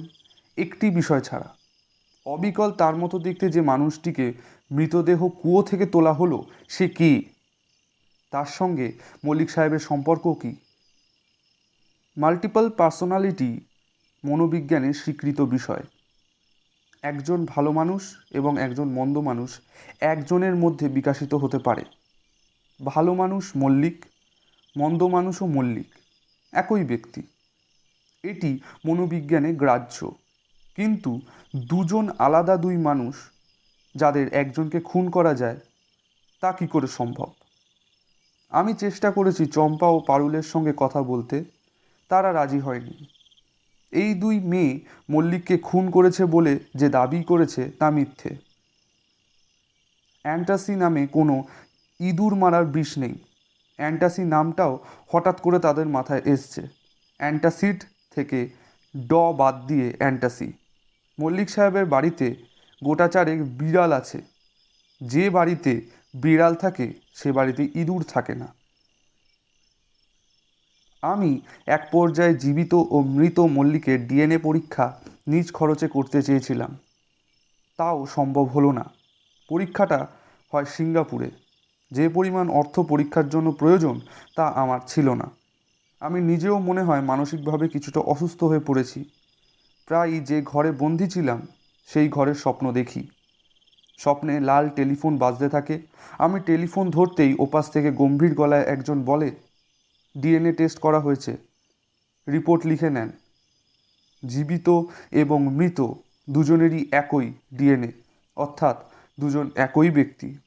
[0.57, 1.58] একটি বিষয় ছাড়া।
[2.29, 4.33] অবিকল তার মতো দেখতে যে মানুষটিকে
[4.71, 7.23] মৃতদেহ কুয়ো থেকে তোলা হলো, সে কে?
[8.31, 8.91] তার সঙ্গে
[9.25, 10.55] মল্লিক সাহেবের সম্পর্ক কি?
[12.17, 13.61] মাল্টিপল পার্সোনালিটি
[14.25, 15.83] মনোবিজ্ঞানের স্বীকৃত বিষয়।
[17.01, 19.59] একজন ভালো মানুষ এবং একজন মন্দ মানুষ
[19.99, 21.83] একজনের মধ্যে বিকাশিত হতে পারে।
[22.85, 24.05] ভালো মানুষ মল্লিক,
[24.77, 25.87] মন্দ মানুষও মল্লিক,
[26.51, 27.21] একই ব্যক্তি।
[28.23, 30.11] এটি মনোবিজ্ঞানে গ্রাহ্য।
[30.79, 31.21] কিন্তু
[31.55, 33.15] দুজন আলাদা দুই মানুষ
[33.95, 35.59] যাদের একজনকে খুন করা যায়,
[36.41, 37.33] তা কী করে সম্ভব?
[38.49, 41.43] আমি চেষ্টা করেছি চম্পা ও পারুলের সঙ্গে কথা বলতে,
[42.09, 43.05] তারা রাজি হয়নি।
[43.91, 48.35] এই দুই মেয়ে মল্লিককে খুন করেছে বলে যে দাবি করেছে, তা মিথ্যে।
[50.23, 51.43] অ্যান্টাসি নামে কোনো
[51.99, 53.15] ইঁদুর মারার বিষ নেই।
[53.77, 56.67] অ্যান্টাসি নামটাও হঠাৎ করে তাদের মাথায় এসছে।
[57.17, 57.83] অ্যান্টাসিড
[58.15, 58.49] থেকে
[58.97, 60.53] ড বাদ দিয়ে অ্যান্টাসি।
[61.19, 62.35] মল্লিক সাহেবের বাড়িতে
[62.83, 64.21] গোটা চারেক বিড়াল আছে।
[65.03, 65.81] যে বাড়িতে
[66.13, 68.47] বিড়াল থাকে, সে বাড়িতে ইঁদুর থাকে না।
[71.01, 76.77] আমি এক পর্যায়ে জীবিত ও মৃত মল্লিকের ডিএনএ পরীক্ষা নিজ খরচে করতে চেয়েছিলাম।
[77.77, 78.89] তাও সম্ভব হলো না।
[79.49, 80.07] পরীক্ষাটা
[80.51, 81.31] হয় সিঙ্গাপুরে।
[81.91, 83.99] যে পরিমাণ অর্থ পরীক্ষার জন্য প্রয়োজন
[84.35, 85.29] তা আমার ছিল না।
[85.99, 89.05] আমি নিজেও মনে হয় মানসিকভাবে কিছুটা অসুস্থ হয়ে পড়েছি।
[89.89, 91.47] প্রায় যে ঘরে বন্দি ছিলাম,
[91.87, 93.07] সেই ঘরের স্বপ্ন দেখি।
[93.97, 95.81] স্বপ্নে লাল টেলিফোন বাজতে থাকে।
[96.17, 99.31] আমি টেলিফোন ধরতেই ওপাশ থেকে গম্ভীর গলায় একজন বলে,
[100.17, 101.37] ডিএনএ টেস্ট করা হয়েছে।
[102.31, 103.11] রিপোর্ট লিখে নেন।
[104.27, 104.69] জীবিত
[105.11, 105.81] এবং মৃত
[106.29, 107.91] দুজনেরই একই ডিএনএ,
[108.35, 110.37] অর্থাৎ দুজন একই ব্যক্তি।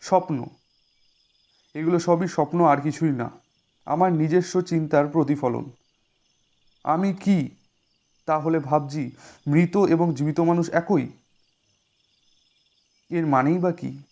[0.00, 0.46] স্বপ্ন।
[1.74, 3.30] এগুলো সবই স্বপ্ন আর কিছুই না।
[3.86, 5.70] আমার নিজস্ব চিন্তার প্রতিফলন।
[6.84, 7.50] আমি কি
[8.28, 9.10] তাহলে ভাবছি
[9.46, 11.06] মৃত এবং জীবিত মানুষ একই?
[13.10, 14.02] এর মানেই বা কি?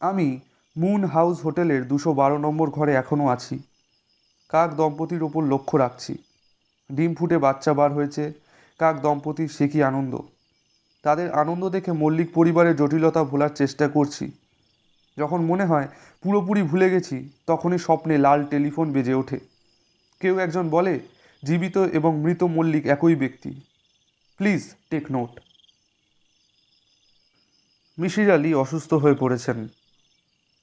[0.00, 0.40] আমি
[0.76, 3.58] মুন হাউস হোটেলের দুশো বারো নম্বর ঘরে এখনও আছি।
[4.48, 6.18] কাক দম্পতির ওপর লক্ষ্য রাখছি।
[6.92, 8.32] ডিম ফুটে বাচ্চা বার হয়েছে।
[8.78, 10.18] কাক দম্পতির সে কি আনন্দ?
[11.02, 14.30] তাদের আনন্দ দেখে মল্লিক পরিবারের জটিলতা ভোলার চেষ্টা করছি।
[15.18, 15.88] যখন মনে হয়
[16.22, 19.49] পুরোপুরি ভুলে গেছি, তখনই স্বপ্নে লাল টেলিফোন বেজে ওঠে।
[20.20, 21.00] কেউ একজন বলে,
[21.44, 23.60] জীবিত এবং মৃত মল্লিক একই ব্যক্তি।
[24.36, 25.40] Please take note.
[27.98, 29.68] Misir Ali অসুস্থ হয়ে পড়েছেন।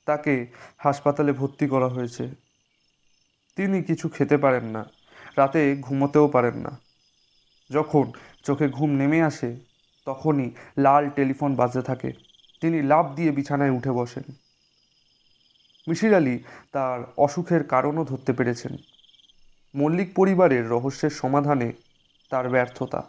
[0.05, 0.47] তাকে
[0.77, 2.29] হাসপাতালে ভর্তি করা হয়েছে।
[3.55, 4.85] তিনি কিছু খেতে পারেন না,
[5.37, 6.79] রাতে ঘুমোতেও পারেন না।
[7.71, 8.11] যখন
[8.43, 9.59] চোখে ঘুম নেমে আসে,
[10.05, 12.13] তখনই লাল টেলিফোন বাজতে থাকে।
[12.61, 14.23] তিনি লাফ দিয়ে বিছানায় উঠে বসেন।
[15.87, 16.39] মিশির আলী
[16.71, 18.77] তার অসুখের কারণও ধরতে পেরেছেন।
[19.73, 21.69] মল্লিক পরিবারের রহস্যের সমাধানে
[22.31, 23.01] তার ব্যর্থতা।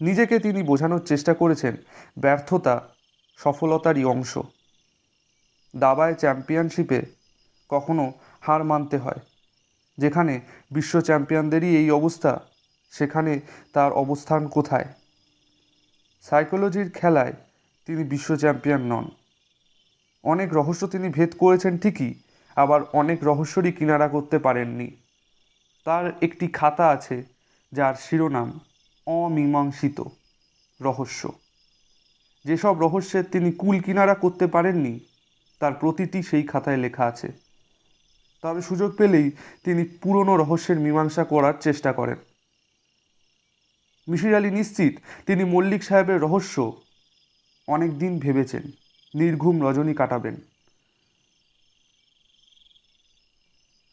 [0.00, 1.74] নিজেকে তিনি বোঝানোর চেষ্টা করেছেন
[2.18, 2.74] ব্যর্থতা
[3.38, 4.32] সফলতারই অংশ।
[5.74, 7.00] দাবায় চ্যাম্পিয়নশিপে
[7.70, 8.04] কখনো
[8.40, 9.20] হার মানতে হয়,
[9.98, 10.34] যেখানে
[10.70, 12.32] বিশ্ব চ্যাম্পিয়নদেরই এই অবস্থা,
[12.92, 13.32] সেখানে
[13.72, 14.88] তার অবস্থান কোথায়?
[16.24, 17.34] সাইকোলজির খেলায়
[17.88, 19.06] তিনি বিশ্ব চ্যাম্পিয়ন নন।
[20.24, 22.12] অনেক রহস্য তিনি ভেদ করেছেন ঠিকই
[22.58, 24.88] আবার অনেক রহস্যরই কিনারা করতে পারেননি।
[25.84, 27.16] তার একটি খাতা আছে,
[27.72, 28.48] যার শিরোনাম,
[29.06, 29.98] অমীমাংসিত
[30.80, 31.22] রহস্য।
[32.44, 34.94] যেসব রহস্যের তিনি কুল কিনারা করতে পারেননি,
[35.60, 37.28] তার প্রতিটি সেই খাতায় লেখা আছে।
[38.42, 39.30] তবে সুযোগ পেলেই
[39.64, 42.18] তিনি পুরনো রহস্যের মীমাংসা করার চেষ্টা করেন।
[44.08, 44.94] মিশির আলী নিশ্চিত
[45.26, 46.56] তিনি মল্লিক সাহেবের রহস্য
[47.68, 48.64] অনেক দিন ভেবেছেন,
[49.14, 50.36] নির্ঘুম রজনী কাটাবেন।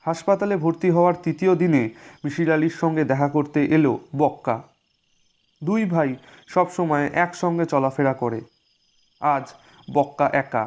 [0.06, 1.90] হাসপাতালে ভর্তি হওয়ার তৃতীয় দিনে
[2.24, 4.64] মিশির আলীর সঙ্গে দেখা করতে এলো বক্কা।
[5.64, 6.16] দুই ভাই
[6.48, 8.42] সবসময় একসঙ্গে চলাফেরা করে।
[9.22, 9.54] আজ
[9.94, 10.66] বক্কা একা।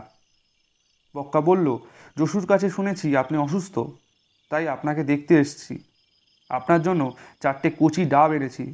[1.16, 1.66] বক্কা বলল,
[2.18, 3.78] জসুর কাছে শুনেছি আপনি অসুস্থ,
[4.51, 5.74] তাই আপনাকে দেখতে এসেছি।
[6.48, 7.02] আপনার জন্য
[7.40, 8.65] চারটে কচি ডাব এনেছি।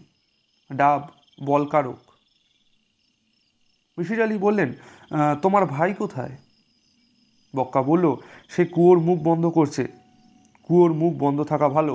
[0.72, 1.00] ডাব
[1.44, 2.00] বলকারক।
[3.98, 4.70] মিশির আলী বললেন
[5.42, 6.34] তোমার ভাই কোথায়?
[7.56, 8.16] বক্কা বলল,
[8.48, 10.03] সে কুয়োর মুখ বন্ধ করছে।
[10.68, 11.94] কুয়োর মুখ বন্ধ থাকা ভালো,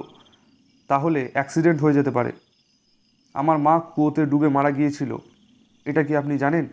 [0.90, 2.32] তাহলে অ্যাক্সিডেন্ট হয়ে যেতে পারে।
[3.36, 5.12] আমার মা কুয়োতে ডুবে মারা গিয়েছিল,
[5.86, 6.66] এটা কি আপনি জানেন?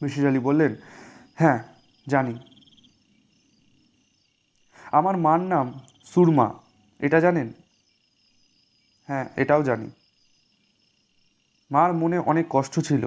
[0.00, 0.72] মিশির আলী বললেন
[1.34, 1.58] হ্যাঁ
[2.06, 2.34] জানি।
[4.92, 5.66] আমার মার নাম
[6.04, 6.48] সুরমা,
[7.00, 7.48] এটা জানেন?
[9.08, 9.88] হ্যাঁ এটাও জানি।
[11.70, 13.04] মার মনে অনেক কষ্ট ছিল,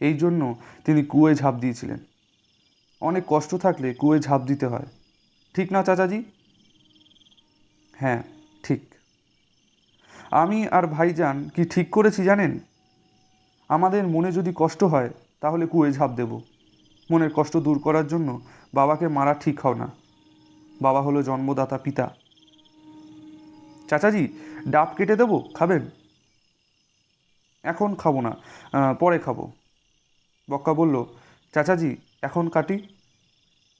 [0.00, 0.42] এই জন্য
[0.84, 2.00] তিনি কুয়োয় ঝাঁপ দিয়েছিলেন।
[3.02, 4.88] অনেক কষ্ট থাকলে কুয়োয় ঝাঁপ দিতে হয়।
[5.54, 6.24] ঠিক না, চাচাজি?
[7.92, 8.22] হ্যাঁ
[8.62, 8.94] ঠিক।
[10.30, 12.58] আমি আর ভাইজান কি ঠিক করেছি জানেন?
[13.68, 15.10] আমাদের মনে যদি কষ্ট হয়,
[15.40, 16.40] তাহলে কুয়ে ঝাঁপ দেব।
[17.10, 18.40] মনের কষ্ট দূর করার জন্য
[18.74, 19.88] বাবাকে মারা ঠিক হও না।
[20.82, 22.16] বাবা হলো জন্মদাতা পিতা।
[23.88, 24.28] চাচাজি,
[24.68, 25.50] ডাব কেটে দেবো?
[25.54, 25.82] খাবেন?
[27.62, 28.32] এখন খাব না
[28.94, 29.50] পরে খাব।
[30.50, 31.04] বক্কা বলল,
[31.54, 32.93] চাচাজি, এখন কাটি।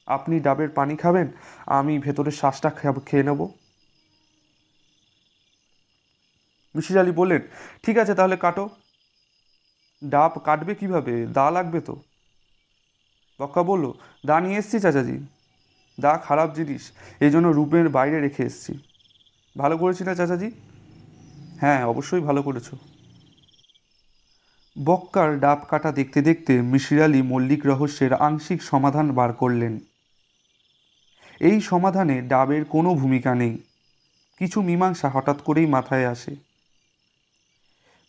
[0.07, 1.29] আপনি ডাবের পানি খাবেন,
[1.67, 3.49] আমি ভেতরের শ্বাসটা খেয়ে নেব।
[6.75, 7.41] মিসির আলী বললেন,
[7.83, 8.69] ঠিক আছে তাহলে কাটো।
[10.05, 11.27] ডাব কাটবে কীভাবে?
[11.27, 12.03] দা লাগবে তো?
[13.41, 13.93] বক্কা বলল,
[14.27, 15.19] দা নিয়ে এসছি চাচাজি।
[16.01, 18.79] দা খারাপ জিনিস, এই জন্য রুমের বাইরে রেখে এসছি।
[19.59, 20.51] ভালো করেছি না চাচাজি?
[21.61, 22.75] হ্যাঁ অবশ্যই ভালো করেছ।
[24.85, 29.81] বক্কার ডাব কাটা দেখতে দেখতে মিশির আলী মল্লিক রহস্যের আংশিক সমাধান বার করলেন।
[31.41, 33.59] এই সমাধানে ডাবের কোনো ভূমিকা নেই।
[34.39, 36.37] কিছু মীমাংসা হঠাৎ করেই মাথায় আসে।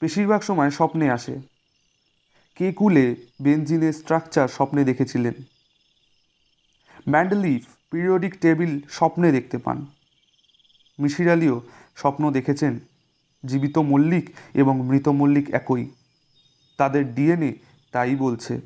[0.02, 1.40] বেশিরভাগ সময় স্বপ্নে আসে।
[2.56, 5.34] কে কুলে বেঞ্জিনের স্ট্রাকচার স্বপ্নে দেখেছিলেন।
[7.10, 9.86] ম্যান্ডলিফ পিরিয়ডিক টেবিল স্বপ্নে দেখতে পান।
[11.00, 11.62] মিশির আলীও
[11.96, 12.80] স্বপ্ন দেখেছেন,
[13.46, 15.90] জীবিত মল্লিক এবং মৃত মল্লিক একই।
[16.78, 17.54] তাদের ডিএনএ
[17.92, 18.62] তাই বলছে।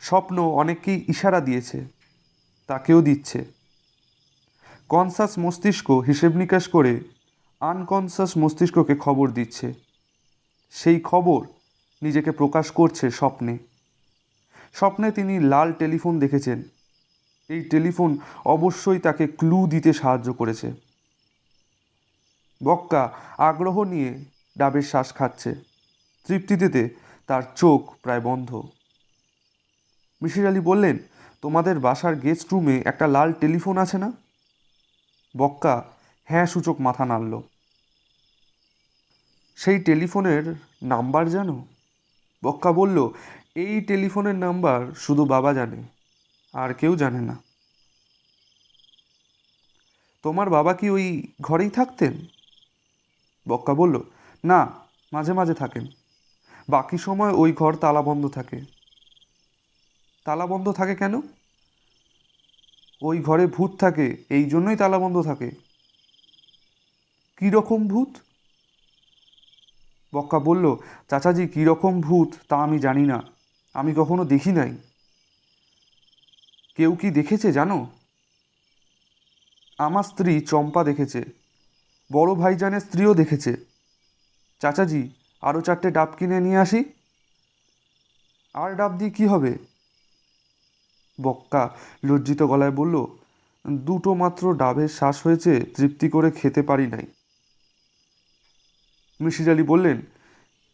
[0.00, 1.84] স্বপ্ন অনেককেই ইশারা দিয়েছে।
[2.66, 3.44] তাকেও দিচ্ছে।
[4.88, 7.00] কনসাস মস্তিষ্ক হিসেব নিকাশ করে
[7.60, 9.74] আনকনসাস মস্তিষ্ককে খবর দিচ্ছে।
[10.70, 11.46] সেই খবর
[12.02, 13.58] নিজেকে প্রকাশ করছে স্বপ্নে।
[14.74, 16.62] স্বপ্নে তিনি লাল টেলিফোন দেখেছেন।
[17.48, 20.72] এই টেলিফোন অবশ্যই তাকে ক্লু দিতে সাহায্য করেছে।
[22.64, 24.24] বক্কা আগ্রহ নিয়ে
[24.58, 25.54] ডাবের শ্বাস খাচ্ছে।
[26.26, 26.88] তৃপ্তিতে
[27.26, 28.62] তার চোখ প্রায় বন্ধ।
[30.22, 30.98] মিশির আলী বললেন
[31.44, 34.12] তোমাদের বাসার গেস্ট রুমে একটা লাল টেলিফোন আছে না?
[35.36, 35.84] বক্কা
[36.24, 37.40] হ্যাঁ সূচক মাথা নাড়ল।
[39.56, 41.66] সেই টেলিফোনের নাম্বার জানো?
[42.44, 43.08] বক্কা বলল,
[43.54, 45.82] এই টেলিফোনের নাম্বার শুধু বাবা জানে,
[46.52, 47.36] আর কেউ জানে না।
[50.22, 51.06] তোমার বাবা কি ওই
[51.40, 52.26] ঘরেই থাকতেন?
[53.48, 54.00] বক্কা বলল,
[54.44, 54.60] না,
[55.12, 55.86] মাঝে মাঝে থাকেন।
[56.68, 58.73] বাকি সময় ওই ঘর তালাবন্ধ থাকে।
[60.24, 61.20] তালাবন্ধ থাকে কেন?
[63.02, 65.50] ওই ঘরে ভূত থাকে, এই জন্যই তালাবন্ধ থাকে।
[67.36, 68.08] কীরকম ভূত?
[70.14, 70.76] বক্কা বলল,
[71.10, 73.22] চাচাজি, কীরকম ভূত তা আমি জানি না।
[73.74, 74.76] আমি কখনো দেখি নাই।
[76.76, 77.86] কেউ কি দেখেছে জানো?
[79.78, 81.24] আমার স্ত্রী চম্পা দেখেছে।
[82.12, 83.56] বড় ভাইজানের স্ত্রীও দেখেছে।
[84.60, 85.10] চাচাজি
[85.42, 86.84] আরও চারটে ডাব কিনে নিয়ে আসি?
[88.54, 89.73] আর ডাব দিয়ে কী হবে?
[91.22, 91.74] বক্কা
[92.04, 93.06] লজ্জিত গলায় বলল,
[93.78, 97.06] দুটো মাত্র ডাবের শ্বাস হয়েছে, তৃপ্তি করে খেতে পারি নাই।
[99.20, 100.02] মিশির আলী বললেন,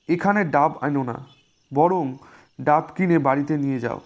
[0.08, 1.26] এখানে ডাব আনো না,
[1.74, 2.16] বরং
[2.60, 4.00] ডাব কিনে বাড়িতে নিয়ে যাও।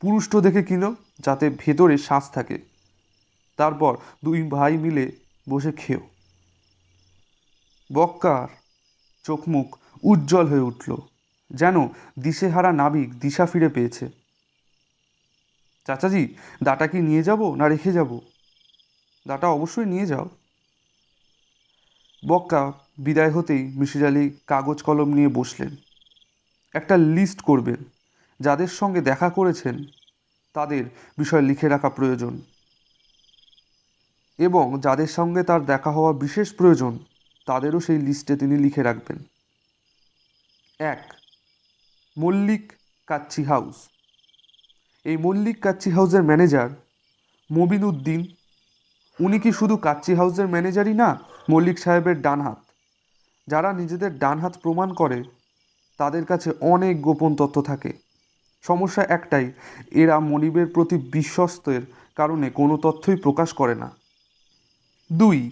[0.00, 2.58] পুরুষ্ট দেখে কিনো, যাতে ভেতরে শ্বাস থাকে।
[3.56, 5.12] তারপর দুই ভাই মিলে
[5.48, 6.00] বসে খেও।
[7.92, 8.48] বক্কার
[9.24, 10.96] চোখ মুখ উজ্জ্বল হয়ে উঠল,
[11.50, 11.88] যেন
[12.18, 14.08] দিশেহারা নাবিক দিশা ফিরে পেয়েছে।
[15.88, 18.20] চাচাজি, দাটা কি নিয়ে যাব না রেখে যাব?
[19.28, 20.28] দাটা অবশ্যই নিয়ে যাও।
[22.26, 25.76] বক্কা বিদায় হতেই মিশির আলী কাগজ কলম নিয়ে বসলেন।
[26.74, 27.76] একটা লিস্ট করবেন,
[28.40, 29.84] যাদের সঙ্গে দেখা করেছেন,
[30.54, 30.84] তাদের
[31.18, 32.40] বিষয় লিখে রাখা প্রয়োজন।
[34.38, 36.98] এবং যাদের সঙ্গে তার দেখা হওয়া বিশেষ প্রয়োজন,
[37.46, 39.18] তাদেরও সেই লিস্টে তিনি লিখে রাখবেন।
[40.78, 41.14] এক,
[42.18, 42.72] মল্লিক
[43.06, 43.74] কাচ্চি হাউস
[45.08, 46.68] এই মল্লিক কাচ্চি হাউসের ম্যানেজার
[47.52, 48.20] মবিন উদ্দিন
[49.20, 51.18] উনি কি শুধু কাচ্চি হাউসের ম্যানেজারই না,
[51.50, 52.58] মল্লিক সাহেবের ডান হাত।
[53.48, 55.22] যারা নিজেদের ডান হাত প্রমাণ করে,
[55.98, 57.92] তাদের কাছে অনেক গোপন তথ্য থাকে।
[58.62, 59.52] সমস্যা একটাই,
[59.90, 61.80] এরা মনিবের প্রতি বিশ্বস্তের
[62.16, 63.90] কারণে কোনো তথ্যই প্রকাশ করে না।
[65.12, 65.50] দুই,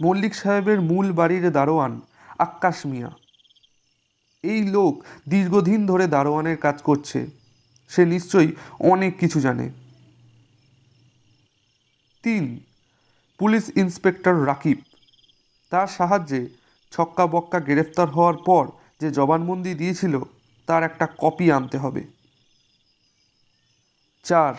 [0.00, 2.00] মল্লিক সাহেবের মূল বাড়ির দারোয়ান
[2.38, 3.10] আক্কাশ মিয়া।
[4.42, 7.43] এই লোক দীর্ঘদিন ধরে দারোয়ানের কাজ করছে।
[7.94, 9.70] সে নিশ্চয়ই অনেক কিছু জানে।
[12.22, 12.60] তিন,
[13.38, 14.78] পুলিশ ইন্সপেক্টর রাকিব।
[15.70, 16.48] তার সাহায্যে
[16.92, 18.66] ছক্কা বক্কা গ্রেফতার হওয়ার পর
[19.00, 20.20] যে জবানবন্দি দিয়েছিল,
[20.66, 22.04] তার একটা কপি আনতে হবে।
[24.24, 24.54] চার,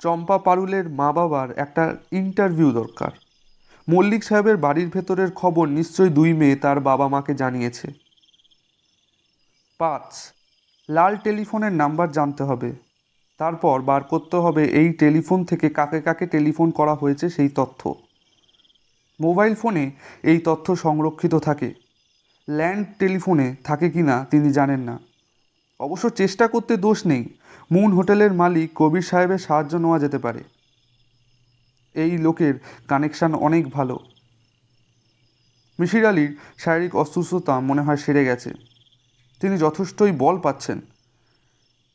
[0.00, 3.10] চম্পা পারুলের মা বাবার একটা ইন্টারভিউ দরকার।
[3.88, 7.88] মল্লিক সাহেবের বাড়ির ভেতরের খবর নিশ্চয়ই দুই মেয়ে তার বাবা মাকে জানিয়েছে।
[9.78, 10.32] পাঁচ
[10.90, 12.72] লাল টেলিফোনের নাম্বার জানতে হবে।
[13.38, 17.94] তারপর বার করতে হবে এই টেলিফোন থেকে কাকে কাকে টেলিফোন করা হয়েছে সেই তথ্য।
[19.20, 19.90] মোবাইল ফোনে
[20.22, 21.74] এই তথ্য সংরক্ষিত থাকে।
[22.48, 24.98] ল্যান্ড টেলিফোনে থাকে কি না তিনি জানেন না।
[25.80, 27.28] অবশ্য চেষ্টা করতে দোষ নেই।
[27.72, 30.44] মুন হোটেলের মালিক কবির সাহেবের সাহায্য নেওয়া যেতে পারে।
[31.94, 32.54] এই লোকের
[32.88, 33.98] কানেকশান অনেক ভালো।
[35.80, 38.67] মিশির আলীর শারীরিক অসুস্থতা মনে হয় সেরে গেছে।
[39.40, 40.80] তিনি যথেষ্টই বল পাচ্ছেন।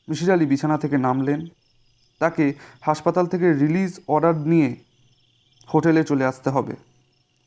[0.10, 1.48] মিশির আলী বিছানা থেকে নামলেন।
[2.20, 4.76] তাকে হাসপাতাল থেকে রিলিজ অর্ডার নিয়ে
[5.74, 6.76] হোটেলে চলে আসতে হবে।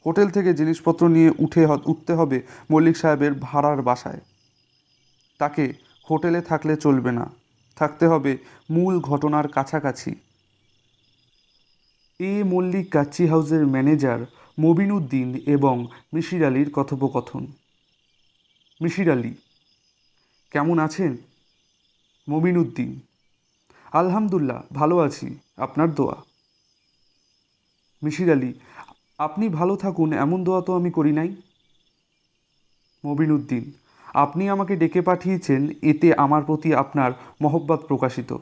[0.07, 4.21] হোটেল থেকে জিনিসপত্র নিয়ে উঠে উঠতে হবে মল্লিক সাহেবের ভাড়ার বাসায়।
[5.39, 5.75] তাকে
[6.11, 7.31] হোটেলে থাকলে চলবে না।
[7.77, 8.39] থাকতে হবে
[8.71, 10.15] মূল ঘটনার কাছাকাছি।
[12.21, 14.19] এ মল্লিক কাচ্চি হাউসের ম্যানেজার
[14.61, 17.47] মবিনুদ্দিন এবং মিশির আলীর কথোপকথন।
[18.83, 19.35] মিশির আলী
[20.57, 21.17] কেমন আছেন?
[22.29, 23.01] মমিন উদ্দিন
[23.93, 26.17] আলহামদুলিল্লাহ, ভালো আছি। আপনার দোয়া?
[28.03, 28.55] মিশির আলী,
[29.19, 31.37] আপনি ভালো থাকুন, এমন দোয়া তো আমি করি নাই।
[33.07, 33.73] মবিন উদ্দিন
[34.15, 37.13] আপনি আমাকে ডেকে পাঠিয়েছেন, এতে আমার প্রতি আপনার
[37.43, 38.37] মহব্বত প্রকাশিত।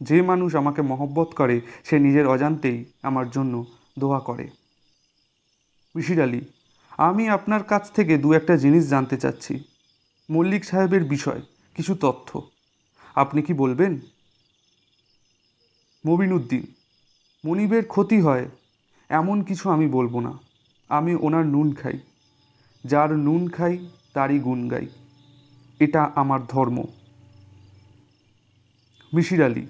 [0.00, 3.64] যে মানুষ আমাকে মহব্বত করে, সে নিজের অজান্তেই আমার জন্য
[3.98, 4.48] দোয়া করে।
[5.96, 6.40] মিশির আলী,
[6.98, 9.64] আমি আপনার কাছ থেকে দু একটা জিনিস জানতে চাচ্ছি।
[10.30, 11.40] মল্লিক সাহেবের বিষয়,
[11.74, 12.50] কিছু তথ্য।
[13.14, 14.00] আপনি কি বলবেন?
[16.06, 16.66] মবিন উদ্দিন
[17.44, 18.46] মনিবের ক্ষতি হয়,
[19.08, 20.38] এমন কিছু আমি বলব না।
[20.88, 21.98] আমি ওনার নুন খাই।
[22.84, 24.86] যার নুন খাই, তারই গুণ গাই।
[25.80, 26.84] এটা আমার ধর্ম।
[29.14, 29.66] মিশির আলী,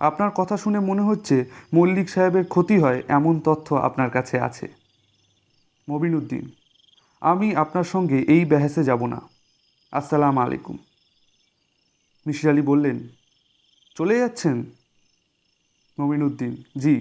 [0.00, 4.68] আপনার কথা শুনে মনে হচ্ছে মল্লিক সাহেবের ক্ষতি হয়, এমন তথ্য আপনার কাছে আছে।
[5.90, 6.50] মবিন উদ্দিন
[7.20, 9.35] আমি আপনার সঙ্গে এই বেহেসে যাব না।
[9.92, 10.76] আসসালাম আলাইকুম।
[12.26, 12.98] মিশির আলী বললেন,
[13.96, 14.56] চলে যাচ্ছেন?
[15.98, 16.52] মবিন উদ্দিন
[16.82, 16.94] জি।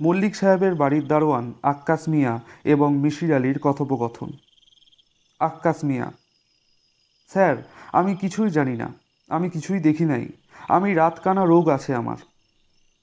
[0.00, 2.32] মল্লিক সাহেবের বাড়ির দারোয়ান আক্কাস মিয়া
[2.64, 4.30] এবং মিশির আলীর কথোপকথন।
[5.40, 6.08] আক্কাস মিয়া,
[7.30, 7.56] স্যার,
[7.98, 8.88] আমি কিছুই জানি না,
[9.30, 10.24] আমি কিছুই দেখি নাই,
[10.76, 12.20] আমি রাতকানা রোগ আছে আমার।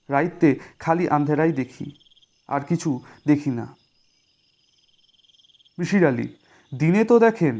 [0.09, 0.49] রাইতে
[0.83, 1.87] খালি আন্ধেরাই দেখি,
[2.49, 2.89] আর কিছু
[3.29, 3.65] দেখি না।
[5.77, 6.27] মিশির আলী
[6.71, 7.55] দিনে তো দেখেন।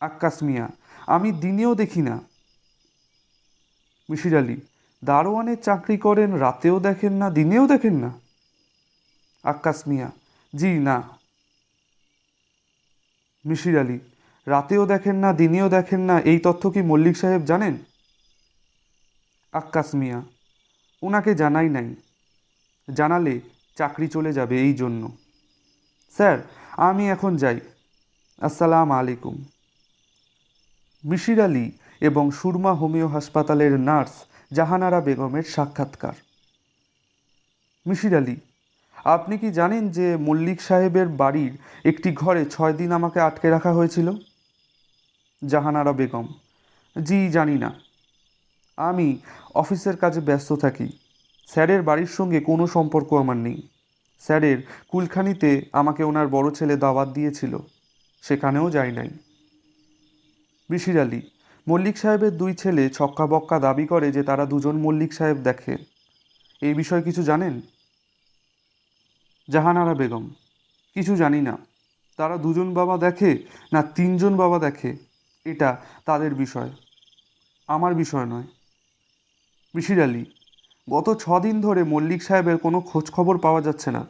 [0.00, 0.66] আক্কাস মিয়া,
[1.06, 2.20] আমি দিনেও দেখি না।
[4.10, 4.56] মিশির আলী
[5.04, 8.10] দারোয়ানের চাকরি করেন, রাতেও দেখেন না, দিনেও দেখেন না।
[9.44, 10.10] আক্কাস মিয়া,
[10.52, 10.96] জি, না।
[13.46, 13.98] মিশির আলী,
[14.46, 17.74] রাতেও দেখেন না, দিনেও দেখেন না, এই তথ্য কি মল্লিক সাহেব জানেন?
[19.52, 20.22] আক্কাস মিয়া
[21.02, 21.94] ওনাকে জানাই নাই।
[22.88, 23.40] জানালে
[23.76, 25.02] চাকরি চলে যাবে এই জন্য।
[26.16, 26.38] স্যার
[26.78, 27.60] আমি এখন যাই।
[28.40, 29.44] আসসালাম আলাইকুম।
[31.04, 31.70] মিশির আলী
[32.00, 34.12] এবং সুরমা হোমিও হাসপাতালের নার্স
[34.52, 36.12] জাহানারা বেগমের সাক্ষাৎকার।
[37.86, 38.36] মিশির আলী,
[39.04, 41.52] আপনি কি জানেন যে মল্লিক সাহেবের বাড়ির
[41.84, 44.08] একটি ঘরে ছয় দিন আমাকে আটকে রাখা হয়েছিল?
[45.44, 46.26] জাহানারা বেগম,
[46.96, 47.70] জি, জানি না।
[48.76, 49.18] আমি
[49.54, 50.88] অফিসের কাজে ব্যস্ত থাকি।
[51.46, 53.68] স্যারের বাড়ির সঙ্গে কোনো সম্পর্ক আমার নেই।
[54.24, 57.52] স্যারের কুলখানিতে আমাকে ওনার বড় ছেলে দাওয়াত দিয়েছিল,
[58.24, 59.10] সেখানেও যাই নাই।
[60.70, 61.20] বিশির আলী,
[61.66, 65.74] মল্লিক সাহেবের দুই ছেলে ছক্কা বক্কা দাবি করে যে তারা দুজন মল্লিক সাহেব দেখে
[66.62, 67.54] এই বিষয়ে কিছু জানেন?
[69.48, 70.24] জাহানারা বেগম,
[70.96, 71.54] কিছু জানি না।
[72.18, 73.30] তারা দুজন বাবা দেখে
[73.72, 74.90] না তিনজন বাবা দেখে?
[75.46, 75.70] এটা
[76.04, 76.70] তাদের বিষয়,
[77.68, 78.48] আমার বিষয় নয়।
[79.74, 80.24] বিশির আলী,
[80.88, 84.02] গত ছ দিন ধরে মল্লিক সাহেবের কোনো খোঁজ খবর পাওয়া যাচ্ছে না।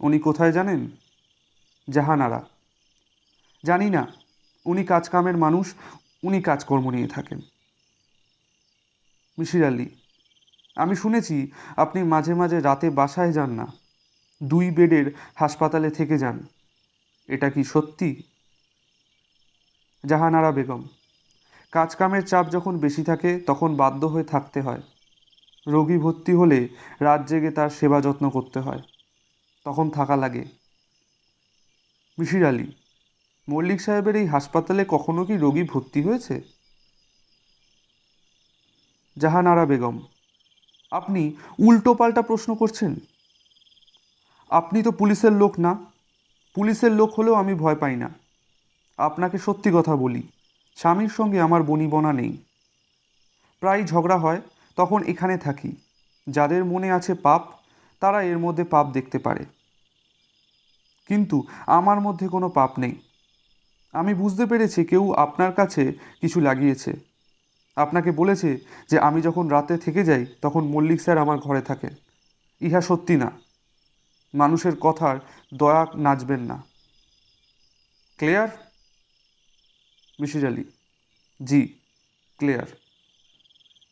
[0.00, 0.80] উনি কোথায় জানেন?
[1.88, 2.40] জাহানারা।
[3.64, 4.02] জানি না,
[4.66, 5.74] উনি কাজকামের মানুষ,
[6.22, 7.40] উনি কাজকর্ম নিয়ে থাকেন।
[9.38, 9.88] মিশির আলী,
[10.76, 11.36] আমি শুনেছি
[11.76, 13.66] আপনি মাঝে মাঝে রাতে বাসায় যান না,
[14.42, 16.46] দুই বেডের হাসপাতালে থেকে যান।
[17.28, 18.22] এটা কি সত্যি?
[20.04, 20.82] জাহানারা বেগম,
[21.72, 24.82] কাজকামের চাপ যখন বেশি থাকে, তখন বাধ্য হয়ে থাকতে হয়।
[25.66, 26.68] রোগী ভর্তি হলে
[27.00, 28.82] রাত জেগে তার সেবা যত্ন করতে হয়।
[29.68, 30.44] তখন থাকা লাগে।
[32.18, 32.66] মিশির আলী,
[33.48, 36.36] মল্লিক সাহেবের এই হাসপাতালে কখনো কি রোগী ভর্তি হয়েছে?
[39.16, 39.96] জাহানারা বেগম,
[40.92, 41.22] আপনি
[41.58, 42.92] উল্টো পাল্টা প্রশ্ন করছেন।
[44.50, 45.72] আপনি তো পুলিশের লোক না।
[46.56, 48.08] পুলিশের লোক হলেও আমি ভয় পাই না।
[48.98, 50.22] আপনাকে সত্যি কথা বলি,
[50.78, 52.32] স্বামীর সঙ্গে আমার বনিবনা নেই।
[53.62, 54.40] প্রায় ঝগড়া হয়,
[54.78, 55.70] তখন এখানে থাকি।
[56.26, 57.42] যাদের মনে আছে পাপ,
[58.02, 59.44] তারা এর মধ্যে পাপ দেখতে পারে।
[61.08, 63.00] কিন্তু আমার মধ্যে কোনো পাপ নেই।
[63.92, 66.92] আমি বুঝতে পেরেছি কেউ আপনার কাছে কিছু লাগিয়েছে।
[67.76, 68.58] আপনাকে বলেছে
[68.90, 71.94] যে আমি যখন রাতে থেকে যাই, তখন মল্লিক স্যার আমার ঘরে থাকেন।
[72.60, 73.30] ইহা সত্যি না।
[74.34, 75.18] মানুষের কথার
[75.54, 76.62] দয়া নাচবেন না।
[78.16, 78.48] ক্লিয়ার?
[80.20, 80.64] মিশির আলী।
[81.44, 81.74] জি,
[82.38, 82.66] ক্লিয়ার।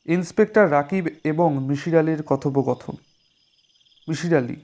[0.07, 2.97] ইন্সপেক্টর রাকিব এবং মিশির আলীর কথোপকথন।
[4.09, 4.57] মিশির আলী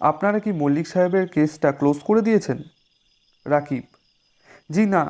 [0.00, 2.58] আপনারা কি মল্লিক সাহেবের কেসটা ক্লোজ করে দিয়েছেন?
[3.46, 3.82] রাকিব,
[4.70, 5.02] জি না,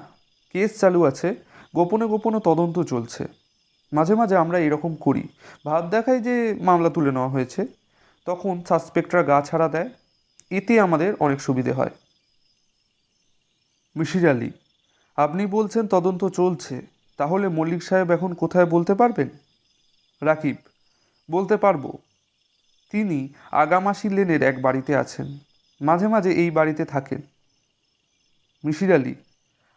[0.53, 1.35] কেস চালু আছে,
[1.75, 3.27] গোপনে গোপনে তদন্ত চলছে।
[3.93, 5.29] মাঝে মাঝে আমরা এরকম করি।
[5.67, 7.67] ভাব দেখায় যে মামলা তুলে নেওয়া হয়েছে।
[8.27, 9.91] তখন সাসপেক্টরা গা ছাড়া দেয়।
[10.51, 11.91] এতে আমাদের অনেক সুবিধে হয়।
[13.97, 14.51] মিশির আলী,
[15.17, 16.87] আপনি বলছেন তদন্ত চলছে।
[17.17, 19.29] তাহলে মল্লিক সাহেব এখন কোথায় বলতে পারবেন?
[20.23, 20.57] রাকিব,
[21.31, 21.85] বলতে পারব।
[22.93, 23.19] তিনি
[23.53, 25.39] আগামাসি লেনের এক বাড়িতে আছেন।
[25.81, 27.21] মাঝে মাঝে এই বাড়িতে থাকেন।
[28.65, 29.15] মিশির আলি,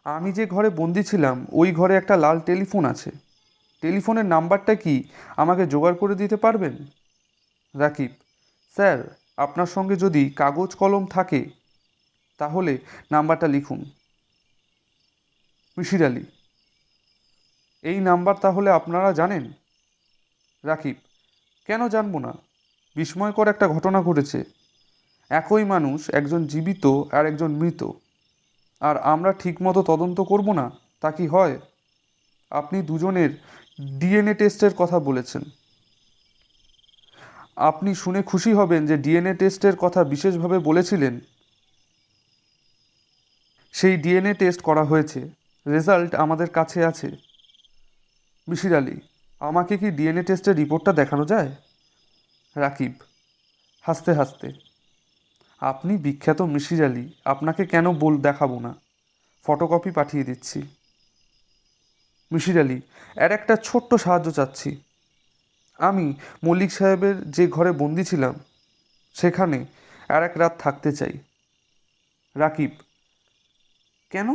[0.05, 3.11] আমি যে ঘরে বন্দি ছিলাম, ওই ঘরে একটা লাল টেলিফোন আছে।
[3.83, 4.95] টেলিফোনের নাম্বারটা কি
[5.37, 6.75] আমাকে জোগাড় করে দিতে পারবেন?
[7.75, 8.11] রাকিব,
[8.75, 8.99] স্যার,
[9.37, 11.41] আপনার সঙ্গে যদি কাগজ কলম থাকে,
[12.39, 12.73] তাহলে
[13.11, 13.79] নাম্বারটা লিখুন।
[15.77, 16.25] মিশির আলি,
[17.83, 19.43] এই নাম্বার তাহলে আপনারা জানেন?
[20.63, 20.95] রাকিব,
[21.65, 22.33] কেন জানব না?
[22.95, 24.43] বিস্ময়কর একটা ঘটনা ঘটেছে।
[25.29, 27.83] একই মানুষ একজন জীবিত আর একজন মৃত।
[28.79, 31.59] আর আমরা ঠিকমতো তদন্ত করব না, তা কি হয়?
[32.49, 33.29] আপনি দুজনের
[33.99, 35.41] ডিএনএ টেস্টের কথা বলেছেন।
[37.55, 41.19] আপনি শুনে খুশি হবেন যে ডিএনএ টেস্টের কথা বিশেষভাবে বলেছিলেন।
[43.71, 45.29] সেই ডিএনএ টেস্ট করা হয়েছে।
[45.67, 47.11] রেজাল্ট আমাদের কাছে আছে।
[48.47, 48.99] মিশির আলী,
[49.39, 51.51] আমাকে কি ডিএনএ টেস্টের রিপোর্টটা দেখানো যায়?
[52.55, 52.93] রাকিব,
[53.81, 54.53] হাসতে হাসতে,
[55.59, 58.75] আপনি বিখ্যাত মিশির আলী, আপনাকে কেন বল, দেখাবো না?
[59.43, 60.61] ফটোকপি পাঠিয়ে দিচ্ছি।
[62.31, 62.81] মিশির আলী,
[63.15, 64.81] এর একটা ছোট্ট সাহায্য চাচ্ছি।
[65.77, 66.13] আমি
[66.43, 68.35] মল্লিক সাহেবের যে ঘরে বন্দি ছিলাম,
[69.13, 69.65] সেখানে
[70.09, 71.13] আর এক রাত থাকতে চাই।
[72.35, 72.71] রাকিব,
[74.09, 74.27] কেন?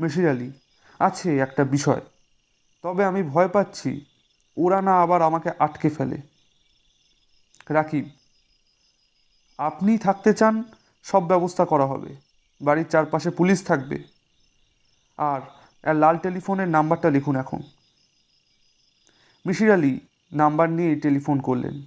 [0.00, 0.52] মিশির আলী,
[0.98, 2.00] আছে একটা বিষয়।
[2.82, 4.04] তবে আমি ভয় পাচ্ছি,
[4.56, 6.31] ওরা না আবার আমাকে আটকে ফেলে।
[7.68, 8.08] রাকিব
[9.58, 10.64] আপনি থাকতে চান,
[11.02, 12.16] সব ব্যবস্থা করা হবে।
[12.60, 14.02] বাড়ির চারপাশে পুলিশ থাকবে।
[15.16, 15.40] আর
[15.94, 17.62] লাল টেলিফোনের নাম্বারটা লিখুন এখন।
[19.46, 20.00] মিশির আলী
[20.32, 21.82] নাম্বার নিয়ে টেলিফোন করলেন।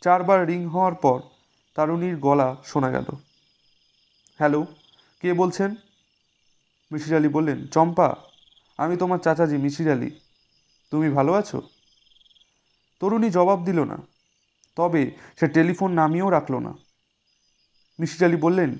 [0.00, 1.20] চারবার রিং হওয়ার পর
[1.74, 3.04] তারুণীর গলা শোনা গেল।
[4.38, 4.66] হ্যালো,
[5.20, 5.74] কে বলছেন?
[6.92, 8.16] মিশির আলী বললেন, চম্পা,
[8.78, 10.10] আমি তোমার চাচাজি মিশির আলী।
[10.90, 11.62] তুমি ভালো আছো?
[13.00, 13.96] তরুণী জবাব দিল না।
[14.78, 15.02] তবে
[15.38, 16.72] সে টেলিফোন নামিয়েও রাখল না।
[17.98, 18.70] মিশির আলী বললেন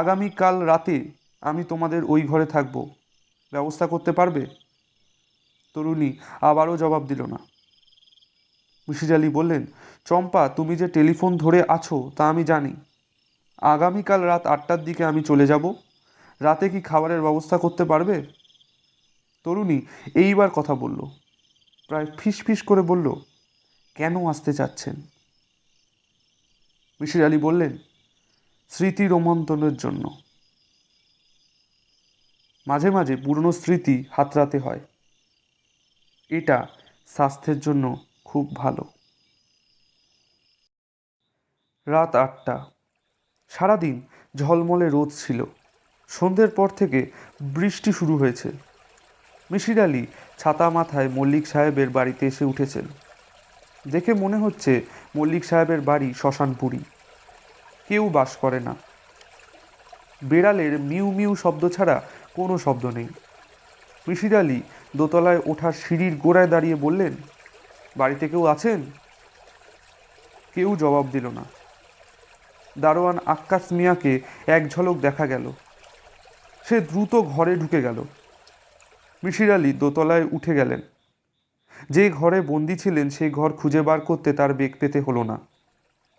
[0.00, 0.96] আগামীকাল রাতে
[1.42, 2.76] আমি তোমাদের ওই ঘরে থাকব।
[3.52, 4.42] ব্যবস্থা করতে পারবে?
[5.74, 6.10] তরুণী
[6.40, 7.38] আবারও জবাব দিল না।
[8.88, 9.62] মিশির আলী বললেন,
[10.04, 12.72] চম্পা, তুমি যে টেলিফোন ধরে আছো তা আমি জানি।
[13.72, 15.64] আগামীকাল রাত আটটার দিকে আমি চলে যাব।
[16.40, 18.16] রাতে কি খাবারের ব্যবস্থা করতে পারবে?
[19.44, 19.78] তরুণী
[20.14, 21.00] এইবার কথা বলল,
[21.88, 23.06] প্রায় ফিস ফিস করে বলল,
[23.96, 24.96] কেন আসতে চাচ্ছেন?
[27.00, 27.78] মিশির আলী বললেন,
[28.68, 30.10] স্মৃতি রোমন্থনের জন্য।
[32.66, 34.80] মাঝে মাঝে পুরনো স্মৃতি হাতরাতে হয়।
[36.28, 36.66] এটা
[37.06, 38.84] স্বাস্থ্যের জন্য খুব ভালো।
[41.86, 42.70] রাত আটটা।
[43.48, 44.06] সারাদিন
[44.36, 45.44] ঝলমলে রোদ ছিল।
[46.08, 47.10] সন্ধ্যের পর থেকে
[47.42, 48.52] বৃষ্টি শুরু হয়েছে।
[49.50, 50.06] মিশির আলী
[50.38, 52.84] ছাতা মাথায় মল্লিক সাহেবের বাড়িতে এসে উঠেছেন।
[53.90, 54.82] দেখে মনে হচ্ছে
[55.18, 56.78] মল্লিক সাহেবের বাড়ি শ্মশানপুরী।
[57.88, 58.74] কেউ বাস করে না।
[60.24, 61.96] বেড়ালের মিউ মিউ শব্দ ছাড়া
[62.34, 63.08] কোনো শব্দ নেই।
[64.08, 64.60] মিশির আলী
[64.96, 67.12] দোতলায় ওঠার সিঁড়ির গোড়ায় দাঁড়িয়ে বললেন,
[67.96, 68.80] বাড়িতে কেউ আছেন?
[70.54, 71.44] কেউ জবাব দিল না।
[72.78, 74.12] দারোয়ান আক্কাস মিয়াকে
[74.46, 75.52] এক ঝলক দেখা গেল।
[76.68, 77.98] সে দ্রুত ঘরে ঢুকে গেল।
[79.24, 80.80] মিশির আলী দোতলায় উঠে গেলেন।
[81.90, 85.38] যে ঘরে বন্দি ছিলেন, সেই ঘর খুঁজে বার করতে তার বেগ পেতে হলো না।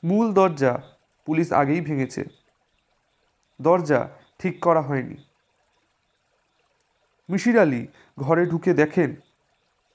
[0.04, 0.82] মূল দরজা
[1.26, 2.24] পুলিশ আগেই ভেঙেছে।
[3.62, 4.10] দরজা
[4.40, 5.16] ঠিক করা হয়নি।
[7.30, 7.88] মিশির আলী
[8.20, 9.16] ঘরে ঢুকে দেখেন,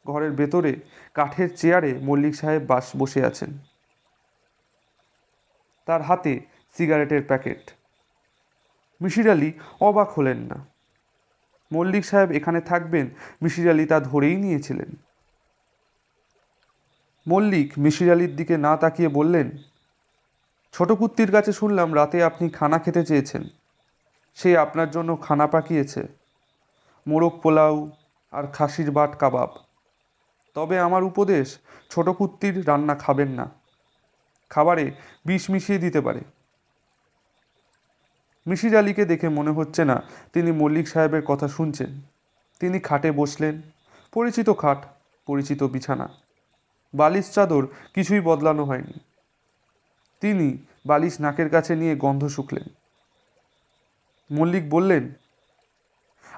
[0.07, 0.77] ঘরের ভেতরে
[1.15, 3.59] কাঠের চেয়ারে মল্লিক সাহেব বাস বসে আছেন।
[5.87, 6.41] তার হাতে
[6.77, 7.71] সিগারেটের প্যাকেট।
[9.03, 10.67] মিশির আলী অবাক হলেন না।
[11.73, 13.11] মল্লিক সাহেব এখানে থাকবেন
[13.43, 14.97] মিশির আলী তা ধরেই নিয়েছিলেন।
[17.29, 19.51] মল্লিক মিশির আলির দিকে না তাকিয়ে বললেন,
[20.73, 23.45] ছোট কুত্তির কাছে শুনলাম রাতে আপনি খানা খেতে চেয়েছেন।
[24.35, 26.07] সে আপনার জন্য খানা পাকিয়েছে।
[27.07, 27.91] মোরগ পোলাও
[28.31, 29.49] আর খাসির বাট কাবাব।
[30.55, 31.59] তবে আমার উপদেশ,
[31.91, 33.51] ছোট কুত্তির রান্না খাবেন না।
[34.51, 34.93] খাবারে
[35.25, 36.21] বিষ মিশিয়ে দিতে পারে।
[38.47, 40.03] মিশির আলীকে দেখে মনে হচ্ছে না
[40.33, 42.01] তিনি মল্লিক সাহেবের কথা শুনছেন।
[42.61, 43.63] তিনি খাটে বসলেন।
[44.13, 44.87] পরিচিত খাট,
[45.27, 46.24] পরিচিত বিছানা।
[46.95, 49.01] বালিশ চাদর কিছুই বদলানো হয়নি।
[50.21, 52.65] তিনি বালিশ নাকের কাছে নিয়ে গন্ধ শুকলেন।
[54.31, 55.13] মল্লিক বললেন,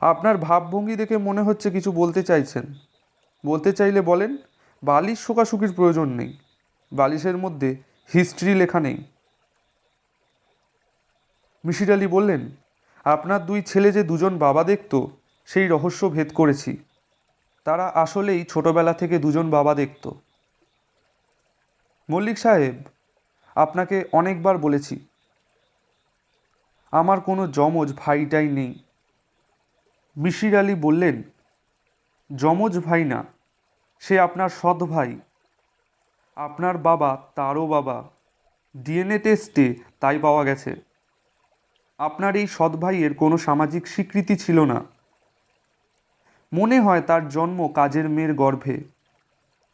[0.00, 2.74] আপনার ভাবভঙ্গি দেখে মনে হচ্ছে কিছু বলতে চাইছেন।
[3.46, 4.36] বলতে চাইলে বলেন,
[4.82, 6.38] বালিশ শোকাশুকির প্রয়োজন নেই।
[6.92, 7.76] বালিশের মধ্যে
[8.14, 9.04] হিস্ট্রি লেখা নেই।
[11.64, 12.50] মিশির আলী বললেন,
[13.04, 15.10] আপনার দুই ছেলে যে দুজন বাবা দেখতো,
[15.46, 16.76] সেই রহস্য ভেদ করেছি।
[17.64, 20.20] তারা আসলেই ছোটবেলা থেকে দুজন বাবা দেখতো।
[22.10, 22.74] মল্লিক সাহেব,
[23.54, 25.06] আপনাকে অনেকবার বলেছি।
[26.90, 28.82] আমার কোনো যমজ ভাইটাই নেই।
[30.16, 31.22] মিশির আলী বললেন,
[32.36, 33.24] যমজ ভাই না,
[34.00, 35.20] সে আপনার সৎ ভাই।
[36.36, 38.10] আপনার বাবা তারও বাবা।
[38.76, 40.76] ডিএনএ টেস্টে তাই পাওয়া গেছে।
[41.98, 44.84] আপনার এই সৎ ভাইয়ের কোনো সামাজিক স্বীকৃতি ছিল না।
[46.52, 48.84] মনে হয় তার জন্ম কাজের মেয়ের গর্ভে।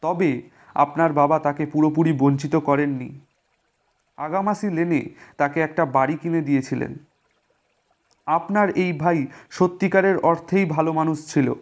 [0.01, 3.19] তবে আপনার বাবা তাকে পুরোপুরি বঞ্চিত করেননি।
[4.17, 6.97] আগামাসি লেনে তাকে একটা বাড়ি কিনে দিয়েছিলেন।
[8.25, 11.53] আপনার এই ভাই সত্যিকারের অর্থেই ভালো মানুষ ছিল।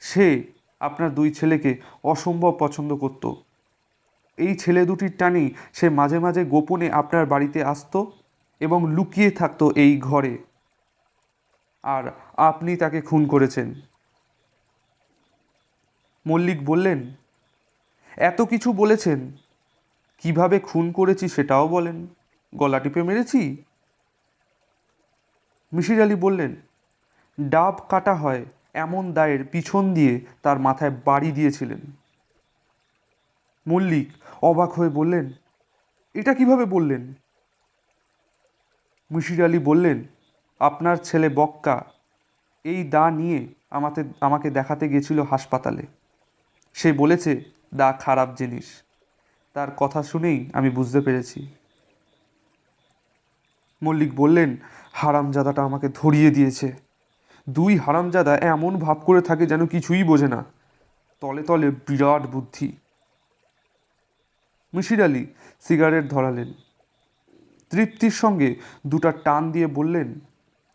[0.00, 0.42] সে
[0.80, 3.32] আপনার দুই ছেলেকে অসম্ভব পছন্দ করত।
[4.38, 8.12] এই ছেলে দুটির টানেই সে মাঝে মাঝে গোপনে আপনার বাড়িতে আসতো
[8.60, 10.38] এবং লুকিয়ে থাকতো এই ঘরে।
[11.82, 13.74] আর আপনি তাকে খুন করেছেন।
[16.26, 17.14] মল্লিক বললেন
[18.16, 19.32] এত কিছু বলেছেন।
[20.18, 22.06] কীভাবে খুন করেছি সেটাও বলেন।
[22.54, 23.56] গলা টিপে মেরেছি।
[25.72, 26.56] মিশির আলী বললেন,
[27.40, 31.78] ডাব কাটা হয় এমন দায়ের পিছন দিয়ে তার মাথায় বাড়ি দিয়েছিলেন।
[33.66, 34.12] মল্লিক
[34.42, 35.32] অবাক হয়ে বললেন,
[36.14, 37.14] এটা কীভাবে বললেন?
[39.10, 40.04] মিশির আলী বললেন,
[40.58, 41.84] আপনার ছেলে বক্কা
[42.64, 45.82] এই দা নিয়ে আমাকে আমাকে দেখাতে গেছিল হাসপাতালে।
[46.74, 47.44] সে বলেছে
[47.76, 48.64] দা খারাপ জিনিস।
[49.54, 51.48] তার কথা শুনেই আমি বুঝতে পেরেছি।
[53.82, 54.56] মল্লিক বললেন,
[54.92, 56.72] হারামজাদাটা আমাকে ধরিয়ে দিয়েছে।
[57.48, 60.44] দুই হারামজাদা এমন ভাব করে থাকে যেন কিছুই বোঝে না।
[61.20, 62.72] তলে তলে বিরাট বুদ্ধি।
[64.74, 65.26] মিশির আলী
[65.60, 66.52] সিগারেট ধরালেন।
[67.70, 68.56] তৃপ্তির সঙ্গে
[68.86, 70.20] দুটা টান দিয়ে বললেন,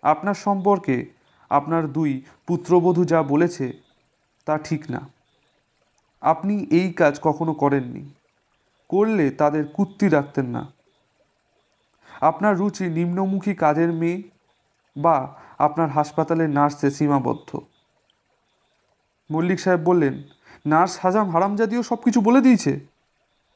[0.02, 1.06] আপনার সম্পর্কে
[1.50, 3.74] আপনার দুই পুত্রবধূ যা বলেছে
[4.46, 5.19] তা ঠিক না।
[6.22, 8.14] আপনি এই কাজ কখনো করেননি।
[8.88, 10.72] করলে তাদের কুত্তি রাখতেন না।
[12.22, 14.24] আপনার রুচি নিম্নমুখী কাজের মেয়ে
[14.98, 17.60] বা আপনার হাসপাতালের নার্সে সীমাবদ্ধ।
[19.32, 20.24] মল্লিক সাহেব বললেন,
[20.66, 22.80] নার্স হাজাম হারামজাদিও সব কিছু বলে দিয়েছে?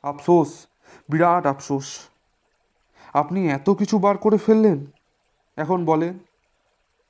[0.03, 0.67] আফসোস,
[1.09, 1.99] বিরাট আফসোস।
[3.13, 4.85] আপনি এত কিছু বার করে ফেললেন?
[5.57, 6.19] এখন বলেন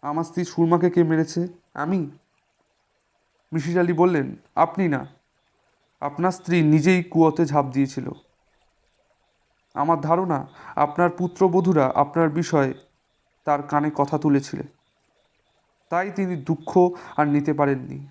[0.02, 1.48] আমার স্ত্রী সুরমাকে কে মেরেছে?
[1.74, 2.10] আমি।
[3.54, 5.23] মিশির আলী বললেন, আপনি না।
[6.04, 8.10] আপনার স্ত্রী নিজেই কুয়োতে ঝাঁপ দিয়েছিল।
[9.74, 12.74] আমার ধারণা, আপনার পুত্রবধূরা আপনার বিষয়ে
[13.46, 14.68] তার কানে কথা তুলেছিলেন।
[15.90, 18.08] তাই তিনি দুঃখ আর নিতে পারেননি।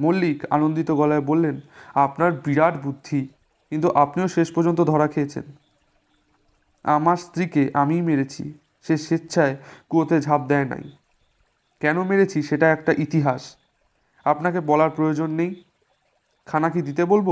[0.00, 1.60] মল্লিক আনন্দিত গলায় বললেন,
[1.94, 3.28] আপনার বিরাট বুদ্ধি,
[3.70, 5.42] কিন্তু আপনিও শেষ পর্যন্ত ধরা খেয়েছেন।
[6.84, 9.56] আমার স্ত্রীকে আমিই মেরেছি, সে স্বেচ্ছায়
[9.88, 10.82] কুয়োতে ঝাঁপ দেয় নাই।
[11.80, 13.56] কেন মেরেছি সেটা একটা ইতিহাস।
[14.24, 15.64] আপনাকে বলার প্রয়োজন নেই।
[16.48, 17.28] খানা কি দিতে বলব?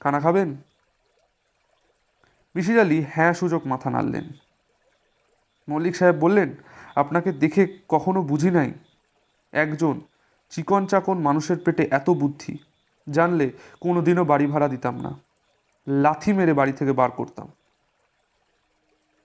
[0.00, 0.48] খানা খাবেন?
[2.54, 4.26] মিশির আলী হ্যাঁ সুযোগ মাথা নাড়লেন।
[5.68, 6.50] মল্লিক সাহেব বললেন,
[6.94, 8.70] আপনাকে দেখে কখনো বুঝি নাই।
[9.52, 9.94] একজন
[10.52, 12.54] চিকন চাকন মানুষের পেটে এত বুদ্ধি,
[13.06, 13.46] জানলে
[13.80, 15.12] কোনো দিনও বাড়ি ভাড়া দিতাম না।
[15.86, 17.48] লাথি মেরে বাড়ি থেকে বার করতাম।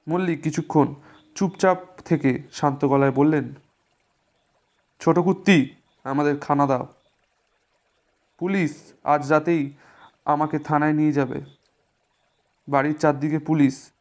[0.07, 0.87] মল্লিক কিছুক্ষণ
[1.35, 3.45] চুপচাপ থেকে শান্ত গলায় বললেন,
[5.01, 5.57] ছোট কুত্তি,
[6.03, 6.85] আমাদের খানা দাও।
[8.39, 9.73] পুলিশ আজ রাতেই
[10.25, 11.41] আমাকে থানায় নিয়ে যাবে।
[12.67, 13.91] বাড়ির চারদিকে পুলিশ।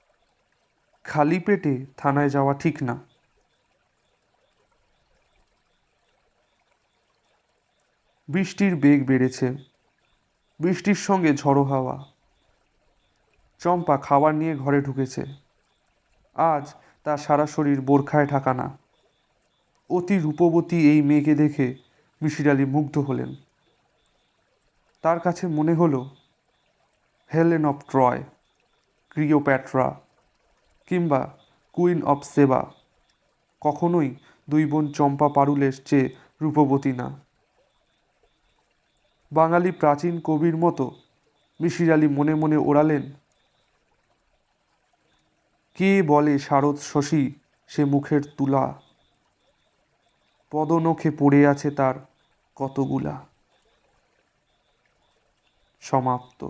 [1.05, 2.99] খালি পেটে থানায় যাওয়া ঠিক না।
[8.29, 9.57] বৃষ্টির বেগ বেড়েছে।
[10.61, 12.05] বৃষ্টির সঙ্গে ঝড়ো হাওয়া।
[13.59, 15.25] চম্পা খাবার নিয়ে ঘরে ঢুকেছে।
[16.35, 16.75] আজ
[17.05, 18.79] তার সারা শরীর বোরখায় ঢাকানা।
[19.91, 21.77] অতি রূপবতী এই মেয়েকে দেখে
[22.23, 23.35] মিশির আলী মুগ্ধ হলেন।
[25.05, 26.01] তার কাছে মনে হলো,
[27.31, 28.21] হেলেন অফ ট্রয়
[29.13, 29.89] ক্রিওপ্যাট্রা
[30.89, 31.21] কিংবা
[31.73, 32.61] কুইন অফ সেবা,
[33.61, 34.09] কখনোই
[34.51, 36.07] দুই বোন চম্পা পারুলের চেয়ে
[36.43, 37.09] রূপবতী না।
[39.33, 40.87] বাঙালি প্রাচীন কবির মতো
[41.61, 43.05] মিশির আলী মনে মনে ওড়ালেন,
[45.77, 47.25] কে বলে শারদ শশী
[47.71, 48.65] সে মুখের তুলা?
[50.53, 51.95] পদনখে পড়ে আছে তার
[52.57, 53.34] কতগুলা?
[55.85, 56.41] সমাপ্ত।